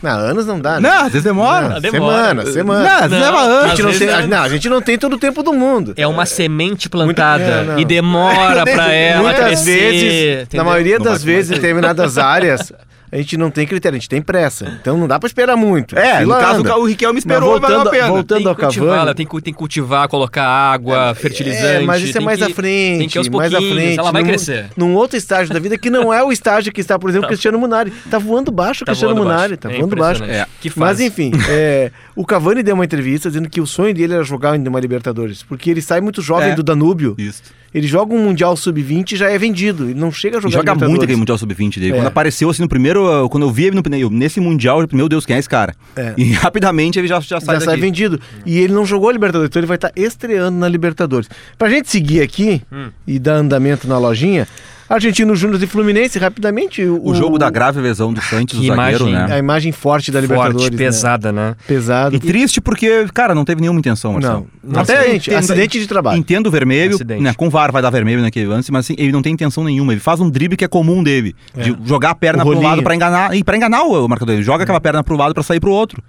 Não, 0.00 0.10
anos 0.12 0.46
não 0.46 0.60
dá, 0.60 0.80
né? 0.80 0.88
Não, 0.88 0.96
às 0.98 1.08
vezes 1.12 1.24
demora. 1.24 1.68
Não, 1.70 1.80
demora. 1.80 2.44
Semana, 2.46 2.46
semana. 2.46 2.82
Não, 2.84 2.94
às 2.94 3.00
vezes 3.10 3.10
Não, 3.10 3.32
leva 3.32 3.38
a, 3.38 3.42
anos. 3.44 3.70
gente 3.70 3.82
não 3.82 3.90
tem, 3.90 3.98
vezes 3.98 4.14
a- 4.14 4.26
não, 4.28 4.42
a 4.42 4.48
gente 4.48 4.68
não 4.68 4.80
tem 4.82 4.98
todo 4.98 5.12
o 5.14 5.18
tempo 5.18 5.42
do 5.42 5.52
mundo. 5.52 5.94
É 5.96 6.06
uma 6.06 6.24
semente 6.24 6.88
plantada 6.88 7.74
é, 7.76 7.80
e 7.80 7.84
demora 7.84 8.62
pra 8.70 8.92
ela 8.92 9.22
Muitas 9.24 9.44
crescer, 9.46 9.64
vezes, 9.90 10.42
entendeu? 10.44 10.64
na 10.64 10.70
maioria 10.70 10.98
das 11.00 11.24
vezes, 11.24 11.50
em 11.50 11.54
determinadas 11.54 12.18
áreas, 12.18 12.72
a 13.10 13.16
gente 13.16 13.36
não 13.36 13.50
tem 13.50 13.66
critério, 13.66 13.96
a 13.96 13.98
gente 13.98 14.08
tem 14.08 14.20
pressa. 14.22 14.78
Então 14.80 14.96
não 14.98 15.06
dá 15.08 15.18
pra 15.18 15.26
esperar 15.26 15.56
muito. 15.56 15.96
É, 15.98 16.14
no 16.14 16.18
Fila 16.20 16.40
caso 16.40 16.60
anda. 16.60 16.76
o 16.76 16.84
Riquelme 16.86 17.14
Mas 17.16 17.24
esperou 17.24 17.56
e 17.56 17.60
valeu 17.60 17.76
a 17.80 17.82
voltando, 17.84 17.90
pena. 18.00 18.08
voltando 18.08 18.38
Tem 18.38 18.48
ao 18.48 18.54
Cavani. 18.56 19.14
tem 19.14 19.26
que, 19.26 19.40
tem 19.42 19.52
que 19.52 19.58
cultivar, 19.58 20.08
colocar 20.08 20.44
água, 20.44 21.14
fertilizante. 21.14 21.66
É, 21.66 21.80
mas 21.80 22.02
isso 22.02 22.18
é 22.18 22.20
mais 22.20 22.38
que- 22.38 22.44
à 22.44 22.54
frente, 22.54 22.98
Tem 22.98 23.08
que 23.08 23.16
ir 23.16 23.20
aos 23.20 23.28
mais 23.28 23.54
à 23.54 23.58
frente. 23.58 23.98
ela 23.98 24.12
vai 24.12 24.22
num, 24.22 24.28
crescer. 24.28 24.66
Num 24.76 24.94
outro 24.94 25.16
estágio 25.16 25.52
da 25.52 25.60
vida 25.60 25.76
que 25.78 25.88
não 25.90 26.12
é 26.12 26.22
o 26.22 26.32
estágio 26.32 26.72
que 26.72 26.80
está, 26.80 26.98
por 26.98 27.08
exemplo, 27.10 27.22
Tá. 27.26 27.28
Cristiano 27.28 27.58
Munari. 27.58 27.90
Tá 28.10 28.18
voando 28.18 28.50
baixo 28.50 28.82
o 28.82 28.86
Tá 28.86 28.92
Cristiano 28.92 29.14
voando 29.14 29.28
Munari, 29.28 29.48
baixo. 29.56 29.60
tá 29.60 29.72
É 29.72 29.78
voando 29.78 29.96
baixo. 29.96 30.24
É. 30.24 30.46
Que 30.60 30.68
Mas 30.76 30.88
fase. 30.98 31.04
enfim, 31.06 31.32
é, 31.48 31.90
o 32.14 32.24
Cavani 32.24 32.62
deu 32.62 32.74
uma 32.74 32.84
entrevista 32.84 33.28
dizendo 33.28 33.48
que 33.48 33.60
o 33.60 33.66
sonho 33.66 33.94
dele 33.94 34.14
era 34.14 34.24
jogar 34.24 34.56
em 34.58 34.66
uma 34.66 34.80
Libertadores, 34.80 35.42
porque 35.42 35.70
ele 35.70 35.80
sai 35.82 36.00
muito 36.00 36.20
jovem 36.20 36.50
É. 36.50 36.54
do 36.54 36.62
Danúbio. 36.62 37.14
Isso. 37.18 37.42
Ele 37.76 37.86
joga 37.86 38.14
um 38.14 38.18
Mundial 38.24 38.56
Sub-20 38.56 39.12
e 39.12 39.16
já 39.16 39.28
é 39.28 39.36
vendido. 39.36 39.84
Ele 39.90 40.00
não 40.00 40.10
chega 40.10 40.38
a 40.38 40.40
E 40.40 40.42
jogar 40.50 40.72
joga 40.72 40.88
muito 40.88 41.02
aquele 41.04 41.18
Mundial 41.18 41.36
Sub-20 41.36 41.78
dele. 41.78 41.92
É. 41.92 41.96
Quando 41.96 42.06
apareceu 42.06 42.48
assim 42.48 42.62
no 42.62 42.68
primeiro. 42.68 43.28
Quando 43.28 43.42
eu 43.42 43.50
vi 43.50 43.64
ele 43.64 43.76
no, 43.76 43.96
eu, 43.96 44.08
nesse 44.08 44.40
Mundial, 44.40 44.80
eu, 44.80 44.88
meu 44.92 45.10
Deus, 45.10 45.26
quem 45.26 45.36
é 45.36 45.38
esse 45.38 45.48
cara? 45.48 45.74
É. 45.94 46.14
E 46.16 46.32
rapidamente 46.40 46.98
ele 46.98 47.06
já, 47.06 47.20
já 47.20 47.38
sai 47.38 47.56
já 47.56 47.60
sai 47.60 47.74
daqui. 47.74 47.80
vendido. 47.82 48.18
E 48.46 48.58
ele 48.60 48.72
não 48.72 48.86
jogou 48.86 49.10
a 49.10 49.12
Libertadores, 49.12 49.50
então 49.50 49.60
ele 49.60 49.66
vai 49.66 49.74
estar 49.76 49.92
estreando 49.94 50.56
na 50.58 50.66
Libertadores. 50.70 51.28
Pra 51.58 51.68
gente 51.68 51.90
seguir 51.90 52.22
aqui 52.22 52.62
Hum. 52.72 52.88
e 53.06 53.18
dar 53.18 53.34
andamento 53.34 53.86
na 53.86 53.98
lojinha, 53.98 54.48
Argentino 54.88 55.34
Júnior 55.34 55.62
e 55.62 55.66
Fluminense, 55.66 56.18
rapidamente. 56.18 56.82
O 56.84 57.14
jogo 57.14 57.38
da 57.38 57.50
grave 57.50 57.80
lesão 57.80 58.12
do 58.12 58.20
Santos, 58.20 58.58
Que 58.58 58.70
o 58.70 58.74
zagueiro, 58.74 59.08
imagem, 59.08 59.28
né? 59.28 59.34
A 59.34 59.38
imagem 59.38 59.72
forte 59.72 60.12
da 60.12 60.20
Libertadores. 60.20 60.62
Forte, 60.62 60.72
né? 60.72 60.78
pesada, 60.78 61.32
né? 61.32 61.56
Pesado. 61.66 62.14
E 62.14 62.20
triste 62.20 62.60
porque, 62.60 63.06
cara, 63.12 63.34
não 63.34 63.44
teve 63.44 63.60
nenhuma 63.60 63.80
intenção, 63.80 64.12
Marcelo. 64.12 64.46
Não, 64.62 64.80
acidente, 64.80 65.34
acidente 65.34 65.80
de 65.80 65.86
trabalho. 65.86 66.18
Entendo 66.18 66.46
o 66.46 66.50
vermelho, 66.50 66.94
Acidente. 66.94 67.22
né, 67.22 67.34
com 67.34 67.48
o 67.48 67.50
VAR 67.50 67.72
vai 67.72 67.82
dar 67.82 67.90
vermelho 67.90 68.22
naquele 68.22 68.46
lance, 68.46 68.70
mas 68.70 68.86
assim, 68.86 68.94
ele 68.98 69.12
não 69.12 69.22
tem 69.22 69.32
intenção 69.32 69.64
nenhuma. 69.64 69.92
Ele 69.92 70.00
faz 70.00 70.20
um 70.20 70.30
drible 70.30 70.56
que 70.56 70.64
é 70.64 70.68
comum 70.68 71.02
dele, 71.02 71.34
de 71.56 71.76
jogar 71.84 72.10
a 72.10 72.14
perna 72.14 72.44
O 72.44 72.50
pro 72.50 72.60
lado 72.60 72.82
pra 72.82 72.94
enganar, 72.94 73.34
e 73.36 73.42
para 73.42 73.56
enganar 73.56 73.82
o, 73.82 74.04
o 74.04 74.08
marcador. 74.08 74.34
Ele 74.34 74.42
joga 74.42 74.62
aquela 74.62 74.80
perna 74.80 75.02
pro 75.02 75.16
lado 75.16 75.34
pra 75.34 75.42
sair 75.42 75.60
pro 75.60 75.70
outro. 75.70 76.02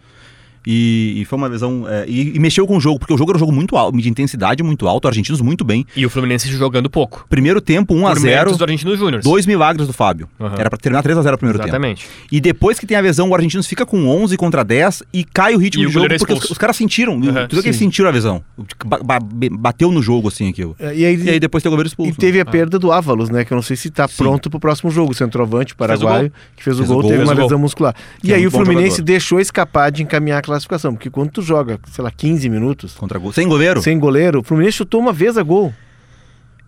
E, 0.69 1.21
e 1.21 1.25
foi 1.25 1.37
uma 1.37 1.47
lesão. 1.47 1.85
é, 1.87 2.03
e, 2.09 2.35
e 2.35 2.39
mexeu 2.39 2.67
com 2.67 2.75
o 2.75 2.79
jogo, 2.81 2.99
porque 2.99 3.13
o 3.13 3.17
jogo 3.17 3.31
era 3.31 3.37
um 3.37 3.39
jogo 3.39 3.53
muito 3.53 3.77
alto, 3.77 3.97
de 3.97 4.09
intensidade 4.09 4.61
muito 4.61 4.85
alto, 4.85 5.07
argentinos 5.07 5.39
muito 5.39 5.63
bem. 5.63 5.85
E 5.95 6.05
o 6.05 6.09
Fluminense 6.09 6.49
jogando 6.49 6.89
pouco. 6.89 7.25
Primeiro 7.29 7.61
tempo, 7.61 7.93
1 7.95 8.05
a 8.05 8.09
Por 8.11 8.19
0 8.19 8.35
méritos 8.35 8.57
do 8.57 8.63
Argentino 8.65 8.97
Júnior. 8.97 9.21
Dois 9.23 9.45
milagres 9.45 9.87
do 9.87 9.93
Fábio. 9.93 10.27
Aham. 10.37 10.55
Era 10.57 10.69
pra 10.69 10.77
terminar 10.77 11.01
3 11.03 11.17
a 11.17 11.21
0 11.21 11.35
o 11.35 11.37
primeiro 11.37 11.57
tempo. 11.59 11.69
Exatamente. 11.69 12.05
E 12.29 12.41
depois 12.41 12.77
que 12.77 12.85
tem 12.85 12.97
a 12.97 12.99
lesão, 12.99 13.29
o 13.29 13.33
Argentinos 13.35 13.65
fica 13.65 13.85
com 13.85 14.07
11 14.09 14.35
contra 14.35 14.61
10 14.63 15.03
e 15.13 15.23
cai 15.23 15.55
o 15.55 15.57
ritmo 15.57 15.83
E 15.83 15.85
do 15.85 15.89
o 15.89 15.93
jogo 15.93 16.05
é 16.13 16.17
porque 16.17 16.33
os, 16.33 16.51
os 16.51 16.57
caras 16.57 16.75
sentiram. 16.75 17.13
Uhum, 17.13 17.21
tu 17.47 17.53
viu 17.55 17.61
que 17.61 17.69
eles 17.69 17.77
sim. 17.77 17.85
sentiram 17.85 18.09
a 18.09 18.11
lesão. 18.11 18.43
Ba- 18.85 18.99
ba- 19.03 19.19
bateu 19.51 19.89
no 19.89 20.01
jogo, 20.01 20.27
assim, 20.27 20.49
aquilo. 20.49 20.75
É, 20.79 20.93
E 20.93 21.05
aí, 21.05 21.15
E 21.23 21.29
aí 21.29 21.39
depois 21.39 21.63
tem 21.63 21.69
o 21.69 21.71
goleiro 21.71 21.87
expulso. 21.87 22.11
e 22.11 22.15
teve 22.15 22.41
a 22.41 22.45
perda 22.45 22.77
do 22.77 22.91
Ávalos, 22.91 23.29
né? 23.29 23.45
Que 23.45 23.53
eu 23.53 23.55
não 23.55 23.61
sei 23.61 23.77
se 23.77 23.89
tá 23.89 24.05
pronto 24.07 24.49
pro 24.49 24.59
próximo 24.59 24.91
jogo. 24.91 25.11
O 25.11 25.15
centroavante 25.15 25.73
paraguaio, 25.75 26.29
que 26.57 26.63
fez 26.63 26.75
o 26.75 26.79
Fez 26.79 26.89
o 26.89 26.93
gol, 26.93 27.01
gol, 27.03 27.11
teve 27.11 27.23
uma 27.23 27.33
gol. 27.33 27.43
lesão 27.43 27.57
muscular. 27.59 27.95
Que 28.21 28.27
e 28.29 28.33
é 28.33 28.35
aí 28.35 28.43
um 28.45 28.49
o 28.49 28.51
Fluminense 28.51 28.97
jogador. 28.97 29.03
deixou 29.05 29.39
escapar 29.39 29.91
de 29.91 30.03
encaminhar 30.03 30.39
a 30.39 30.41
classificação. 30.41 30.56
Porque 30.65 31.09
quando 31.09 31.29
tu 31.31 31.41
joga, 31.41 31.79
sei 31.91 32.03
lá, 32.03 32.09
15 32.11 32.49
minutos, 32.49 32.93
Contra 32.95 33.19
gol. 33.19 33.31
Sem 33.33 33.47
goleiro? 33.47 33.81
sem 33.81 33.99
goleiro, 33.99 34.39
o 34.39 34.43
Fluminense 34.43 34.77
chutou 34.77 34.99
uma 34.99 35.13
vez 35.13 35.37
a 35.37 35.43
gol. 35.43 35.73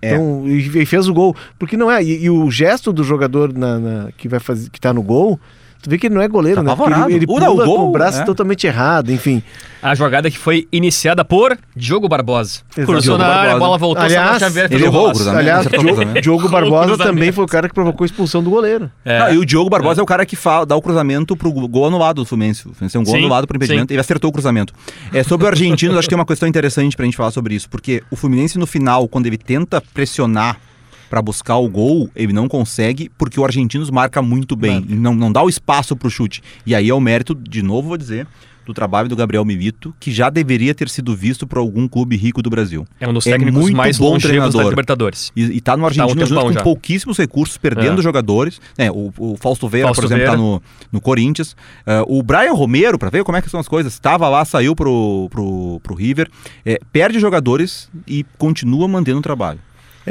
É. 0.02 0.14
Então, 0.14 0.44
e, 0.48 0.58
e 0.82 0.86
fez 0.86 1.08
o 1.08 1.14
gol. 1.14 1.36
Porque 1.58 1.76
não 1.76 1.92
é. 1.92 2.02
E, 2.04 2.24
e 2.24 2.30
o 2.30 2.50
gesto 2.50 2.94
do 2.94 3.04
jogador 3.04 3.52
na, 3.54 3.80
na- 3.80 4.12
que 4.14 4.28
vai 4.30 4.40
fazer, 4.40 4.70
que 4.70 4.80
tá 4.80 4.94
no 4.94 5.02
gol 5.02 5.40
Tu 5.82 5.90
vê 5.90 5.98
que 5.98 6.08
ele 6.08 6.16
não 6.16 6.22
é 6.22 6.28
goleiro, 6.28 6.62
Tá 6.64 6.76
né? 6.76 7.06
Ele, 7.08 7.16
ele 7.16 7.26
pula 7.28 7.50
o 7.50 7.58
com 7.58 7.66
gol, 7.66 7.90
o 7.90 7.92
braço 7.92 8.22
é. 8.22 8.26
totalmente 8.26 8.68
errado, 8.68 9.12
enfim. 9.12 9.42
A 9.82 9.96
jogada 9.96 10.30
que 10.30 10.38
foi 10.38 10.68
iniciada 10.74 11.24
por 11.24 11.58
Diogo 11.74 12.10
Barbosa. 12.10 12.60
Exato. 12.76 12.86
Cruzou 12.86 13.02
Diogo 13.18 13.18
na 13.20 13.28
área, 13.28 13.54
a 13.54 13.58
bola 13.60 13.78
voltou, 13.78 14.04
Aliás, 14.04 14.40
Xavier 14.40 14.68
ele 14.70 14.84
errou 14.84 15.14
o. 15.14 15.30
Aliás, 15.30 15.66
o 15.68 15.70
Diogo. 15.70 16.22
Diogo 16.22 16.50
Barbosa 16.50 16.98
também 16.98 17.32
foi 17.32 17.46
o 17.46 17.48
cara 17.48 17.70
que 17.70 17.74
provocou 17.74 18.04
a 18.04 18.08
expulsão 18.08 18.44
do 18.44 18.50
goleiro. 18.50 18.92
É. 19.06 19.20
Ah, 19.22 19.32
e 19.32 19.38
o 19.38 19.46
Diogo 19.46 19.70
Barbosa 19.70 20.02
é. 20.02 20.04
o 20.04 20.06
cara 20.06 20.26
que 20.26 20.36
fa- 20.36 20.66
dá 20.66 20.76
o 20.76 20.82
cruzamento 20.82 21.34
pro 21.38 21.50
gol 21.50 21.88
anulado 21.88 22.18
do 22.18 22.26
Fluminense. 22.26 22.68
O 22.68 22.74
Fluminense 22.74 22.92
tem 22.92 23.02
um 23.02 23.06
gol 23.06 23.14
Sim, 23.14 23.20
anulado 23.22 23.48
por 23.48 23.56
impedimento. 23.56 23.88
sim. 23.88 23.94
Ele 23.94 24.02
acertou 24.02 24.30
o 24.30 24.34
cruzamento. 24.34 24.74
É, 25.14 25.24
sobre 25.24 25.46
o 25.46 25.50
argentino, 25.50 25.94
acho 25.98 26.10
que 26.10 26.10
tem 26.10 26.20
uma 26.20 26.26
questão 26.26 26.50
interessante 26.50 26.98
pra 26.98 27.06
gente 27.06 27.16
falar 27.16 27.32
sobre 27.32 27.56
isso. 27.56 27.70
Porque 27.70 28.04
o 28.12 28.18
Fluminense, 28.18 28.60
no 28.60 28.68
final, 28.68 29.08
quando 29.08 29.28
ele 29.28 29.38
tenta 29.38 29.82
pressionar 29.94 30.58
pra 31.10 31.22
buscar 31.22 31.58
o 31.58 31.68
gol, 31.68 32.10
ele 32.16 32.32
não 32.34 32.48
consegue, 32.48 33.10
porque 33.18 33.40
o 33.40 33.44
Argentinos 33.46 33.90
marca 33.90 34.22
muito 34.22 34.56
bem. 34.56 34.86
E 34.88 34.94
não, 34.96 35.16
não 35.16 35.32
dá 35.32 35.42
o 35.44 35.50
espaço 35.50 35.96
pro 35.96 36.10
chute. 36.10 36.42
E 36.66 36.76
aí 36.76 36.90
é 36.90 36.94
o 36.94 37.00
mérito, 37.02 37.34
de 37.34 37.62
novo 37.64 37.88
vou 37.90 37.98
dizer, 37.98 38.28
do 38.66 38.74
trabalho 38.76 39.10
do 39.10 39.16
Gabriel 39.16 39.44
Milito, 39.44 39.92
que 40.00 40.12
já 40.12 40.30
deveria 40.30 40.76
ter 40.76 40.88
sido 40.90 41.16
visto 41.16 41.48
por 41.48 41.58
algum 41.58 41.88
clube 41.88 42.16
rico 42.16 42.40
do 42.44 42.52
Brasil. 42.52 42.86
É 43.00 43.08
um 43.08 43.14
dos 43.14 43.26
É 43.26 43.32
técnicos 43.32 43.62
muito 43.62 43.76
mais 43.76 43.98
bom 43.98 44.12
longevos 44.12 44.54
da. 44.54 44.64
Libertadores. 44.70 45.32
E, 45.36 45.42
e 45.44 45.60
tá 45.62 45.76
no 45.76 45.86
Argentina 45.86 46.06
um 46.06 46.10
junto 46.20 46.28
tempão 46.28 46.44
com 46.50 46.54
já. 46.54 46.62
pouquíssimos 46.62 47.18
recursos, 47.18 47.58
perdendo 47.58 48.00
É. 48.00 48.04
jogadores. 48.04 48.62
né? 48.78 48.92
o, 48.92 49.12
o 49.18 49.36
Fausto 49.38 49.68
Vera, 49.68 49.88
Fausto 49.88 50.02
por 50.04 50.06
exemplo, 50.08 50.22
Vera. 50.24 50.38
tá 50.38 50.38
no, 50.38 50.62
no 50.92 51.02
Corinthians. 51.02 51.56
Ah, 51.88 52.04
o 52.08 52.22
Brian 52.22 52.54
Romero, 52.54 53.00
pra 53.00 53.10
ver 53.10 53.24
como 53.24 53.36
é 53.36 53.42
que 53.42 53.50
são 53.50 53.60
as 53.60 53.68
coisas, 53.68 53.92
estava 53.94 54.30
lá, 54.30 54.46
saiu 54.46 54.76
pro, 54.76 55.28
pro, 55.32 55.80
pro 55.82 55.96
River, 55.96 56.30
é, 56.64 56.78
perde 56.94 57.18
jogadores 57.20 57.90
e 58.06 58.24
continua 58.38 58.88
mantendo 58.88 59.18
o 59.18 59.24
trabalho. 59.24 59.60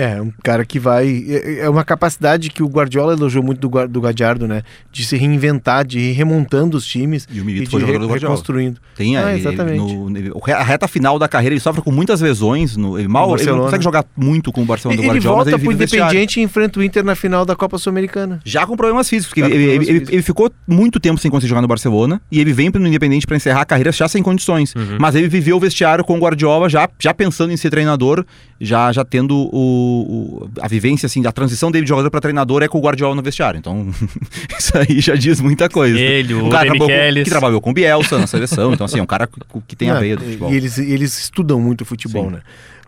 É, 0.00 0.22
um 0.22 0.30
cara 0.44 0.64
que 0.64 0.78
vai. 0.78 1.08
É 1.28 1.58
é 1.64 1.68
uma 1.68 1.82
capacidade 1.82 2.50
que 2.50 2.62
o 2.62 2.68
Guardiola 2.68 3.14
elogiou 3.14 3.42
muito 3.42 3.68
do, 3.68 3.88
do 3.88 4.00
Gadiardo, 4.00 4.46
né? 4.46 4.62
De 4.92 5.04
se 5.04 5.16
reinventar, 5.16 5.84
de 5.84 5.98
ir 5.98 6.12
remontando 6.12 6.76
os 6.76 6.86
times 6.86 7.26
E 7.30 7.40
o 7.40 7.44
Milito 7.44 7.64
de 7.64 7.70
foi 7.72 7.80
re- 7.80 7.86
jogador 7.88 8.04
do 8.06 8.08
Guardiola. 8.10 8.34
reconstruindo. 8.34 8.80
Tem 8.94 9.16
Ah, 9.16 9.26
aí, 9.26 9.40
exatamente. 9.40 9.78
no- 9.94 10.16
ele- 10.16 10.32
re- 10.44 10.52
a 10.52 10.62
reta 10.62 10.86
final 10.86 11.18
da 11.18 11.26
carreira, 11.26 11.52
ele 11.54 11.60
sofre 11.60 11.82
com 11.82 11.90
muitas 11.90 12.20
lesões. 12.20 12.76
No, 12.76 12.96
ele, 12.96 13.08
mal, 13.08 13.34
ele 13.36 13.50
não 13.50 13.64
consegue 13.64 13.82
jogar 13.82 14.04
muito 14.16 14.52
com 14.52 14.62
o 14.62 14.64
Barcelona 14.64 14.96
do 14.96 15.02
ele 15.02 15.08
Guardiola, 15.08 15.34
volta 15.36 15.50
mas 15.50 15.54
ele 15.60 15.64
pro 15.64 15.72
no 15.72 15.78
vestiário. 15.78 16.04
Independiente 16.12 16.40
e 16.40 16.42
enfrenta 16.44 16.78
o 16.78 16.82
Inter 16.84 17.04
na 17.04 17.16
final 17.16 17.44
da 17.44 17.56
Copa 17.56 17.76
Sul-Americana. 17.76 18.40
Já 18.44 18.64
com 18.66 18.76
problemas 18.76 19.08
físicos, 19.08 19.28
porque 19.34 19.40
ele, 19.40 19.52
ele- 19.54 19.62
problemas 19.64 19.88
ele- 19.88 19.98
físicos. 19.98 20.12
ele 20.14 20.22
ficou 20.22 20.52
muito 20.66 21.00
tempo 21.00 21.18
sem 21.20 21.28
conseguir 21.28 21.48
jogar 21.48 21.62
no 21.62 21.68
Barcelona 21.68 22.20
e 22.30 22.38
ele 22.40 22.52
vem 22.52 22.70
pro 22.70 22.86
Independente 22.86 23.26
para 23.26 23.36
encerrar 23.36 23.62
a 23.62 23.64
carreira 23.64 23.90
já 23.90 24.06
sem 24.06 24.22
condições. 24.22 24.74
Mas 25.00 25.16
ele 25.16 25.26
viveu 25.28 25.56
o 25.56 25.60
vestiário 25.60 26.04
com 26.04 26.16
o 26.16 26.20
Guardiola 26.20 26.68
já, 26.68 26.88
já 27.00 27.12
pensando 27.12 27.52
em 27.52 27.56
ser 27.56 27.70
treinador, 27.70 28.24
já, 28.60 28.92
já 28.92 29.04
tendo 29.04 29.34
o, 29.52 29.87
o- 29.88 30.50
a 30.60 30.68
vivência, 30.68 31.06
assim, 31.06 31.24
a 31.26 31.32
transição 31.32 31.70
dele 31.70 31.84
de 31.84 31.88
jogador 31.88 32.10
para 32.10 32.20
treinador 32.20 32.62
é 32.62 32.68
com 32.68 32.78
o 32.78 32.80
Guardiola 32.80 33.14
no 33.14 33.22
vestiário. 33.22 33.58
Então, 33.58 33.88
isso 34.58 34.76
aí 34.76 35.00
já 35.00 35.14
diz 35.14 35.40
muita 35.40 35.68
coisa. 35.68 35.98
Ele, 35.98 36.34
o 36.34 36.48
cara 36.48 36.66
trabalhou 36.70 36.88
com- 37.14 37.22
que 37.24 37.30
trabalhou 37.30 37.60
com 37.60 37.70
o 37.70 37.72
Bielsa 37.72 38.18
na 38.18 38.26
seleção. 38.26 38.72
Então, 38.72 38.84
assim, 38.86 38.98
é 38.98 39.02
um 39.02 39.06
cara 39.06 39.28
que, 39.66 39.74
tem 39.76 39.90
a 39.90 39.98
veia 39.98 40.16
do 40.16 40.24
futebol. 40.24 40.52
E 40.52 40.56
eles, 40.56 40.78
eles 40.78 41.18
estudam 41.18 41.60
muito 41.60 41.84
futebol, 41.84 42.26
Sim. 42.26 42.32
né? 42.32 42.40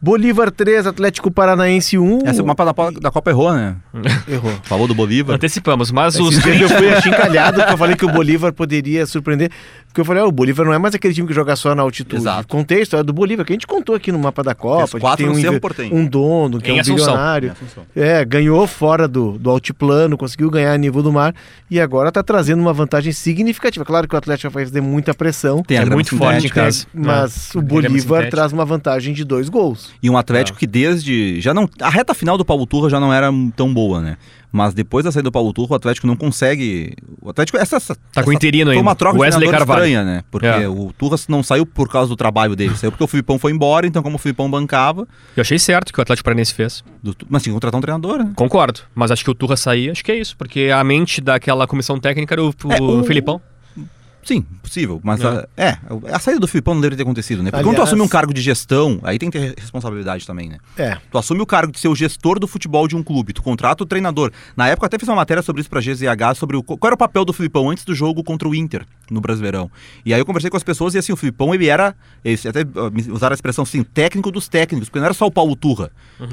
Bolívar 0.02 0.50
3, 0.50 0.86
Atlético 0.86 1.30
Paranaense 1.30 1.98
1. 1.98 2.20
Essa, 2.24 2.42
o 2.42 2.46
mapa 2.46 2.64
da, 2.64 2.72
da 3.00 3.10
Copa 3.10 3.30
errou, 3.30 3.52
né? 3.52 3.76
Errou. 4.26 4.52
Falou 4.62 4.88
do 4.88 4.94
Bolívar. 4.94 5.36
Antecipamos, 5.36 5.90
mas 5.90 6.18
os 6.18 6.30
Esses 6.38 6.42
dias 6.42 6.60
eu 6.62 6.68
fui 6.70 6.88
achincalhado 6.94 7.58
porque 7.58 7.72
eu 7.74 7.78
falei 7.78 7.96
que 7.96 8.04
o 8.06 8.12
Bolívar 8.12 8.50
poderia 8.52 9.04
surpreender. 9.04 9.50
Porque 9.88 10.00
eu 10.00 10.04
falei, 10.04 10.22
ah, 10.22 10.26
o 10.26 10.32
Bolívar 10.32 10.64
não 10.64 10.72
é 10.72 10.78
mais 10.78 10.94
aquele 10.94 11.12
time 11.12 11.26
que 11.28 11.34
joga 11.34 11.54
só 11.56 11.74
na 11.74 11.82
altitude. 11.82 12.22
Exato. 12.22 12.46
Contei 12.48 12.78
a 12.78 12.82
história 12.82 13.04
do 13.04 13.12
Bolívar, 13.12 13.44
que 13.44 13.52
a 13.52 13.54
gente 13.56 13.66
contou 13.66 13.94
aqui 13.94 14.10
no 14.12 14.18
mapa 14.18 14.42
da 14.42 14.54
Copa. 14.54 14.98
Quatro 15.00 15.34
tem 15.34 15.48
um, 15.50 15.58
Porteño. 15.58 15.94
um 15.94 16.06
dono, 16.06 16.60
que 16.60 16.70
Em 16.70 16.74
é 16.74 16.78
um 16.78 16.80
Assunção. 16.80 17.06
bilionário. 17.06 17.52
É, 17.94 18.24
ganhou 18.24 18.66
fora 18.66 19.06
do, 19.08 19.36
do 19.36 19.50
altiplano, 19.50 20.16
conseguiu 20.16 20.48
ganhar 20.48 20.72
a 20.72 20.78
nível 20.78 21.02
do 21.02 21.12
mar 21.12 21.34
e 21.70 21.80
agora 21.80 22.10
tá 22.12 22.22
trazendo 22.22 22.60
uma 22.60 22.72
vantagem 22.72 23.12
significativa. 23.12 23.84
Claro 23.84 24.06
que 24.08 24.14
o 24.14 24.18
Atlético 24.18 24.50
vai 24.52 24.64
fazer 24.64 24.80
muita 24.80 25.12
pressão, 25.12 25.62
Tem 25.62 25.76
É 25.76 25.84
muito 25.84 26.16
forte 26.16 26.46
em 26.46 26.50
casa. 26.50 26.86
mas 26.94 27.54
É. 27.54 27.58
o 27.58 27.62
Bolívar 27.62 28.30
traz 28.30 28.52
uma 28.52 28.64
vantagem 28.64 29.12
de 29.12 29.24
dois 29.24 29.48
gols. 29.48 29.89
E 30.02 30.08
um 30.10 30.16
Atlético 30.16 30.58
que 30.58 30.66
desde. 30.66 31.40
já 31.40 31.52
não 31.54 31.68
A 31.80 31.88
reta 31.90 32.14
final 32.14 32.36
do 32.38 32.44
Paulo 32.44 32.66
Turra 32.66 32.88
já 32.90 32.98
não 33.00 33.12
era 33.12 33.28
tão 33.56 33.72
boa, 33.72 34.00
né? 34.00 34.16
Mas 34.52 34.74
depois 34.74 35.04
da 35.04 35.12
saída 35.12 35.28
do 35.30 35.32
Paulo 35.32 35.52
Turra, 35.52 35.72
o 35.72 35.74
Atlético 35.76 36.08
não 36.08 36.16
consegue. 36.16 36.94
O 37.22 37.30
Atlético. 37.30 37.56
Essa, 37.56 37.76
essa, 37.76 37.94
Tá 37.94 38.00
com 38.24 38.30
essa- 38.30 38.32
interino 38.34 38.70
ainda. 38.72 38.82
uma 38.82 38.96
troca 38.96 39.16
Wesley 39.20 39.48
Carvalho. 39.48 39.78
estranha, 39.84 40.04
né? 40.04 40.24
Porque 40.28 40.46
É. 40.46 40.68
o 40.68 40.92
Turra 40.98 41.16
não 41.28 41.40
saiu 41.42 41.64
por 41.64 41.88
causa 41.88 42.08
do 42.08 42.16
trabalho 42.16 42.56
dele, 42.56 42.74
saiu 42.76 42.90
porque 42.90 43.04
o 43.04 43.06
Filipão 43.06 43.38
foi 43.38 43.52
embora, 43.52 43.86
então 43.86 44.02
como 44.02 44.16
o 44.16 44.18
Filipão 44.18 44.50
bancava. 44.50 45.06
Eu 45.36 45.40
achei 45.42 45.56
certo 45.58 45.92
que 45.92 46.00
o 46.00 46.02
Atlético 46.02 46.24
Paranaense 46.24 46.52
fez. 46.54 46.82
do- 47.02 47.14
mas 47.28 47.42
tinha 47.42 47.52
que 47.52 47.56
contratar 47.56 47.78
um 47.78 47.80
treinador, 47.80 48.18
né? 48.18 48.32
Concordo. 48.34 48.80
Mas 48.94 49.10
acho 49.12 49.24
que 49.24 49.30
o 49.30 49.34
Turra 49.34 49.56
sair, 49.56 49.90
acho 49.90 50.04
que 50.04 50.10
é 50.12 50.16
isso. 50.16 50.36
Porque 50.36 50.68
a 50.74 50.82
mente 50.82 51.20
daquela 51.20 51.66
comissão 51.66 51.98
técnica 52.00 52.34
era 52.34 52.42
o, 52.42 52.48
o 52.48 52.72
É, 52.72 52.80
o- 52.82 53.04
Filipão. 53.04 53.40
Sim, 54.22 54.42
possível. 54.62 55.00
Mas 55.02 55.20
É. 55.20 55.26
a, 55.26 55.46
é, 55.56 55.78
a 56.12 56.18
saída 56.18 56.40
do 56.40 56.46
Filipão 56.46 56.74
não 56.74 56.80
deveria 56.80 56.98
ter 56.98 57.02
acontecido, 57.02 57.42
né? 57.42 57.50
Porque 57.50 57.62
quando 57.64 57.74
tu 57.76 57.78
Aliás- 57.80 57.88
assume 57.88 58.02
um 58.02 58.08
cargo 58.08 58.34
de 58.34 58.40
gestão, 58.40 59.00
aí 59.02 59.18
tem 59.18 59.30
que 59.30 59.38
ter 59.38 59.54
responsabilidade 59.58 60.26
também, 60.26 60.48
né? 60.48 60.58
É. 60.76 60.98
Tu 61.10 61.18
assume 61.18 61.40
o 61.40 61.46
cargo 61.46 61.72
de 61.72 61.80
ser 61.80 61.88
o 61.88 61.94
gestor 61.94 62.38
do 62.38 62.46
futebol 62.46 62.86
de 62.86 62.94
um 62.94 63.02
clube, 63.02 63.32
tu 63.32 63.42
contrata 63.42 63.82
o 63.82 63.86
treinador. 63.86 64.30
Na 64.56 64.68
época 64.68 64.84
eu 64.84 64.86
até 64.88 64.98
fiz 64.98 65.08
uma 65.08 65.16
matéria 65.16 65.42
sobre 65.42 65.60
isso 65.60 65.70
pra 65.70 65.80
GZH, 65.80 66.34
sobre 66.36 66.56
o, 66.56 66.62
qual 66.62 66.78
era 66.84 66.94
o 66.94 66.98
papel 66.98 67.24
do 67.24 67.32
Filipão 67.32 67.70
antes 67.70 67.84
do 67.84 67.94
jogo 67.94 68.22
contra 68.22 68.48
o 68.48 68.54
Inter 68.54 68.84
no 69.10 69.20
Brasileirão. 69.20 69.70
E 70.04 70.14
aí 70.14 70.20
eu 70.20 70.26
conversei 70.26 70.50
com 70.50 70.56
as 70.56 70.62
pessoas 70.62 70.94
e 70.94 70.98
assim, 70.98 71.12
o 71.12 71.16
Filipão 71.16 71.52
ele 71.54 71.66
era, 71.68 71.94
eles 72.24 72.44
até 72.46 72.62
me 72.64 73.10
usaram 73.10 73.32
a 73.32 73.34
expressão 73.34 73.62
assim, 73.62 73.82
técnico 73.82 74.30
dos 74.30 74.46
técnicos, 74.48 74.88
porque 74.88 74.98
não 75.00 75.06
era 75.06 75.14
só 75.14 75.26
o 75.26 75.30
Paulo 75.32 75.56
Turra. 75.56 75.90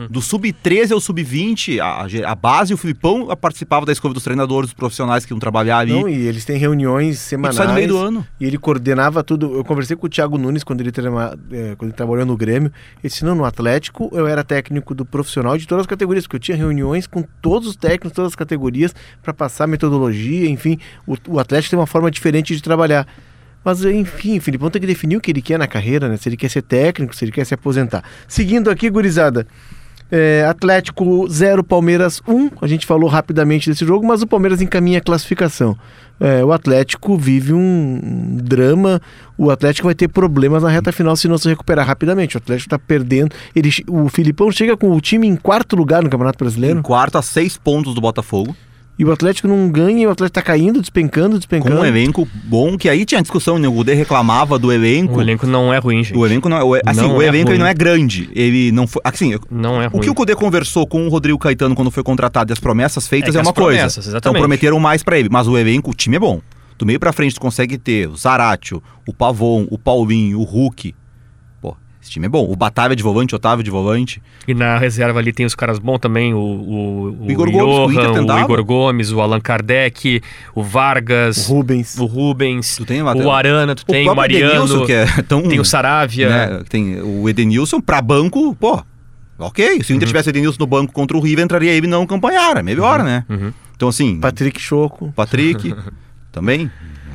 Do 0.10 0.22
sub-13 0.22 0.92
ao 0.92 1.00
sub-20, 1.00 1.80
a, 1.80 2.06
a 2.32 2.36
base, 2.36 2.74
o 2.74 2.78
Filipão 2.78 3.28
participava 3.40 3.86
da 3.86 3.92
escolha 3.94 4.14
dos 4.14 4.24
treinadores, 4.24 4.70
dos 4.70 4.74
profissionais 4.74 5.26
que 5.26 5.34
iam 5.34 5.40
trabalhar 5.40 5.80
ali. 5.80 5.94
Não, 5.94 6.08
e 6.08 6.14
eles 6.28 6.46
têm 6.46 6.58
reuniões 6.58 7.20
semanais. 7.20 7.56
Meio 7.78 7.88
do 7.90 7.98
ano. 7.98 8.28
E 8.40 8.46
ele 8.46 8.58
coordenava 8.58 9.24
tudo. 9.24 9.56
Eu 9.56 9.64
conversei 9.64 9.96
com 9.96 10.06
o 10.08 10.10
Thiago 10.10 10.38
Nunes 10.38 10.64
quando 10.64 10.82
ele, 10.82 10.92
trema- 10.92 11.38
eh, 11.52 11.76
quando 11.78 11.90
ele 11.90 11.98
trabalhou 11.98 12.26
no 12.26 12.36
Grêmio. 12.38 12.72
Ele 13.02 13.10
disse: 13.10 13.24
não, 13.24 13.36
no 13.36 13.46
Atlético 13.46 14.10
eu 14.14 14.28
era 14.28 14.44
técnico 14.44 14.94
do 14.94 15.06
profissional 15.06 15.58
de 15.58 15.68
todas 15.68 15.82
as 15.82 15.88
categorias, 15.88 16.26
porque 16.26 16.36
eu 16.36 16.40
tinha 16.40 16.58
reuniões 16.58 17.08
com 17.08 17.24
todos 17.42 17.68
os 17.70 17.76
técnicos, 17.76 18.12
todas 18.12 18.32
as 18.32 18.36
categorias, 18.36 18.94
para 19.22 19.34
passar 19.34 19.68
metodologia, 19.68 20.50
enfim. 20.50 20.78
O, 21.06 21.16
o 21.28 21.40
Atlético 21.40 21.72
tem 21.72 21.80
uma 21.80 21.88
forma 21.88 22.12
diferente 22.12 22.56
de 22.56 22.62
trabalhar. 22.62 23.08
Mas, 23.64 23.84
enfim, 23.84 24.38
o 24.38 24.42
Filipão 24.42 24.70
tem 24.70 24.80
que 24.80 24.88
definir 24.88 25.18
o 25.18 25.22
que 25.22 25.30
ele 25.30 25.42
quer 25.42 25.60
na 25.60 25.68
carreira, 25.68 26.08
né? 26.08 26.16
Se 26.16 26.30
ele 26.30 26.38
quer 26.38 26.50
ser 26.50 26.62
técnico, 26.62 27.14
se 27.14 27.26
ele 27.26 27.34
quer 27.34 27.46
se 27.46 27.54
aposentar. 27.54 28.02
Seguindo 28.26 28.70
aqui, 28.70 28.90
gurizada. 28.90 29.46
É, 30.12 30.46
Atlético 30.50 31.28
0, 31.30 31.64
Palmeiras 31.64 32.22
1. 32.28 32.52
A 32.62 32.68
gente 32.68 32.86
falou 32.86 33.10
rapidamente 33.10 33.70
desse 33.70 33.86
jogo, 33.86 34.06
mas 34.06 34.22
o 34.22 34.28
Palmeiras 34.28 34.62
encaminha 34.62 35.00
a 35.00 35.02
classificação. 35.02 35.78
É, 36.20 36.44
o 36.44 36.52
Atlético 36.52 37.18
vive 37.18 37.54
um, 37.54 38.00
um 38.04 38.38
drama. 38.38 39.02
O 39.38 39.52
Atlético 39.52 39.88
vai 39.88 39.96
ter 39.96 40.08
problemas 40.08 40.64
na 40.64 40.70
reta 40.70 40.92
final 40.92 41.16
se 41.16 41.28
não 41.28 41.38
se 41.38 41.48
recuperar 41.48 41.86
rapidamente. 41.86 42.36
O 42.36 42.40
Atlético 42.40 42.68
está 42.68 42.80
perdendo. 42.80 43.36
Ele, 43.56 43.70
o 43.88 44.10
Filipão 44.10 44.52
chega 44.52 44.76
com 44.76 44.92
o 44.92 45.02
time 45.02 45.28
em 45.28 45.36
quarto 45.36 45.76
lugar 45.76 46.02
no 46.02 46.10
Campeonato 46.10 46.40
Brasileiro 46.40 46.80
Em 46.80 46.82
quarto 46.82 47.18
a 47.18 47.22
seis 47.22 47.58
pontos 47.58 47.94
do 47.94 48.02
Botafogo. 48.02 48.56
E 48.98 49.06
o 49.06 49.12
Atlético 49.12 49.48
não 49.48 49.70
ganha. 49.70 50.04
E 50.04 50.08
o 50.08 50.10
Atlético 50.12 50.40
está 50.40 50.42
caindo, 50.42 50.80
despencando, 50.82 51.32
Com 51.32 51.38
despencando. 51.38 51.76
um 51.82 51.86
elenco 51.86 52.28
bom, 52.46 52.78
que 52.78 52.90
aí 52.90 53.06
tinha 53.06 53.22
discussão, 53.22 53.58
né? 53.60 53.68
O 53.68 53.72
Gudê 53.72 53.94
reclamava 53.94 54.58
do 54.58 54.72
elenco. 54.72 55.18
O 55.18 55.22
elenco 55.22 55.46
não 55.48 55.74
é 55.74 55.78
ruim, 55.78 56.04
gente. 56.04 56.18
O 56.18 56.26
elenco 56.26 56.48
não 56.50 56.58
é. 56.58 56.64
o- 56.64 56.76
Assim, 56.86 57.02
Não 57.02 57.18
o 57.18 57.22
é 57.22 57.28
elenco 57.28 57.52
ele 57.52 57.60
não 57.60 57.68
é 57.68 57.74
grande. 57.74 58.30
Ele 58.34 58.72
não 58.72 58.88
foi. 58.88 59.02
Assim, 59.06 59.36
Não 59.52 59.82
é 59.82 59.88
o 59.88 59.90
ruim. 59.92 60.02
que 60.02 60.10
o 60.10 60.16
Cudê 60.16 60.36
conversou 60.36 60.86
com 60.88 61.06
o 61.06 61.10
Rodrigo 61.10 61.38
Caetano 61.38 61.76
quando 61.76 61.92
foi 61.92 62.04
contratado 62.04 62.52
e 62.52 62.54
as 62.54 62.60
promessas 62.60 63.08
feitas 63.08 63.36
É 63.36 63.38
é, 63.38 63.42
uma 63.42 63.52
as 63.52 63.56
coisa. 63.56 63.78
promessas, 63.78 64.06
então 64.06 64.12
exatamente. 64.18 64.40
prometeram 64.42 64.80
mais 64.80 65.04
pra 65.04 65.18
ele. 65.20 65.30
Mas 65.32 65.48
o 65.48 65.58
elenco, 65.58 65.92
o 65.92 65.94
time 65.94 66.16
é 66.16 66.20
bom. 66.20 66.42
Do 66.78 66.86
meio 66.86 67.00
pra 67.00 67.12
frente, 67.12 67.34
tu 67.36 67.42
consegue 67.42 67.78
ter 67.78 68.08
o 68.08 68.16
Zaratio, 68.16 68.84
o 69.08 69.14
Pavon, 69.14 69.66
o 69.72 69.78
Paulinho, 69.80 70.40
o 70.40 70.44
Hulk. 70.44 70.94
Esse 72.08 72.14
time 72.14 72.26
é 72.26 72.30
bom. 72.30 72.50
O 72.50 72.56
Batavia 72.56 72.96
de 72.96 73.04
volante, 73.04 73.36
o 73.36 73.36
Otávio 73.36 73.62
de 73.62 73.70
volante. 73.70 74.22
E 74.48 74.54
na 74.54 74.78
reserva 74.78 75.20
ali 75.20 75.34
tem 75.34 75.46
os 75.46 75.54
caras 75.54 75.78
bons 75.78 76.00
também, 76.00 76.34
o, 76.34 76.38
o, 76.40 77.26
o 77.26 77.30
Igor 77.32 77.52
Gomes, 77.52 77.98
o 77.98 78.34
o. 78.34 78.40
Igor 78.40 78.64
Gomes, 78.64 79.12
o 79.12 79.20
Allan 79.20 79.42
Kardec, 79.42 80.22
o 80.56 80.64
Vargas, 80.64 81.50
O 81.50 81.56
Rubens. 81.56 81.98
o 81.98 82.06
Rubens, 82.06 82.78
Tu 82.78 82.86
tem 82.86 83.02
o 83.02 83.30
Arana, 83.30 83.76
tu 83.76 83.86
tem 83.86 84.10
o 84.10 84.16
Mariano, 84.16 84.54
Edenilson, 84.54 84.86
que 84.86 84.94
é 84.94 85.06
tão. 85.28 85.42
tem 85.44 85.60
o 85.60 85.66
Saravia. 85.66 86.30
né, 86.30 86.64
tem 86.70 87.02
o 87.02 87.28
Edenilson 87.28 87.82
pra 87.82 88.02
banco, 88.02 88.56
pô. 88.56 88.82
Ok, 89.38 89.84
se 89.84 89.92
o 89.92 89.96
Inter 89.96 90.08
tivesse 90.08 90.30
o 90.30 90.32
Edenilson 90.32 90.58
no 90.62 90.66
banco 90.66 90.94
contra 90.94 91.18
o 91.18 91.20
River, 91.20 91.44
entraria 91.44 91.72
ele 91.74 91.88
não 91.88 92.08
campanhar, 92.08 92.56
é 92.56 92.64
melhor, 92.64 93.04
né? 93.04 93.26
Uhum. 93.30 93.52
Então, 93.76 93.90
assim, 93.90 94.18
Patrick 94.22 94.62
Choco. 94.62 95.12
Patrick 95.14 95.76
também. 96.32 96.72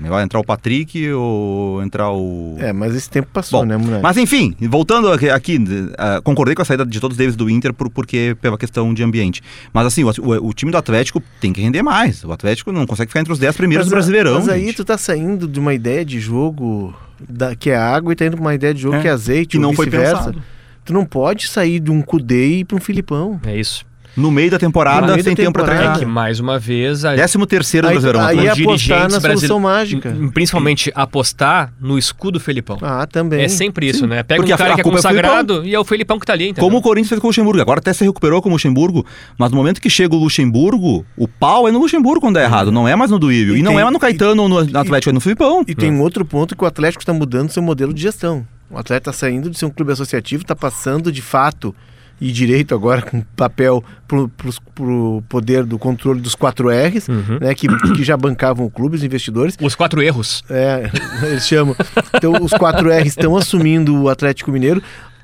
Vai 0.09 0.23
entrar 0.25 0.38
o 0.41 0.45
Patrick 0.45 1.11
ou 1.12 1.83
entrar 1.83 2.11
o. 2.12 2.57
É, 2.59 2.73
mas 2.73 2.95
esse 2.95 3.09
tempo 3.11 3.29
passou, 3.33 3.61
Bom, 3.61 3.67
né, 3.67 3.77
moleque? 3.77 4.03
Mas 4.03 4.17
enfim, 4.17 4.55
voltando 4.62 5.11
aqui, 5.12 5.29
aqui, 5.31 5.59
ah, 5.99 6.21
concordei 6.23 6.55
com 6.55 6.62
a 6.62 6.65
saída 6.65 6.85
de 6.87 7.01
todos 7.01 7.19
eles 7.19 7.37
do 7.37 7.49
Inter 7.49 7.73
por, 7.73 7.91
porque 7.91 8.37
pela 8.41 8.57
questão 8.59 8.93
de 8.93 9.03
ambiente. 9.03 9.41
Mas 9.73 9.87
assim, 9.87 10.05
o, 10.05 10.09
o- 10.09 10.49
o 10.49 10.53
time 10.53 10.71
do 10.73 10.79
Atlético 10.79 11.23
tem 11.41 11.53
que 11.53 11.61
render 11.61 11.83
mais. 11.83 12.25
O 12.25 12.33
Atlético 12.33 12.73
não 12.73 12.87
consegue 12.87 13.09
ficar 13.11 13.21
entre 13.21 13.33
os 13.33 13.38
10 13.38 13.57
primeiros 13.57 13.87
do 13.87 13.91
Brasileirão. 13.91 14.35
Mas 14.35 14.49
aí 14.49 14.67
gente. 14.67 14.77
tu 14.77 14.85
tá 14.85 14.97
saindo 14.99 15.47
de 15.49 15.59
uma 15.61 15.75
ideia 15.75 16.05
de 16.05 16.21
jogo 16.21 16.95
da- 17.29 17.55
que 17.55 17.71
é 17.71 17.77
água 17.77 18.12
e 18.12 18.17
tá 18.17 18.25
indo 18.27 18.37
pra 18.37 18.45
uma 18.45 18.55
ideia 18.55 18.75
de 18.75 18.83
jogo 18.83 18.97
É, 18.97 19.01
que 19.03 19.09
é 19.09 19.11
azeite 19.11 19.49
que 19.53 19.57
ou 19.57 19.62
não 19.62 19.73
foi 19.73 19.88
pensado. 19.88 20.43
Tu 20.85 20.93
não 20.93 21.05
pode 21.05 21.47
sair 21.47 21.79
de 21.79 21.91
um 21.93 22.03
Cudê 22.03 22.47
e 22.49 22.59
ir 22.61 22.65
pra 22.65 22.77
um 22.77 22.81
Filipão. 22.81 23.41
É 23.47 23.57
isso. 23.57 23.87
No 24.16 24.31
meio 24.31 24.51
da 24.51 24.59
temporada, 24.59 25.07
meio 25.07 25.18
da 25.18 25.22
sem 25.22 25.35
tempo 25.35 25.53
pra 25.53 25.62
temporada. 25.62 25.79
treinar. 25.81 25.96
É 25.96 25.98
que, 26.01 26.07
mais 26.07 26.38
uma 26.40 26.59
vez, 26.59 27.05
a, 27.05 27.14
Décimo 27.14 27.46
terceiro 27.46 27.87
do 27.87 27.90
Aí- 27.90 27.94
Brasileirão. 27.98 28.27
aí 28.29 28.46
é 28.46 28.53
os 28.53 28.61
apostar 28.61 28.98
na 29.01 29.07
dirigentes 29.07 29.22
solução 29.22 29.61
brasile- 29.61 29.96
mágica. 30.03 30.16
Principalmente 30.33 30.92
apostar 30.94 31.72
no 31.81 31.98
escudo 31.98 32.38
Felipão. 32.40 32.79
Ah, 32.82 33.07
também. 33.07 33.43
É 33.45 33.49
sempre 33.49 33.89
isso, 33.89 34.07
né? 34.07 34.22
Pega 34.22 34.41
Porque 34.41 34.53
um 34.53 34.55
a- 34.55 34.59
cara 34.59 34.72
a 34.72 34.74
que 34.74 34.80
é 34.80 34.84
é 34.84 34.87
o 34.87 34.91
consagrado 34.91 35.64
e 35.64 35.74
é 35.74 35.78
o 35.78 35.84
Felipão 35.84 36.18
que 36.18 36.26
tá 36.26 36.32
ali, 36.32 36.45
entendeu? 36.49 36.64
Como 36.64 36.78
o 36.78 36.82
Corinthians 36.82 37.09
fez 37.09 37.20
com 37.20 37.26
o 37.26 37.30
Luxemburgo. 37.30 37.61
Agora 37.61 37.80
até 37.80 37.93
se 37.93 38.05
recuperou 38.05 38.41
com 38.43 38.49
o 38.49 38.53
Luxemburgo. 38.53 39.05
Mas 39.39 39.51
no 39.51 39.57
momento 39.57 39.80
que 39.80 39.89
chega 39.91 40.14
o 40.14 40.18
Luxemburgo, 40.18 41.05
o 41.16 41.26
pau 41.28 41.68
é 41.68 41.72
no 41.72 41.78
Luxemburgo 41.78 42.20
quando 42.20 42.39
é 42.39 42.45
errado. 42.45 42.70
Não 42.72 42.87
é 42.87 42.95
mais 42.97 43.11
no 43.11 43.18
Duíbio. 43.18 43.57
E 43.57 43.61
E, 43.61 43.62
não 43.62 43.72
tem- 43.72 43.80
é 43.80 43.82
mais 43.84 43.93
no 43.93 43.99
Caetano 44.01 44.43
ou 44.43 44.49
no 44.49 44.59
Atlético, 44.59 45.11
é 45.11 45.12
no 45.12 45.20
Filipão. 45.20 45.64
E 45.66 45.74
tem 45.74 45.91
um 45.91 46.01
outro 46.01 46.24
ponto 46.24 46.57
que 46.57 46.62
o 46.62 46.66
Atlético 46.66 47.03
está 47.03 47.12
mudando 47.12 47.51
seu 47.51 47.62
modelo 47.62 47.93
de 47.95 48.03
gestão. 48.03 48.47
O 48.70 48.78
Atlético 48.78 49.11
está 49.11 49.12
saindo 49.12 49.51
de 49.51 49.59
ser 49.59 49.66
um 49.66 49.70
clube 49.70 49.93
associativo, 49.93 50.43
está 50.43 50.57
passando 50.57 51.12
de 51.12 51.20
fato 51.20 51.74
e 52.25 52.31
direito 52.31 52.75
agora 52.75 53.03
com 53.03 53.20
papel 53.37 53.83
pros- 54.07 54.59
pro 54.75 55.23
poder 55.29 55.64
do 55.64 55.79
controle 55.79 56.20
dos 56.20 56.35
4 56.37 56.68
R's, 56.70 57.09
Uhum. 57.09 57.39
né, 57.41 57.55
que, 57.55 57.66
que 57.95 58.05
já 58.05 58.16
bancavam 58.16 58.64
o 58.64 58.70
clube, 58.70 58.95
os 58.97 59.03
investidores. 59.03 59.57
Os 59.61 59.75
quatro 59.75 60.01
erros. 60.01 60.43
É, 60.49 60.89
eles 61.27 61.47
chamam. 61.47 61.75
Então, 62.14 62.33
os 62.41 62.53
4 62.53 62.89
R's 62.89 63.07
estão 63.09 63.37
assumindo 63.37 64.01
o 64.01 64.09
Atlético 64.09 64.53
Mineiro. 64.53 64.81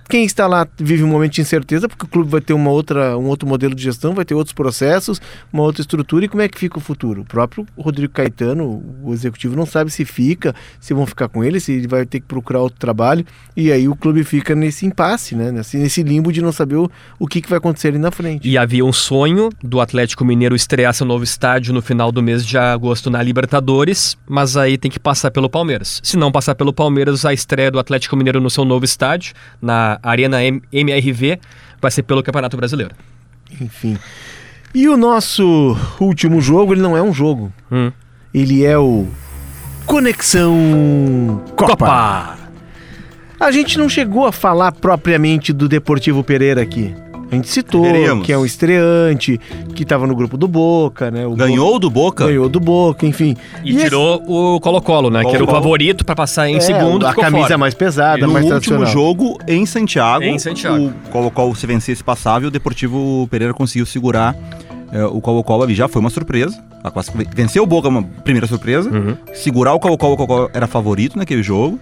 Quem 0.08 0.24
está 0.24 0.46
lá 0.46 0.66
vive 0.78 1.04
um 1.04 1.08
momento 1.08 1.34
de 1.34 1.42
incerteza, 1.42 1.86
porque 1.86 2.06
o 2.06 2.08
clube 2.08 2.30
vai 2.30 2.40
ter 2.40 2.54
uma 2.54 2.70
outra, 2.70 3.18
um 3.18 3.26
outro 3.26 3.46
modelo 3.46 3.74
de 3.74 3.82
gestão, 3.82 4.14
vai 4.14 4.24
ter 4.24 4.34
outros 4.34 4.54
processos, 4.54 5.20
uma 5.52 5.62
outra 5.62 5.82
estrutura. 5.82 6.24
E 6.24 6.28
como 6.28 6.40
é 6.42 6.48
que 6.48 6.58
fica 6.58 6.78
o 6.78 6.80
futuro? 6.80 7.20
O 7.20 7.24
próprio 7.26 7.66
Rodrigo 7.76 8.14
Caetano, 8.14 8.82
o 9.02 9.12
executivo, 9.12 9.54
não 9.54 9.66
sabe 9.66 9.90
se 9.90 10.06
fica, 10.06 10.54
se 10.80 10.94
vão 10.94 11.04
ficar 11.04 11.28
com 11.28 11.44
ele, 11.44 11.60
se 11.60 11.72
ele 11.72 11.86
vai 11.86 12.06
ter 12.06 12.20
que 12.20 12.26
procurar 12.26 12.60
outro 12.60 12.78
trabalho. 12.78 13.26
E 13.54 13.70
aí 13.70 13.86
o 13.86 13.94
clube 13.94 14.24
fica 14.24 14.54
nesse 14.54 14.86
impasse, 14.86 15.34
né? 15.36 15.52
nesse, 15.52 15.76
nesse 15.76 16.02
limbo 16.02 16.32
de 16.32 16.40
não 16.40 16.52
saber 16.52 16.76
o, 16.76 16.90
o 17.18 17.26
que, 17.26 17.42
que 17.42 17.48
vai 17.48 17.58
acontecer 17.58 17.88
ali 17.88 17.98
na 17.98 18.10
frente. 18.10 18.48
E 18.48 18.56
havia 18.56 18.86
um 18.86 18.92
sonho 18.94 19.50
do 19.62 19.78
Atlético 19.78 20.24
Mineiro 20.24 20.56
estrear 20.56 20.94
seu 20.94 21.06
novo 21.06 21.22
estádio 21.22 21.74
no 21.74 21.82
final 21.82 22.10
do 22.10 22.22
mês 22.22 22.46
de 22.46 22.56
agosto 22.56 23.10
na 23.10 23.22
Libertadores, 23.22 24.16
mas 24.26 24.56
aí 24.56 24.78
tem 24.78 24.90
que 24.90 24.98
passar 24.98 25.30
pelo 25.30 25.50
Palmeiras. 25.50 26.00
Se 26.02 26.16
não 26.16 26.32
passar 26.32 26.54
pelo 26.54 26.72
Palmeiras, 26.72 27.26
a 27.26 27.34
estreia 27.34 27.70
do 27.70 27.78
Atlético 27.78 28.16
Mineiro 28.16 28.40
no 28.40 28.48
seu 28.48 28.64
novo 28.64 28.86
estádio, 28.86 29.34
na 29.60 29.97
Arena 30.02 30.42
M- 30.44 30.62
MRV, 30.72 31.38
vai 31.80 31.90
ser 31.90 32.02
pelo 32.02 32.22
Campeonato 32.22 32.56
Brasileiro. 32.56 32.94
Enfim. 33.60 33.96
E 34.74 34.88
o 34.88 34.96
nosso 34.96 35.76
último 36.00 36.40
jogo, 36.40 36.74
ele 36.74 36.82
não 36.82 36.96
é 36.96 37.02
um 37.02 37.12
jogo. 37.12 37.52
Hum. 37.72 37.90
Ele 38.34 38.64
é 38.64 38.76
o 38.78 39.06
Conexão 39.86 41.42
Copa. 41.56 42.36
A 43.40 43.50
gente 43.50 43.78
não 43.78 43.88
chegou 43.88 44.26
a 44.26 44.32
falar 44.32 44.72
propriamente 44.72 45.52
do 45.52 45.68
Deportivo 45.68 46.22
Pereira 46.22 46.60
aqui. 46.60 46.94
A 47.30 47.34
gente 47.34 47.48
citou 47.48 47.82
Deveríamos. 47.82 48.24
que 48.24 48.32
é 48.32 48.38
um 48.38 48.44
estreante, 48.44 49.38
que 49.74 49.82
estava 49.82 50.06
no 50.06 50.16
grupo 50.16 50.36
do 50.38 50.48
Boca, 50.48 51.10
né? 51.10 51.26
O 51.26 51.34
Ganhou 51.34 51.78
do 51.78 51.90
Boca, 51.90 52.24
Boca? 52.24 52.26
ganhou 52.26 52.48
do 52.48 52.58
Boca, 52.58 53.06
enfim. 53.06 53.36
E, 53.62 53.76
tirou 53.76 54.22
o 54.26 54.58
Colo-Colo, 54.60 55.10
né? 55.10 55.22
Que 55.24 55.34
era 55.34 55.44
o 55.44 55.46
favorito 55.46 56.04
para 56.04 56.14
passar 56.16 56.48
em 56.48 56.56
esse, 56.56 56.72
é, 56.72 56.78
segundo, 56.78 57.06
a 57.06 57.14
camisa 57.14 57.42
fora. 57.48 57.58
mais 57.58 57.74
pesada, 57.74 58.26
no 58.26 58.32
mais 58.32 58.44
último 58.46 58.78
tradicional. 58.78 58.86
jogo 58.92 59.38
em 59.46 59.66
Santiago, 59.66 60.24
Em 60.24 60.38
Santiago. 60.38 60.86
o 61.06 61.10
Colo-Colo 61.10 61.54
se 61.54 61.66
vencesse 61.66 62.02
passava 62.02 62.44
e 62.44 62.48
o 62.48 62.50
Deportivo 62.50 63.28
Pereira 63.30 63.52
conseguiu 63.52 63.84
segurar 63.84 64.34
é, 64.90 65.04
o 65.04 65.20
Colo-Colo 65.20 65.64
ali. 65.64 65.74
Já 65.74 65.86
foi 65.86 66.00
uma 66.00 66.10
surpresa. 66.10 66.58
A 66.82 66.90
classific- 66.90 67.28
Venceu 67.34 67.62
o 67.62 67.66
Boca, 67.66 67.88
uma 67.88 68.02
primeira 68.24 68.46
surpresa. 68.46 68.88
Uhum. 68.90 69.16
Segurar 69.34 69.74
o 69.74 69.80
Colo-Colo, 69.80 70.14
o 70.14 70.16
Colo-Colo 70.16 70.50
era 70.54 70.66
favorito 70.66 71.18
naquele 71.18 71.42
jogo. 71.42 71.78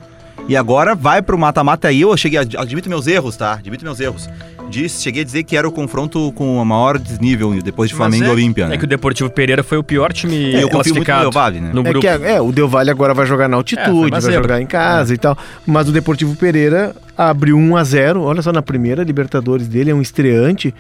E 0.49 0.57
agora 0.57 0.95
vai 0.95 1.21
pro 1.23 1.37
mata-mata 1.37 1.89
aí. 1.89 2.03
Eu 2.03 2.17
cheguei, 2.17 2.39
a- 2.39 2.43
admito 2.63 2.89
meus 2.89 3.07
erros, 3.09 3.37
tá? 3.37 3.55
Admito 3.55 3.85
meus 3.85 3.99
erros. 3.99 4.29
Disse, 4.71 5.03
cheguei 5.03 5.23
a 5.23 5.25
dizer 5.25 5.43
que 5.45 5.57
era 5.57 5.67
o 5.67 5.73
confronto 5.73 6.33
com 6.33 6.61
o 6.61 6.65
maior 6.65 6.99
desnível 6.99 7.53
depois 7.63 7.89
de 7.91 7.95
Mas 7.97 7.99
Flamengo 7.99 8.25
é, 8.25 8.29
e 8.29 8.31
Olímpia, 8.31 8.65
É 8.65 8.69
né? 8.69 8.77
que 8.77 8.85
o 8.85 8.87
Deportivo 8.87 9.31
Pereira 9.31 9.63
foi 9.63 9.79
o 9.79 9.83
pior 9.83 10.13
time 10.13 10.37
É, 10.37 10.49
eu 10.49 10.53
muito 10.53 10.63
no 10.65 10.71
classificado 10.71 11.23
Del 11.23 11.31
Valle, 11.33 11.61
né? 11.61 11.71
no 11.73 11.81
É 11.81 11.85
grupo. 11.85 12.01
que 12.01 12.07
é, 12.09 12.33
é, 12.35 12.41
o 12.41 12.51
Del 12.53 12.69
Valle 12.69 12.91
agora 12.91 13.15
vai 13.15 13.27
jogar 13.27 13.49
na 13.49 13.57
É, 13.57 13.59
altitude, 13.59 13.91
uma 14.13 14.21
vai 14.21 14.33
jogar 14.33 14.61
em 14.61 14.67
casa 14.67 15.15
e 15.15 15.19
tal. 15.19 15.37
Mas 15.65 15.89
o 15.89 15.93
Deportivo 15.93 16.35
Pereira 16.37 16.95
abriu 17.17 17.57
1 17.57 17.77
a 17.77 17.85
0 17.85 18.23
olha 18.23 18.43
só, 18.43 18.53
na 18.53 18.63
primeira 18.63 19.03
Libertadores 19.05 19.67
dele, 19.69 19.91
é 19.91 19.95
um 19.95 20.03
estreante. 20.03 20.73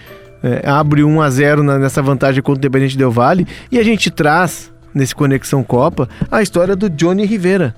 é, 0.42 0.68
abre 0.68 1.02
1 1.02 1.20
a 1.22 1.30
0 1.30 1.62
na- 1.64 1.78
nessa 1.78 2.00
vantagem 2.02 2.42
contra 2.42 2.58
o 2.58 2.60
Independente 2.60 2.96
Del 2.96 3.10
Valle. 3.10 3.46
E 3.72 3.78
a 3.78 3.82
gente 3.82 4.10
traz, 4.10 4.70
nesse 4.94 5.14
Conexão 5.14 5.62
Copa, 5.64 6.08
a 6.30 6.42
história 6.42 6.76
do 6.76 6.90
Johnny 6.90 7.24
Rivera. 7.24 7.74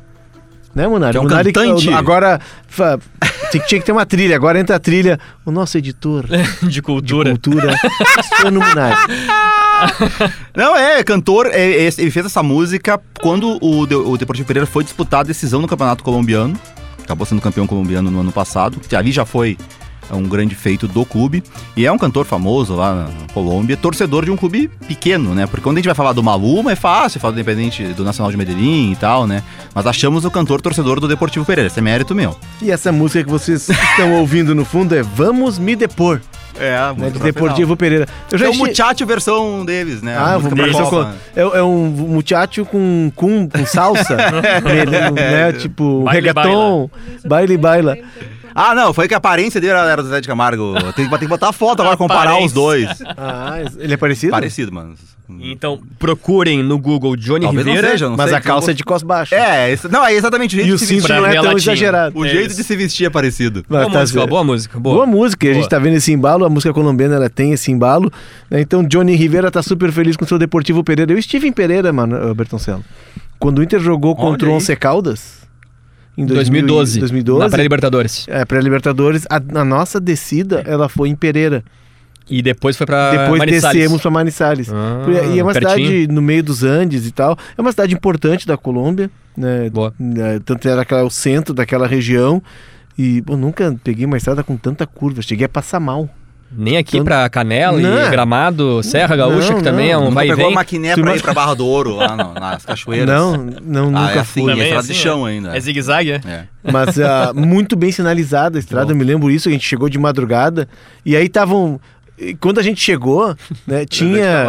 Né, 0.74 0.86
Munari? 0.86 1.12
Que 1.12 1.18
é 1.18 1.20
um 1.20 1.24
Munari 1.24 1.52
cantante. 1.52 1.92
Agora, 1.92 2.40
tinha, 3.50 3.62
que 3.64 3.80
ter 3.80 3.92
uma 3.92 4.06
trilha, 4.06 4.36
agora 4.36 4.60
entra 4.60 4.76
a 4.76 4.78
trilha. 4.78 5.18
O 5.44 5.50
nosso 5.50 5.76
editor 5.78 6.26
de 6.26 6.68
de 6.68 6.82
cultura. 6.82 7.30
cultura, 7.30 7.74
Cristiano 8.14 8.60
Munari. 8.60 8.96
Não, 10.54 10.76
é, 10.76 11.02
cantor, 11.04 11.46
é, 11.46 11.60
é, 11.60 11.86
ele 11.98 12.10
fez 12.10 12.26
essa 12.26 12.42
música 12.42 13.00
quando 13.20 13.58
o, 13.64 13.86
De- 13.86 13.94
o 13.94 14.16
Deportivo 14.16 14.46
Pereira 14.46 14.66
foi 14.66 14.82
disputar 14.84 15.20
a 15.20 15.22
decisão 15.24 15.60
no 15.60 15.68
Campeonato 15.68 16.02
Colombiano. 16.04 16.58
Acabou 17.02 17.24
sendo 17.24 17.40
campeão 17.40 17.66
colombiano 17.66 18.10
no 18.10 18.20
ano 18.20 18.32
passado. 18.32 18.78
Ali 18.94 19.12
já 19.12 19.24
foi 19.24 19.56
é, 20.10 20.14
um 20.14 20.22
grande 20.24 20.54
feito 20.54 20.86
do 20.88 21.04
clube. 21.04 21.42
E 21.76 21.86
é 21.86 21.92
um 21.92 21.98
cantor 21.98 22.24
famoso 22.24 22.74
lá 22.74 22.94
na 22.94 23.08
Colômbia, 23.32 23.76
torcedor 23.76 24.24
de 24.24 24.30
um 24.30 24.36
clube 24.36 24.68
pequeno, 24.86 25.34
né? 25.34 25.46
Porque 25.46 25.62
quando 25.62 25.76
a 25.76 25.80
gente 25.80 25.86
vai 25.86 25.94
falar 25.94 26.12
do 26.12 26.22
Maluma 26.22 26.72
é 26.72 26.76
fácil, 26.76 27.20
falar 27.20 27.32
do 27.32 27.40
Independente 27.40 27.84
do 27.88 28.04
Nacional 28.04 28.30
de 28.30 28.36
Medellín 28.36 28.92
e 28.92 28.96
tal, 28.96 29.26
né? 29.26 29.42
Mas 29.74 29.86
achamos 29.86 30.24
o 30.24 30.30
cantor 30.30 30.60
torcedor 30.60 31.00
do 31.00 31.08
Deportivo 31.08 31.44
Pereira. 31.44 31.68
Esse 31.68 31.78
é 31.78 31.82
mérito 31.82 32.14
meu. 32.14 32.36
E 32.60 32.70
essa 32.70 32.90
música 32.92 33.24
que 33.24 33.30
vocês 33.30 33.68
estão 33.68 34.14
ouvindo 34.14 34.54
no 34.54 34.64
fundo 34.64 34.94
é 34.94 35.02
Vamos 35.02 35.58
Me 35.58 35.76
Depor, 35.76 36.20
É, 36.58 36.76
né, 36.96 37.10
de 37.10 37.18
Deportivo 37.18 37.76
Pereira. 37.76 38.06
Eu 38.30 38.38
É 38.38 38.48
o 38.48 38.54
Muchacho 38.54 39.06
versão 39.06 39.64
deles, 39.64 40.02
né? 40.02 40.16
Ah, 40.16 40.34
A 40.34 40.38
vou 40.38 40.50
pra 40.50 40.68
Copa. 40.72 41.14
com... 41.34 41.40
é, 41.40 41.58
é 41.58 41.62
um 41.62 41.86
muchacho 41.86 42.64
com, 42.64 43.12
com, 43.14 43.48
com 43.48 43.66
salsa, 43.66 44.16
né, 44.64 45.10
né, 45.10 45.52
tipo 45.52 46.02
Baile, 46.02 46.28
reggaeton, 46.28 46.90
baile 47.24 47.56
baila. 47.56 47.98
Ah, 48.54 48.74
não, 48.74 48.92
foi 48.92 49.06
que 49.08 49.14
a 49.14 49.18
aparência 49.18 49.60
dele 49.60 49.72
era, 49.72 49.90
era 49.90 50.02
do 50.02 50.08
Zé 50.08 50.20
de 50.20 50.28
Camargo. 50.28 50.74
Tem, 50.94 51.04
que- 51.04 51.10
tem 51.10 51.18
que 51.20 51.26
botar 51.28 51.48
a 51.48 51.52
foto 51.52 51.80
agora, 51.80 51.96
comparar 51.98 52.38
os 52.42 52.52
dois. 52.52 52.88
Ah, 53.16 53.56
ele 53.78 53.94
é 53.94 53.96
parecido? 53.96 54.30
Parecido, 54.32 54.72
mano. 54.72 54.94
Então, 55.42 55.78
procurem 55.98 56.62
no 56.62 56.78
Google 56.78 57.14
Johnny 57.14 57.44
Talvez 57.44 57.66
não 57.66 57.74
Rivera. 57.74 57.92
seja, 57.92 58.08
não 58.08 58.16
Mas 58.16 58.30
sei, 58.30 58.38
a 58.38 58.40
calça 58.40 58.70
é 58.70 58.74
de 58.74 58.82
cos 58.82 59.02
baixo. 59.02 59.34
É, 59.34 59.70
esse- 59.70 59.86
não, 59.86 60.02
é 60.02 60.14
exatamente 60.14 60.54
o 60.54 60.56
jeito 60.56 60.70
E 60.70 60.72
o 60.72 60.78
de 60.78 60.86
se 60.86 60.94
vestir. 60.94 61.08
não 61.10 61.16
é 61.26 61.34
tão 61.34 61.42
Relatinho. 61.42 61.58
exagerado. 61.58 62.18
O 62.18 62.24
É 62.24 62.28
jeito 62.30 62.46
isso. 62.48 62.56
de 62.56 62.64
se 62.64 62.74
vestir 62.76 63.04
é 63.06 63.10
parecido. 63.10 63.62
Mas 63.68 63.82
Boa 63.82 63.92
tá 63.92 64.00
música, 64.00 64.26
boa 64.26 64.42
música. 64.44 64.80
Boa, 64.80 64.94
Boa. 64.94 65.06
música, 65.06 65.46
e 65.46 65.50
a 65.50 65.52
gente 65.52 65.64
Boa. 65.64 65.70
tá 65.70 65.78
vendo 65.78 65.96
esse 65.96 66.10
embalo, 66.14 66.46
a 66.46 66.48
música 66.48 66.72
colombiana 66.72 67.16
ela 67.16 67.28
tem 67.28 67.52
esse 67.52 67.70
embalo. 67.70 68.10
né? 68.50 68.62
Então 68.62 68.82
Johnny 68.82 69.14
Rivera 69.16 69.50
tá 69.50 69.62
super 69.62 69.92
feliz 69.92 70.16
com 70.16 70.24
o 70.24 70.28
seu 70.28 70.38
Deportivo 70.38 70.82
Pereira. 70.82 71.12
Eu 71.12 71.18
estive 71.18 71.46
em 71.46 71.52
Pereira, 71.52 71.92
mano, 71.92 72.34
Bertoncelo. 72.34 72.82
Quando 73.38 73.58
o 73.58 73.62
Inter 73.62 73.80
jogou 73.80 74.12
Olha 74.12 74.20
contra 74.20 74.48
o. 74.48 74.52
Once 74.54 74.74
Caldas, 74.76 75.46
em 76.18 76.26
2012. 76.26 76.98
2012 77.00 77.40
Na 77.44 77.48
pré-Libertadores. 77.50 78.26
é, 78.28 78.44
pré-Libertadores, 78.44 79.24
a, 79.30 79.36
a 79.60 79.64
nossa 79.64 80.00
descida, 80.00 80.62
ela 80.66 80.88
foi 80.88 81.08
em 81.08 81.14
Pereira. 81.16 81.62
E 82.30 82.42
depois 82.42 82.76
foi 82.76 82.86
pra 82.86 83.10
Depois 83.10 83.38
Manizales. 83.38 83.78
descemos 83.78 84.02
para 84.02 84.10
Manizales. 84.10 84.68
Ah, 84.70 85.06
e 85.34 85.38
é 85.38 85.42
uma 85.42 85.52
pertinho. 85.54 85.86
cidade 85.88 86.08
no 86.12 86.20
meio 86.20 86.42
dos 86.42 86.62
Andes 86.62 87.06
e 87.06 87.10
tal. 87.10 87.38
É 87.56 87.60
uma 87.62 87.70
cidade 87.70 87.94
importante 87.94 88.46
da 88.46 88.54
Colômbia, 88.56 89.10
né? 89.34 89.70
Boa. 89.70 89.94
Né, 89.98 90.38
Tanto 90.44 90.68
era 90.68 90.82
aquela- 90.82 91.04
o 91.04 91.10
centro 91.10 91.54
daquela 91.54 91.86
região. 91.86 92.42
E 92.98 93.22
eu 93.26 93.36
nunca 93.36 93.74
peguei 93.82 94.04
uma 94.04 94.16
estrada 94.18 94.42
com 94.44 94.56
tanta 94.58 94.86
curva. 94.86 95.22
Cheguei 95.22 95.46
a 95.46 95.48
passar 95.48 95.80
mal. 95.80 96.10
Nem 96.50 96.78
aqui 96.78 96.96
Então- 96.96 97.04
pra 97.04 97.28
Canela 97.28 97.78
Não. 97.78 98.06
e 98.06 98.10
Gramado, 98.10 98.82
Serra 98.82 99.14
Gaúcha, 99.16 99.50
Não, 99.50 99.58
que 99.58 99.62
também 99.64 99.92
não. 99.92 100.04
é 100.06 100.08
um 100.08 100.10
vai 100.10 100.26
e 100.26 100.30
pegou 100.30 100.44
a 100.44 100.48
vem. 100.48 100.54
maquiné 100.54 100.94
Tu 100.94 101.02
pra 101.02 101.14
ir 101.16 101.20
pra 101.22 101.34
Barra 101.34 101.54
do 101.54 101.66
Ouro, 101.66 101.96
lá 101.96 102.16
no- 102.16 102.32
nas 102.32 102.64
cachoeiras. 102.64 103.06
Não, 103.06 103.36
não, 103.36 103.88
Ah, 103.88 104.00
nunca 104.00 104.12
é 104.14 104.18
assim, 104.20 104.40
fui. 104.40 104.42
é 104.44 104.54
Também 104.54 104.62
estrada 104.64 104.80
assim, 104.84 104.92
de 104.94 104.98
chão 104.98 105.24
ainda. 105.26 105.54
É 105.56 105.60
zigue-zague, 105.60 106.12
é? 106.12 106.20
É. 106.26 106.44
Mas 106.72 106.98
ah, 106.98 107.32
muito 107.34 107.76
bem 107.76 107.92
sinalizada 107.92 108.58
a 108.58 108.60
estrada, 108.60 108.92
eu 108.92 108.96
me 108.96 109.04
lembro 109.04 109.30
isso, 109.30 109.48
a 109.48 109.52
gente 109.52 109.66
chegou 109.66 109.88
de 109.90 109.98
madrugada. 109.98 110.66
E 111.04 111.14
aí 111.14 111.26
estavam. 111.26 111.78
Quando 112.40 112.58
a 112.58 112.62
gente 112.62 112.80
chegou, 112.80 113.36
né, 113.66 113.84
tinha, 113.84 114.44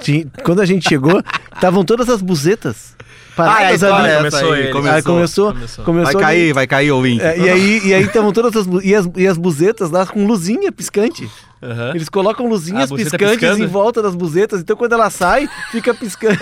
tinha- 0.00 0.26
Quando 0.44 0.60
a 0.60 0.66
gente 0.66 0.86
chegou, 0.88 1.22
estavam 1.54 1.84
todas 1.84 2.08
as 2.10 2.20
buzetas. 2.20 2.94
Ah, 3.38 3.50
a 3.52 3.54
paradas 3.56 3.74
história 3.82 3.96
ali. 3.96 4.08
é 4.08 4.12
essa 4.12 4.18
Começou 4.40 4.52
aí, 4.52 4.70
começou. 4.70 4.90
Aí 4.96 5.02
começou, 5.02 5.52
Começou. 5.52 5.84
começou 5.84 6.12
Vai 6.12 6.14
ali. 6.14 6.40
cair, 6.40 6.52
vai 6.54 6.66
cair 6.66 6.90
ouvinte. 6.92 7.22
É, 7.22 7.38
e 7.38 7.48
aí 7.48 7.80
e 7.86 7.94
aí 7.94 8.02
estavam 8.04 8.32
todas 8.32 8.54
as, 8.56 8.66
e 8.84 8.94
as 8.94 9.08
e 9.16 9.26
as 9.26 9.36
buzetas 9.38 9.90
lá 9.90 10.06
com 10.06 10.26
luzinha 10.26 10.70
piscante. 10.72 11.28
Aham. 11.62 11.90
Eles 11.94 12.08
colocam 12.08 12.46
Ah, 12.46 12.48
luzinhas 12.50 12.90
piscantes 12.90 13.38
piscando? 13.40 13.64
em 13.64 13.66
volta 13.66 14.00
das 14.02 14.14
buzetas, 14.14 14.60
então 14.60 14.76
quando 14.76 14.92
ela 14.92 15.10
sai, 15.10 15.48
fica 15.72 15.92
piscando. 15.92 16.38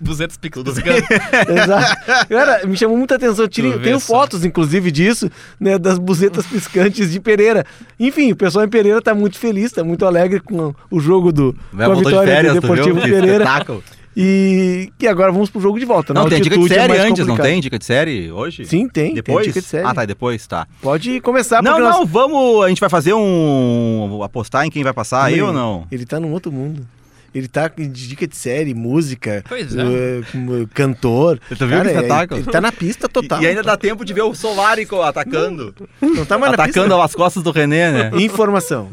Buzetas 0.00 0.36
piscando. 0.36 0.70
Exato. 0.70 1.96
Cara, 2.28 2.66
me 2.66 2.76
chamou 2.76 2.96
muita 2.96 3.16
atenção. 3.16 3.48
Tirei, 3.48 3.78
tenho 3.78 3.98
só. 3.98 4.14
fotos, 4.14 4.44
inclusive, 4.44 4.90
disso, 4.90 5.30
né? 5.58 5.78
Das 5.78 5.98
buzetas 5.98 6.46
piscantes 6.46 7.10
de 7.10 7.18
Pereira. 7.18 7.64
Enfim, 7.98 8.32
o 8.32 8.36
pessoal 8.36 8.64
em 8.64 8.68
Pereira 8.68 9.00
tá 9.00 9.14
muito 9.14 9.38
feliz, 9.38 9.72
tá 9.72 9.82
muito 9.82 10.04
alegre 10.06 10.38
com 10.40 10.74
o 10.90 11.00
jogo 11.00 11.32
do 11.32 11.56
Vai 11.72 11.86
com 11.86 11.92
a 11.92 11.94
voltar 11.94 12.10
de 12.10 12.14
vitória 12.16 12.34
férias, 12.34 12.54
do 12.54 12.60
viu? 12.60 12.70
Deportivo 12.70 13.00
Que 13.00 13.08
Pereira. 13.10 13.44
espetáculo. 13.44 13.82
E, 14.16 14.92
e 15.00 15.08
agora 15.08 15.32
vamos 15.32 15.50
pro 15.50 15.60
jogo 15.60 15.78
de 15.78 15.84
volta. 15.84 16.14
Na 16.14 16.20
Não, 16.22 16.28
tem 16.28 16.40
dica 16.40 16.56
de 16.56 16.64
é 16.64 16.68
série 16.68 16.88
mais 16.88 17.00
antes, 17.00 17.18
não 17.20 17.26
complicado. 17.34 17.46
tem 17.52 17.60
dica 17.60 17.78
de 17.78 17.84
série 17.84 18.30
hoje? 18.30 18.64
Sim, 18.64 18.88
tem. 18.88 19.14
Depois? 19.14 19.38
Tem 19.44 19.48
dica 19.52 19.60
de 19.60 19.66
série. 19.66 19.86
Ah, 19.86 19.92
tá, 19.94 20.04
depois, 20.04 20.46
tá. 20.46 20.66
Pode 20.80 21.20
começar. 21.20 21.62
não, 21.62 21.78
não, 21.80 21.90
nós- 22.00 22.08
vamos. 22.08 22.64
A 22.64 22.68
gente 22.68 22.80
vai 22.80 22.88
fazer 22.90 23.12
um. 23.14 24.20
apostar 24.22 24.64
em 24.64 24.70
quem 24.70 24.84
vai 24.84 24.92
passar 24.92 25.24
aí 25.24 25.42
ou 25.42 25.52
não? 25.52 25.86
Ele 25.90 26.06
tá 26.06 26.20
num 26.20 26.32
outro 26.32 26.52
mundo. 26.52 26.86
Ele 27.34 27.48
tá 27.48 27.66
de 27.66 27.88
dica 27.88 28.28
de 28.28 28.36
série, 28.36 28.72
música, 28.74 29.42
Pois 29.48 29.74
é. 29.76 29.80
eh, 29.82 30.20
como 30.30 30.68
cantor. 30.68 31.40
É- 31.50 31.54
espetáculo? 31.90 32.40
ele 32.40 32.48
tá 32.48 32.60
na 32.60 32.70
pista 32.70 33.08
total. 33.08 33.40
E, 33.40 33.44
e 33.44 33.48
ainda 33.48 33.60
dá 33.60 33.76
tempo 33.76 34.04
de 34.04 34.12
ver 34.14 34.22
o 34.22 34.32
Solari 34.36 34.86
co- 34.86 35.02
atacando. 35.02 35.74
Não 36.00 36.24
tá 36.24 36.38
mais 36.38 36.56
na 36.56 36.62
atacando 36.62 36.94
as 37.00 37.12
costas 37.12 37.42
do 37.42 37.50
René, 37.50 37.90
né? 37.90 38.10
Informação. 38.22 38.90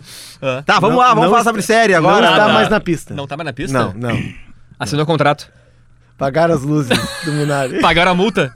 Tá, 0.65 0.79
vamos 0.79 0.95
Não- 0.95 1.03
lá, 1.03 1.09
vamos 1.09 1.25
não 1.25 1.29
falar 1.29 1.43
sobre 1.43 1.61
série 1.61 1.93
Não 1.93 1.99
agora. 1.99 2.25
está 2.31 2.47
tá. 2.47 2.51
mais 2.53 2.67
na 2.67 2.79
pista. 2.79 3.13
Não 3.13 3.27
tá 3.27 3.37
mais 3.37 3.45
na 3.45 3.53
pista? 3.53 3.77
Não, 3.77 3.93
não. 3.93 4.19
Assinou 4.81 5.03
o 5.03 5.05
contrato. 5.05 5.47
Pagaram 6.17 6.55
as 6.55 6.63
luzes 6.63 6.97
do 7.23 7.31
Munari. 7.31 7.79
Pagaram 7.81 8.11
a 8.11 8.15
multa? 8.15 8.51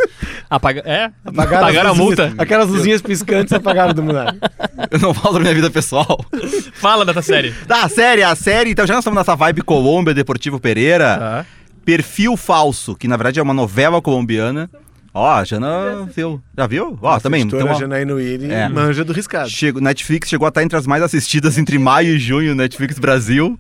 Apaga... 0.50 0.82
É? 0.86 1.12
Apagaram, 1.24 1.68
Pagaram 1.68 1.92
a 1.92 1.94
multa. 1.94 2.34
Aquelas 2.36 2.68
luzinhas 2.68 3.00
piscantes 3.00 3.54
apagaram 3.54 3.94
do 3.94 4.02
Munari. 4.02 4.40
Eu 4.90 4.98
não 4.98 5.14
falo 5.14 5.36
da 5.36 5.40
minha 5.42 5.54
vida 5.54 5.70
pessoal. 5.70 6.26
Fala 6.74 7.06
da 7.06 7.14
tua 7.14 7.22
série. 7.22 7.52
Tá, 7.68 7.84
a 7.84 7.90
série, 7.90 8.24
a 8.24 8.36
série, 8.36 8.72
então 8.72 8.88
já 8.88 8.96
nós 8.96 9.04
estamos 9.04 9.18
nessa 9.18 9.36
vibe 9.36 9.62
Colômbia, 9.62 10.16
Deportivo 10.16 10.60
Pereira. 10.60 11.18
Tá. 11.18 11.46
Perfil 11.86 12.36
Falso, 12.36 12.96
que 12.96 13.08
na 13.08 13.18
verdade 13.18 13.40
é 13.40 13.44
uma 13.44 13.54
novela 13.54 14.02
colombiana. 14.02 14.68
Ó, 15.18 15.32
a 15.32 15.46
Jana 15.46 16.06
viu. 16.14 16.42
Já 16.58 16.68
viu? 16.68 17.00
Ó, 17.02 17.20
também. 17.22 17.42
Editora 17.44 17.64
Então, 17.64 17.76
ó, 17.76 17.80
Janaína 17.80 18.14
Willi 18.16 18.52
É. 18.52 18.68
manja 18.68 19.02
do 19.06 19.14
riscado. 19.14 19.50
chegou, 19.50 19.82
Netflix 19.82 20.28
chegou 20.28 20.46
a 20.46 20.50
estar 20.50 20.62
entre 20.62 20.78
as 20.78 20.86
mais 20.86 21.02
assistidas 21.02 21.58
entre 21.58 21.80
maio 21.80 22.16
e 22.16 22.20
junho, 22.20 22.54
Netflix 22.54 23.00
Brasil. 23.00 23.58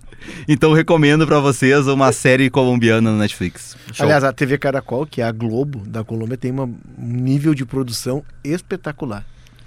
Então 0.49 0.73
recomendo 0.73 1.25
pra 1.25 1.39
vocês 1.39 1.87
uma 1.87 2.11
série 2.11 2.49
colombiana 2.49 3.09
no 3.09 3.17
Netflix. 3.17 3.77
Show. 3.93 4.03
Aliás, 4.05 4.23
a 4.25 4.33
TV 4.33 4.57
Caracol, 4.57 5.05
que 5.05 5.21
é 5.21 5.23
a 5.23 5.31
Globo 5.31 5.79
da 5.87 6.03
Colômbia, 6.03 6.35
tem 6.35 6.51
uma- 6.51 6.65
um 6.65 6.73
nível 6.97 7.53
de 7.53 7.65
produção 7.65 8.21
espetacular. 8.43 9.23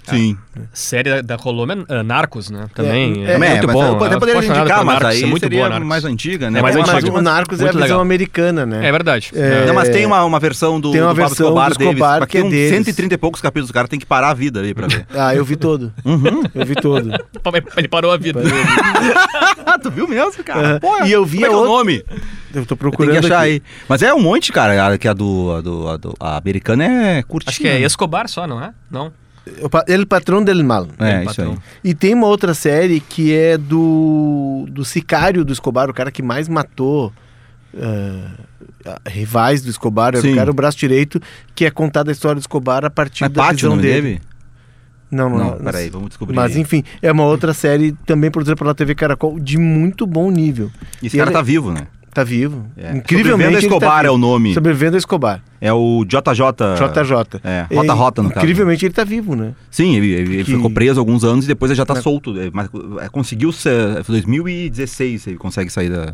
Sim. 0.09 0.37
Série 0.73 1.09
da, 1.09 1.21
da 1.21 1.37
Colômbia, 1.37 1.85
ah, 1.87 2.03
Narcos, 2.03 2.49
né? 2.49 2.67
Também. 2.75 3.23
É, 3.25 3.29
É, 3.29 3.33
Também, 3.33 3.49
muito 3.51 3.67
mas 3.67 3.75
bom. 3.75 3.83
Eu 3.83 4.03
até 4.03 4.15
Eu 4.15 4.19
poderia 4.19 4.39
indicar, 4.45 4.83
mas 4.85 4.99
Narcos, 4.99 5.07
aí 5.17 5.23
é 5.23 5.25
muito 5.25 5.43
seria 5.43 5.59
boa, 5.59 5.69
Narcos. 5.69 5.87
mais 5.87 6.05
antiga, 6.05 6.51
né? 6.51 6.59
É 6.59 6.61
mais 6.61 6.75
Tem 6.75 6.81
Mas, 6.83 6.91
uma- 6.91 6.97
antiga, 6.99 7.17
o 7.17 7.21
Narcos 7.21 7.59
é 7.59 7.61
a 7.61 7.65
muito 7.65 7.73
visão 7.75 7.87
legal. 7.87 8.01
americana, 8.01 8.65
né? 8.65 8.87
É 8.87 8.91
verdade. 8.91 9.31
É, 9.33 9.65
Não, 9.65 9.73
mas 9.73 9.89
tem 9.89 10.05
uma, 10.05 10.23
uma 10.23 10.39
versão 10.39 10.79
do, 10.79 10.91
Tem 10.91 11.01
uma 11.01 11.09
do 11.13 11.15
versão 11.15 11.47
Escobar 11.47 11.69
do 11.71 11.77
deles. 11.77 11.93
Escobar 11.93 12.27
que 12.27 12.37
é 12.37 12.41
tem 12.41 12.49
deles. 12.49 12.69
130 12.85 13.13
e 13.13 13.17
poucos 13.17 13.41
capítulos, 13.41 13.69
o 13.69 13.73
cara 13.73 13.87
tem 13.87 13.99
que 13.99 14.05
parar 14.05 14.29
a 14.29 14.33
vida 14.33 14.59
ali 14.59 14.73
pra 14.73 14.87
ver. 14.87 15.05
Ah, 15.15 15.33
eu 15.35 15.43
vi 15.45 15.55
todo. 15.55 15.93
Uhum. 16.05 16.43
Eu 16.53 16.65
vi 16.65 16.75
todo. 16.75 17.09
Ele 17.77 17.87
parou 17.87 18.11
a 18.11 18.17
vida. 18.17 18.41
tu 19.81 19.89
viu 19.91 20.07
mesmo, 20.07 20.43
cara? 20.43 20.67
Aham. 20.71 20.79
Pô, 20.79 21.05
E 21.05 21.11
eu 21.11 21.25
vi 21.25 21.37
como 21.39 21.51
é 21.51 21.53
é 21.53 21.57
o 21.57 21.65
nome? 21.65 22.03
Eu 22.53 22.65
tô 22.65 22.75
Tem 22.75 22.77
procurando 22.77 23.11
que 23.11 23.17
achar 23.25 23.39
aqui. 23.41 23.51
aí. 23.51 23.61
Mas 23.87 24.01
é 24.01 24.13
um 24.13 24.19
monte, 24.19 24.51
cara, 24.51 24.97
que 24.97 25.07
a 25.07 25.13
do, 25.13 25.51
a 25.57 25.61
do, 25.61 25.87
a 25.89 25.97
do- 25.97 26.15
a 26.19 26.37
americana 26.37 26.83
é 26.83 27.23
curtinha. 27.23 27.51
Acho 27.51 27.59
que 27.61 27.67
é 27.67 27.79
né? 27.79 27.85
Escobar 27.85 28.27
só, 28.27 28.47
não 28.47 28.61
é? 28.61 28.71
Não. 28.89 29.11
O 29.61 29.69
pa- 29.69 29.83
El 29.87 30.05
Patrão 30.05 30.43
del 30.43 30.63
Mal. 30.63 30.87
É, 30.99 31.23
isso 31.25 31.41
aí. 31.41 31.57
E 31.83 31.93
tem 31.93 32.13
uma 32.13 32.27
outra 32.27 32.53
série 32.53 32.99
que 32.99 33.33
é 33.33 33.57
do, 33.57 34.65
do 34.69 34.83
sicário 34.85 35.43
do 35.45 35.51
Escobar, 35.53 35.89
o 35.89 35.93
cara 35.93 36.11
que 36.11 36.21
mais 36.23 36.47
matou 36.47 37.11
ah, 37.77 38.99
rivais 39.07 39.61
do 39.61 39.69
Escobar, 39.69 40.15
era 40.15 40.25
o 40.27 40.35
cara 40.35 40.51
o 40.51 40.53
braço 40.53 40.77
direito, 40.77 41.21
que 41.53 41.65
é 41.65 41.71
contada 41.71 42.11
a 42.11 42.13
história 42.13 42.35
do 42.35 42.41
Escobar 42.41 42.85
a 42.85 42.89
partir 42.89 43.23
Mas 43.23 43.31
da 43.33 43.43
Pátio 43.43 43.53
o 43.53 43.55
visão 43.57 43.69
nome 43.75 43.81
dele. 43.83 44.01
dele? 44.01 44.21
Não, 45.11 45.27
não, 45.29 45.37
Não, 45.37 45.57
peraí, 45.57 45.89
vamos 45.89 46.09
descobrir. 46.09 46.35
Mas 46.35 46.55
enfim, 46.55 46.83
é 47.01 47.11
uma 47.11 47.23
outra 47.25 47.51
série 47.51 47.93
também 48.05 48.29
produzida 48.29 48.55
pela 48.55 48.75
TV 48.75 48.93
Caracol 48.93 49.39
de 49.39 49.57
muito 49.57 50.05
bom 50.05 50.29
nível. 50.29 50.69
Esse 51.01 51.15
E 51.15 51.19
cara 51.19 51.31
ele- 51.31 51.35
tá 51.37 51.41
vivo, 51.41 51.71
né? 51.71 51.87
Tá 52.19 52.23
vivo. 52.25 52.65
É. 52.75 52.97
Incrivelmente. 52.97 53.07
Sobrevivendo 53.29 53.57
ele 53.57 53.65
Escobar 53.65 54.01
tá 54.01 54.07
é 54.07 54.11
o 54.11 54.17
nome. 54.17 54.53
Sobrevivendo 54.53 54.97
Escobar. 54.97 55.41
É 55.61 55.71
o 55.71 56.03
JJ. 56.03 56.75
JJ. 56.75 57.39
É, 57.45 57.65
Rota 57.73 57.93
Rota, 57.93 58.21
no 58.23 58.27
caso. 58.29 58.39
Incrivelmente 58.45 58.85
ele 58.85 58.93
tá 58.93 59.05
vivo, 59.05 59.37
né? 59.37 59.53
Sim, 59.71 59.95
ele, 59.95 60.11
ele 60.11 60.43
Que- 60.43 60.51
ficou 60.51 60.69
preso 60.69 60.99
alguns 60.99 61.23
anos 61.23 61.45
e 61.45 61.47
depois 61.47 61.71
ele 61.71 61.77
já 61.77 61.85
tá 61.85 61.93
Né? 61.93 62.01
solto. 62.01 62.37
É, 62.37 62.49
Mas 62.51 62.67
é, 63.01 63.07
conseguiu 63.07 63.53
ser. 63.53 64.03
Foi 64.03 64.15
2016 64.15 65.27
ele 65.27 65.37
consegue 65.37 65.69
sair 65.69 65.89
da. 65.89 66.13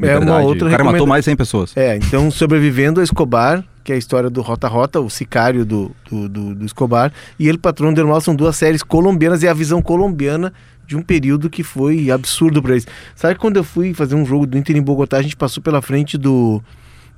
É 0.00 0.18
uma 0.18 0.38
outra 0.40 0.66
O 0.66 0.70
cara 0.70 0.82
recomenda- 0.82 0.92
matou 0.92 1.06
mais 1.06 1.22
de 1.22 1.26
100 1.26 1.36
pessoas. 1.36 1.76
É, 1.76 1.96
então 1.96 2.30
sobrevivendo 2.30 3.00
a 3.00 3.04
Escobar, 3.04 3.64
que 3.84 3.92
é 3.92 3.94
a 3.94 3.98
história 3.98 4.30
do 4.30 4.40
Rota 4.42 4.68
Rota, 4.68 5.00
o 5.00 5.10
sicário 5.10 5.64
do, 5.64 5.90
do, 6.08 6.28
do- 6.28 6.54
do 6.54 6.64
Escobar, 6.64 7.12
e 7.38 7.48
ele 7.48 7.58
Patrão 7.58 7.92
del 7.92 8.06
Mal 8.06 8.20
são 8.20 8.34
duas 8.34 8.56
séries 8.56 8.82
colombianas 8.82 9.42
e 9.42 9.48
a 9.48 9.52
visão 9.54 9.82
colombiana 9.82 10.52
de 10.86 10.96
um 10.96 11.02
período 11.02 11.48
que 11.48 11.62
foi 11.62 12.10
absurdo 12.10 12.62
pra 12.62 12.72
eles. 12.72 12.86
Sabe 13.14 13.34
quando 13.36 13.56
eu 13.56 13.64
fui 13.64 13.94
fazer 13.94 14.14
um 14.14 14.24
jogo 14.24 14.46
do 14.46 14.58
Inter 14.58 14.76
em 14.76 14.82
Bogotá, 14.82 15.16
a 15.18 15.22
gente 15.22 15.36
passou 15.36 15.62
pela 15.62 15.80
frente 15.80 16.18
do, 16.18 16.62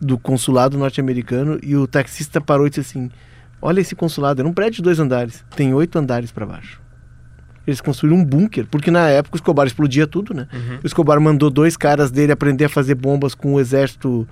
do 0.00 0.16
consulado 0.18 0.76
norte-americano 0.78 1.58
e 1.62 1.74
o 1.76 1.86
taxista 1.86 2.40
parou 2.40 2.66
e 2.66 2.70
disse 2.70 2.80
assim: 2.80 3.10
Olha 3.60 3.80
esse 3.80 3.94
consulado, 3.94 4.40
era 4.40 4.48
um 4.48 4.52
prédio 4.52 4.76
de 4.76 4.82
dois 4.82 4.98
andares, 5.00 5.44
tem 5.56 5.72
oito 5.74 5.98
andares 5.98 6.30
pra 6.30 6.44
baixo. 6.46 6.80
Eles 7.66 7.80
construíram 7.80 8.18
um 8.20 8.24
bunker, 8.24 8.66
porque 8.70 8.90
na 8.90 9.08
época 9.08 9.36
o 9.36 9.38
Escobar 9.38 9.66
explodia 9.66 10.06
tudo, 10.06 10.34
né? 10.34 10.46
O 10.82 10.86
Escobar 10.86 11.18
mandou 11.20 11.48
dois 11.50 11.76
caras 11.76 12.10
dele 12.10 12.30
aprender 12.32 12.66
a 12.66 12.68
fazer 12.68 12.94
bombas 12.94 13.34
com 13.34 13.54
o 13.54 13.60
exército 13.60 14.28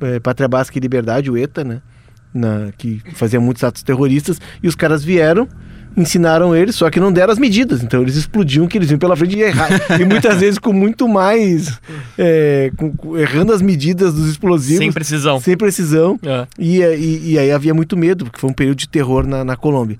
é, 0.00 0.20
Pátria 0.20 0.46
Basca 0.48 0.76
e 0.76 0.80
Liberdade, 0.80 1.30
o 1.30 1.36
ETA, 1.38 1.64
né? 1.64 1.80
Na, 2.32 2.70
que 2.76 3.00
fazia 3.14 3.40
muitos 3.40 3.62
atos 3.64 3.82
terroristas, 3.82 4.40
e 4.62 4.66
os 4.68 4.74
caras 4.74 5.04
vieram, 5.04 5.48
ensinaram 5.96 6.54
eles, 6.54 6.74
só 6.74 6.90
que 6.90 6.98
não 6.98 7.12
deram 7.12 7.32
as 7.32 7.38
medidas. 7.38 7.82
Então 7.82 8.02
eles 8.02 8.16
explodiam 8.16 8.66
que 8.66 8.76
eles 8.76 8.88
vinham 8.88 8.98
pela 8.98 9.16
frente 9.16 9.36
e 9.38 9.42
errar. 9.42 9.68
e 10.00 10.04
muitas 10.04 10.40
vezes 10.40 10.58
com 10.58 10.72
muito 10.72 11.06
mais. 11.08 11.80
é, 12.18 12.70
com- 12.76 12.92
com- 12.94 13.16
errando 13.16 13.52
as 13.52 13.62
medidas 13.62 14.12
dos 14.12 14.28
explosivos. 14.28 14.78
Sem 14.78 14.92
precisão. 14.92 15.40
Sem 15.40 15.56
precisão. 15.56 16.18
É. 16.22 16.46
E, 16.58 16.80
e, 16.82 17.32
e 17.32 17.38
aí 17.38 17.50
havia 17.52 17.72
muito 17.72 17.96
medo, 17.96 18.24
porque 18.24 18.40
foi 18.40 18.50
um 18.50 18.54
período 18.54 18.78
de 18.78 18.88
terror 18.88 19.26
na, 19.26 19.44
na 19.44 19.56
Colômbia. 19.56 19.96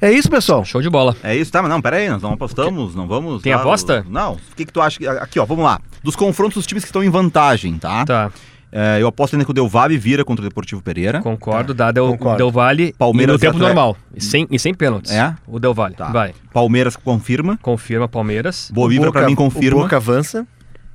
É 0.00 0.12
isso, 0.12 0.30
pessoal. 0.30 0.64
Show 0.64 0.80
de 0.80 0.88
bola. 0.88 1.16
É 1.22 1.34
isso, 1.34 1.50
tá? 1.50 1.60
Mas 1.60 1.70
não, 1.70 1.80
pera 1.82 1.96
aí, 1.96 2.08
nós 2.08 2.22
não 2.22 2.32
apostamos, 2.32 2.94
não 2.94 3.08
vamos. 3.08 3.42
Tem 3.42 3.52
dar 3.52 3.60
aposta? 3.60 4.04
o- 4.06 4.10
Não. 4.12 4.34
O 4.34 4.38
que, 4.56 4.64
que 4.64 4.72
tu 4.72 4.80
acha? 4.80 4.98
que- 4.98 5.06
Aqui, 5.08 5.40
ó, 5.40 5.44
vamos 5.44 5.64
lá. 5.64 5.80
Dos 6.02 6.14
confrontos 6.14 6.54
dos 6.54 6.66
times 6.66 6.84
que 6.84 6.88
estão 6.88 7.02
em 7.02 7.10
vantagem, 7.10 7.78
tá? 7.78 8.04
Tá, 8.04 8.30
É, 8.70 8.98
eu 9.00 9.08
aposto 9.08 9.32
ainda 9.32 9.46
que 9.46 9.50
o 9.50 9.54
Del 9.54 9.66
Valle 9.66 9.96
vira 9.96 10.22
contra 10.26 10.44
o 10.44 10.48
Deportivo 10.48 10.82
Pereira. 10.82 11.22
concordo. 11.22 11.72
Dá 11.72 11.90
Del, 11.90 12.06
Concordo. 12.08 12.36
Del 12.36 12.50
Valle 12.50 12.92
Palmeiras 12.98 13.32
no 13.32 13.38
tempo 13.38 13.56
Atlético. 13.56 13.74
normal. 13.74 13.96
E 14.14 14.20
sem, 14.22 14.46
e 14.50 14.58
sem 14.58 14.74
pênaltis. 14.74 15.10
É? 15.10 15.34
O 15.46 15.58
Del 15.58 15.72
Valle. 15.72 15.94
Tá. 15.94 16.08
Vai. 16.12 16.34
Palmeiras 16.52 16.94
confirma. 16.94 17.58
Confirma 17.62 18.06
Palmeiras. 18.06 18.70
Bolívar 18.70 19.10
pra 19.10 19.26
mim 19.26 19.32
O 19.32 19.36
confirma. 19.36 19.80
Boca 19.80 19.96
avança. 19.96 20.46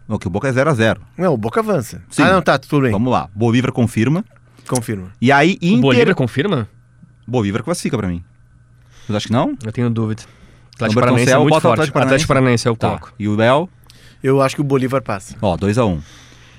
Não, 0.07 0.19
que 0.19 0.27
o 0.27 0.29
Boca 0.29 0.47
é 0.47 0.51
0x0. 0.51 0.97
Não, 1.17 1.33
o 1.33 1.37
Boca 1.37 1.61
avança. 1.61 2.03
Sim. 2.11 2.21
Ah, 2.21 2.33
não, 2.33 2.41
tá, 2.43 2.59
tudo 2.59 2.83
bem. 2.83 2.91
Vamos 2.91 3.11
lá. 3.11 3.27
Bolívar 3.33 3.71
confirma. 3.71 4.23
Confirma. 4.67 5.07
E 5.19 5.31
aí, 5.31 5.57
O 5.59 5.65
Inter. 5.65 5.81
Bolívar 5.81 6.13
confirma? 6.15 6.69
Bolívar 7.27 7.63
classifica 7.63 7.97
pra 7.97 8.07
mim. 8.07 8.23
Você 9.07 9.15
acha 9.15 9.27
que 9.27 9.33
não? 9.33 9.55
Eu 9.63 9.71
tenho 9.71 9.89
dúvida. 9.89 10.23
Atlético 10.75 10.99
Paranaense 11.01 11.31
é 11.31 11.37
muito 11.37 11.51
forte. 11.61 11.67
Atlético 11.73 11.99
Atlético 11.99 12.27
Paranaense 12.27 12.67
eu 12.67 12.75
Tá. 12.75 12.87
coloco. 12.89 13.13
E 13.19 13.27
o 13.27 13.35
Léo? 13.35 13.69
Eu 14.23 14.41
acho 14.41 14.55
que 14.55 14.61
o 14.61 14.63
Bolívar 14.63 15.01
passa. 15.01 15.35
Ó, 15.41 15.55
2x1. 15.57 15.99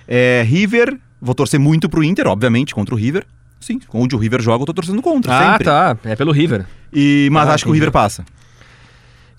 É, 0.07 0.43
River, 0.47 0.99
vou 1.21 1.35
torcer 1.35 1.59
muito 1.59 1.89
pro 1.89 2.05
Inter, 2.05 2.27
obviamente, 2.27 2.75
contra 2.75 2.95
o 2.95 2.99
River. 2.99 3.27
Sim, 3.59 3.81
onde 3.95 4.15
o 4.15 4.19
River 4.19 4.43
joga, 4.43 4.63
eu 4.63 4.67
tô 4.67 4.75
torcendo 4.75 5.01
contra, 5.01 5.35
Ah, 5.37 5.53
sempre. 5.53 5.65
tá. 5.65 5.97
É 6.05 6.15
pelo 6.15 6.31
River. 6.33 6.67
E, 6.93 7.29
mas 7.33 7.49
Ah, 7.49 7.55
acho 7.55 7.65
que 7.65 7.71
o. 7.71 7.73
River 7.73 7.91
passa. 7.91 8.25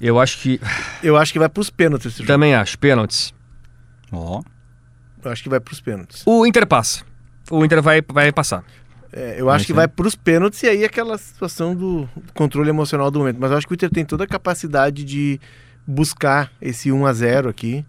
Eu 0.01 0.20
acho 0.20 0.39
que. 0.39 0.60
Eu 1.03 1.16
acho 1.16 1.32
que 1.32 1.38
vai 1.39 1.47
pros 1.47 1.70
pênaltis 1.70 2.08
esse 2.08 2.18
jogo. 2.18 2.28
Também 2.28 2.56
acho. 2.56 2.78
Pênaltis. 2.80 3.34
Ó. 4.12 4.41
Eu 5.24 5.32
acho 5.32 5.43
que 5.43 5.49
vai 5.49 5.60
pros 5.60 5.80
pênaltis. 5.80 6.24
O 6.26 6.45
Inter 6.45 6.66
passa. 6.68 7.03
O 7.51 7.64
Inter 7.64 7.82
vai, 7.82 8.01
vai 8.01 8.32
passar. 8.32 8.64
É, 9.18 9.36
eu 9.39 9.49
acho 9.49 9.59
Vai 9.61 9.66
que 9.66 9.74
vai 9.74 9.88
pros 9.88 10.13
pênaltis 10.13 10.61
e 10.63 10.68
aí 10.68 10.84
aquela 10.84 11.18
situação 11.18 11.74
do 11.74 12.07
controle 12.34 12.68
emocional 12.70 13.09
do 13.09 13.20
momento. 13.20 13.38
Mas 13.39 13.49
eu 13.49 13.57
acho 13.57 13.66
que 13.66 13.72
o 13.72 13.76
Inter 13.76 13.89
tem 13.89 14.03
toda 14.03 14.26
a 14.26 14.28
capacidade 14.28 15.05
de 15.05 15.39
buscar 15.88 16.51
esse 16.61 16.91
1 16.91 17.05
a 17.05 17.13
0 17.13 17.47
aqui, 17.49 17.86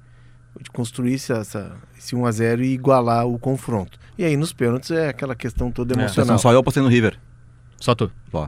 de 0.61 0.71
construir 0.71 1.15
essa, 1.15 1.35
essa- 1.39 1.73
esse 1.99 2.15
1 2.15 2.25
a 2.25 2.31
0 2.31 2.63
e 2.63 2.73
igualar 2.73 3.27
o 3.27 3.39
confronto. 3.41 3.99
E 4.17 4.25
aí 4.25 4.37
nos 4.37 4.53
pênaltis 4.53 4.93
é 4.93 5.09
aquela 5.09 5.35
questão 5.35 5.71
toda 5.71 5.95
É, 5.95 5.99
emocional. 5.99 6.27
Então, 6.27 6.39
só 6.39 6.53
eu 6.53 6.59
apostei 6.61 6.83
no 6.83 6.89
River. 6.89 7.19
Só 7.79 7.95
tu. 7.95 8.11
Ó. 8.33 8.47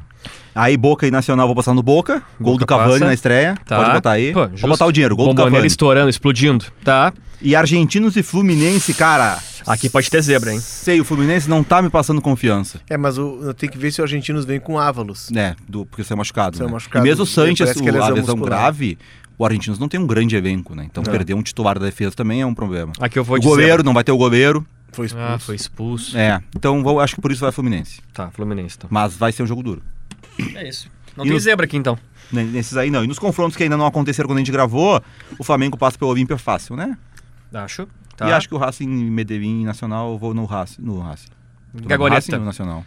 Aí 0.55 0.76
Boca 0.76 1.07
e 1.07 1.11
Nacional 1.11 1.47
vou 1.47 1.55
passar 1.55 1.72
no 1.74 1.83
Boca. 1.83 2.22
Gol 2.41 2.55
Boca 2.55 2.64
do 2.64 2.66
Cavani 2.66 2.93
passa. 2.95 3.05
na 3.05 3.14
estreia. 3.14 3.57
Tá. 3.64 3.76
Pode 3.76 3.93
botar 3.93 4.11
aí. 4.12 4.33
Pô, 4.33 4.49
Vou 4.49 4.70
botar 4.70 4.87
o 4.87 4.93
dinheiro. 4.93 5.14
Gol 5.16 5.33
do 5.33 5.35
Cavani. 5.45 5.66
estourando, 5.66 6.09
explodindo. 6.09 6.64
Tá. 6.83 7.12
E 7.41 7.55
Argentinos 7.55 8.16
e 8.16 8.22
Fluminense, 8.22 8.93
cara. 8.95 9.39
Aqui 9.66 9.89
pode 9.89 10.11
ter 10.11 10.20
zebra, 10.22 10.53
hein? 10.53 10.59
Sei, 10.61 11.01
o 11.01 11.05
Fluminense 11.05 11.49
não 11.49 11.62
tá 11.62 11.81
me 11.81 11.89
passando 11.91 12.20
confiança. 12.20 12.81
É, 12.91 12.97
mas 12.97 13.18
o, 13.18 13.39
eu 13.43 13.55
tenho 13.55 13.70
que 13.70 13.79
ver 13.79 13.93
se 13.93 14.01
os 14.01 14.05
argentinos 14.11 14.45
vêm 14.45 14.59
com 14.59 14.79
Ávalos. 14.79 15.31
né? 15.31 15.55
Do, 15.68 15.85
porque 15.87 16.03
você 16.03 16.14
é 16.14 16.16
machucado. 16.16 16.57
Saiu 16.57 16.66
né? 16.68 16.72
machucado. 16.72 17.05
E 17.05 17.09
mesmo 17.09 17.22
o 17.22 17.26
Sanches, 17.26 17.68
é 17.68 17.72
o- 17.81 17.89
a 17.89 17.93
lesão 17.93 18.14
lesão 18.14 18.37
muscular. 18.37 18.61
grave, 18.61 18.99
o 19.39 19.45
Argentinos 19.45 19.79
não 19.79 19.89
tem 19.89 20.01
um 20.01 20.07
grande 20.07 20.35
elenco, 20.35 20.74
né? 20.74 20.87
Então 20.91 21.05
Não. 21.05 21.12
perder 21.12 21.35
um 21.35 21.43
titular 21.43 21.79
da 21.79 21.85
defesa 21.87 22.11
também 22.16 22.41
é 22.41 22.47
um 22.47 22.55
problema. 22.55 22.93
Aqui 22.99 23.18
eu 23.18 23.22
vou 23.24 23.37
o 23.37 23.39
dizer. 23.39 23.49
goleiro, 23.51 23.83
não 23.85 23.93
vai 23.95 24.03
ter 24.03 24.11
o 24.11 24.16
goleiro. 24.16 24.66
Foi 24.99 25.07
expulso. 25.07 25.32
Ah, 25.34 25.38
foi 25.38 25.55
expulso. 25.57 26.18
É, 26.18 26.42
então 26.57 26.82
vou, 26.82 27.01
acho 27.01 27.14
que 27.14 27.20
por 27.20 27.30
isso 27.30 27.40
vai 27.40 27.53
Fluminense. 27.53 28.01
Tá, 28.12 28.30
Fluminense 28.30 28.76
então. 28.76 28.88
Mas 28.92 29.16
vai 29.16 29.30
ser 29.32 29.42
um 29.42 29.46
jogo 29.46 29.62
duro. 29.62 29.82
É 30.55 30.68
isso. 30.68 30.90
Não 31.16 31.24
E 31.24 31.28
tem 31.28 31.34
no- 31.34 31.40
zebra 31.40 31.64
aqui 31.66 31.76
então. 31.76 31.99
Nesses 32.30 32.76
aí 32.76 32.90
não. 32.90 33.03
E 33.05 33.07
nos 33.07 33.18
confrontos 33.18 33.57
que 33.57 33.62
ainda 33.62 33.76
não 33.76 33.86
aconteceram 33.86 34.28
quando 34.28 34.36
a 34.38 34.40
gente 34.40 34.53
gravou, 34.53 35.03
o 35.38 35.44
Flamengo 35.44 35.78
passa 35.78 35.96
pelo 35.99 36.11
Olímpia 36.11 36.36
fácil, 36.36 36.76
né? 36.76 36.96
Acho. 37.55 37.88
Tá. 38.16 38.28
E 38.28 38.32
acho 38.32 38.49
que 38.49 38.55
o 38.55 38.59
Racing 38.59 38.86
Medellín 38.88 39.64
Nacional, 39.64 40.12
eu 40.12 40.18
vou 40.18 40.34
no 40.34 40.44
Racing. 40.44 40.82
No 40.82 40.99
Racing. 41.01 41.28
Vai 41.72 41.96
no. 41.96 42.05
Racing 42.09 42.32
no 42.32 42.44
Nacional. 42.44 42.84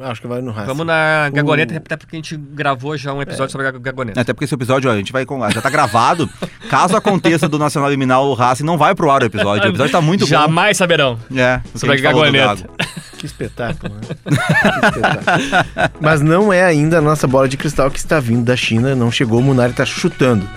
Acho 0.00 0.20
que 0.20 0.26
vai 0.26 0.40
no 0.40 0.50
Racing. 0.50 0.66
Vamos 0.66 0.86
na 0.86 1.30
Gagoneta, 1.32 1.74
O- 1.74 1.76
até 1.76 1.96
porque 1.96 2.16
a 2.16 2.18
gente 2.18 2.36
gravou 2.36 2.96
já 2.96 3.12
um 3.12 3.20
episódio 3.22 3.50
sobre 3.52 3.66
a 3.66 3.70
Gagoneta. 3.72 4.20
Até 4.20 4.32
porque 4.32 4.44
esse 4.44 4.54
episódio, 4.54 4.90
ó, 4.90 4.92
a 4.94 4.96
gente 4.96 5.12
vai 5.12 5.24
com. 5.26 5.38
Já 5.50 5.60
tá 5.60 5.70
gravado. 5.70 6.28
Caso 6.70 6.96
aconteça 6.96 7.48
do 7.48 7.58
Nacional 7.58 7.90
eliminar 7.90 8.20
o 8.22 8.34
Racing, 8.34 8.64
não 8.64 8.76
vai 8.78 8.94
pro 8.94 9.10
ar 9.10 9.22
o 9.22 9.26
episódio. 9.26 9.64
O 9.64 9.68
episódio 9.68 9.92
tá 9.92 10.00
muito 10.00 10.26
Jamais 10.26 10.76
saberão. 10.76 11.18
bom. 11.30 11.38
É, 11.38 11.56
o 11.64 11.72
que 11.72 11.78
Sobre 11.78 11.96
a 11.96 11.98
a 11.98 12.02
Gagoneta. 12.02 12.46
Gago. 12.46 12.68
Que 13.18 13.26
espetáculo, 13.26 13.94
né? 13.94 14.00
Que 14.02 14.86
espetáculo. 14.86 15.90
Mas 16.00 16.20
não 16.20 16.52
é 16.52 16.62
ainda 16.64 16.98
a 16.98 17.00
nossa 17.00 17.26
bola 17.26 17.48
de 17.48 17.56
cristal 17.56 17.90
que 17.90 17.98
está 17.98 18.20
vindo 18.20 18.44
da 18.44 18.54
China, 18.56 18.94
não 18.94 19.10
chegou, 19.10 19.40
o 19.40 19.42
Munari 19.42 19.72
está 19.72 19.84
chutando. 19.84 20.48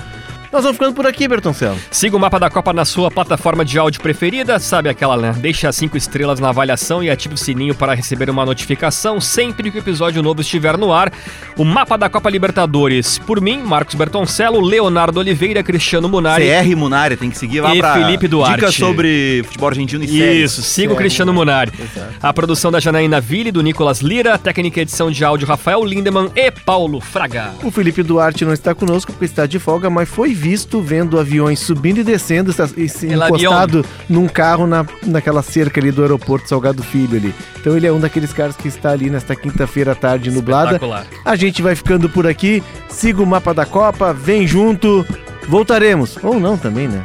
Nós 0.51 0.63
vamos 0.63 0.75
ficando 0.77 0.93
por 0.93 1.07
aqui, 1.07 1.27
Bertoncelo. 1.29 1.77
Siga 1.89 2.17
o 2.17 2.19
mapa 2.19 2.37
da 2.37 2.49
Copa 2.49 2.73
na 2.73 2.83
sua 2.83 3.09
plataforma 3.09 3.63
de 3.63 3.79
áudio 3.79 4.01
preferida, 4.01 4.59
sabe 4.59 4.89
aquela, 4.89 5.15
né? 5.15 5.33
Deixe 5.37 5.65
as 5.65 5.75
5 5.77 5.95
estrelas 5.95 6.41
na 6.41 6.49
avaliação 6.49 7.01
e 7.01 7.09
ative 7.09 7.35
o 7.35 7.37
sininho 7.37 7.73
para 7.73 7.93
receber 7.93 8.29
uma 8.29 8.45
notificação 8.45 9.21
sempre 9.21 9.71
que 9.71 9.77
o 9.77 9.79
episódio 9.79 10.21
novo 10.21 10.41
estiver 10.41 10.77
no 10.77 10.91
ar. 10.91 11.09
O 11.57 11.63
mapa 11.63 11.97
da 11.97 12.09
Copa 12.09 12.29
Libertadores, 12.29 13.17
por 13.17 13.39
mim, 13.39 13.59
Marcos 13.59 13.95
Bertoncello, 13.95 14.59
Leonardo 14.59 15.21
Oliveira, 15.21 15.63
Cristiano 15.63 16.09
Munari. 16.09 16.45
CR 16.45 16.75
Munari, 16.75 17.15
tem 17.15 17.29
que 17.29 17.37
seguir 17.37 17.61
lá 17.61 17.73
E 17.73 17.79
pra 17.79 17.93
Felipe 17.93 18.27
Duarte. 18.27 18.55
dicas 18.55 18.75
sobre 18.75 19.43
futebol 19.45 19.69
argentino 19.69 20.03
e 20.03 20.07
séries. 20.09 20.51
Isso, 20.51 20.61
siga 20.63 20.91
o 20.91 20.97
Cristiano? 20.97 21.31
Munari. 21.33 21.71
Exato. 21.79 22.13
A 22.21 22.33
produção 22.33 22.69
da 22.71 22.79
Janaína 22.81 23.21
Ville, 23.21 23.53
do 23.53 23.63
Nicolas 23.63 24.01
Lira, 24.01 24.37
técnica 24.37 24.79
e 24.79 24.83
edição 24.83 25.09
de 25.09 25.23
áudio 25.23 25.47
Rafael 25.47 25.81
Lindemann 25.85 26.29
e 26.35 26.51
Paulo 26.51 26.99
Fraga. 26.99 27.53
O 27.63 27.71
Felipe 27.71 28.03
Duarte 28.03 28.43
não 28.43 28.51
está 28.51 28.75
conosco 28.75 29.13
porque 29.13 29.23
está 29.25 29.45
de 29.45 29.57
folga, 29.59 29.89
mas 29.89 30.09
foi 30.09 30.33
visto 30.41 30.81
vendo 30.81 31.19
aviões 31.19 31.59
subindo 31.59 31.99
e 31.99 32.03
descendo, 32.03 32.51
encostado 33.03 33.85
num 34.09 34.27
carro 34.27 34.65
na, 34.65 34.83
naquela 35.05 35.43
cerca 35.43 35.79
ali 35.79 35.91
do 35.91 36.01
aeroporto 36.01 36.49
Salgado 36.49 36.81
Filho 36.81 37.15
ali. 37.15 37.35
Então 37.59 37.77
ele 37.77 37.85
é 37.85 37.91
um 37.91 37.99
daqueles 37.99 38.33
caras 38.33 38.55
que 38.55 38.67
está 38.67 38.89
ali 38.89 39.07
nesta 39.07 39.35
quinta-feira 39.35 39.91
à 39.91 39.95
tarde 39.95 40.31
nublada. 40.31 40.79
A 41.23 41.35
gente 41.35 41.61
vai 41.61 41.75
ficando 41.75 42.09
por 42.09 42.25
aqui. 42.25 42.63
Siga 42.89 43.21
o 43.21 43.25
mapa 43.25 43.53
da 43.53 43.67
Copa, 43.67 44.11
vem 44.11 44.47
junto. 44.47 45.05
Voltaremos. 45.47 46.17
Ou 46.23 46.39
não 46.39 46.57
também, 46.57 46.87
né? 46.87 47.03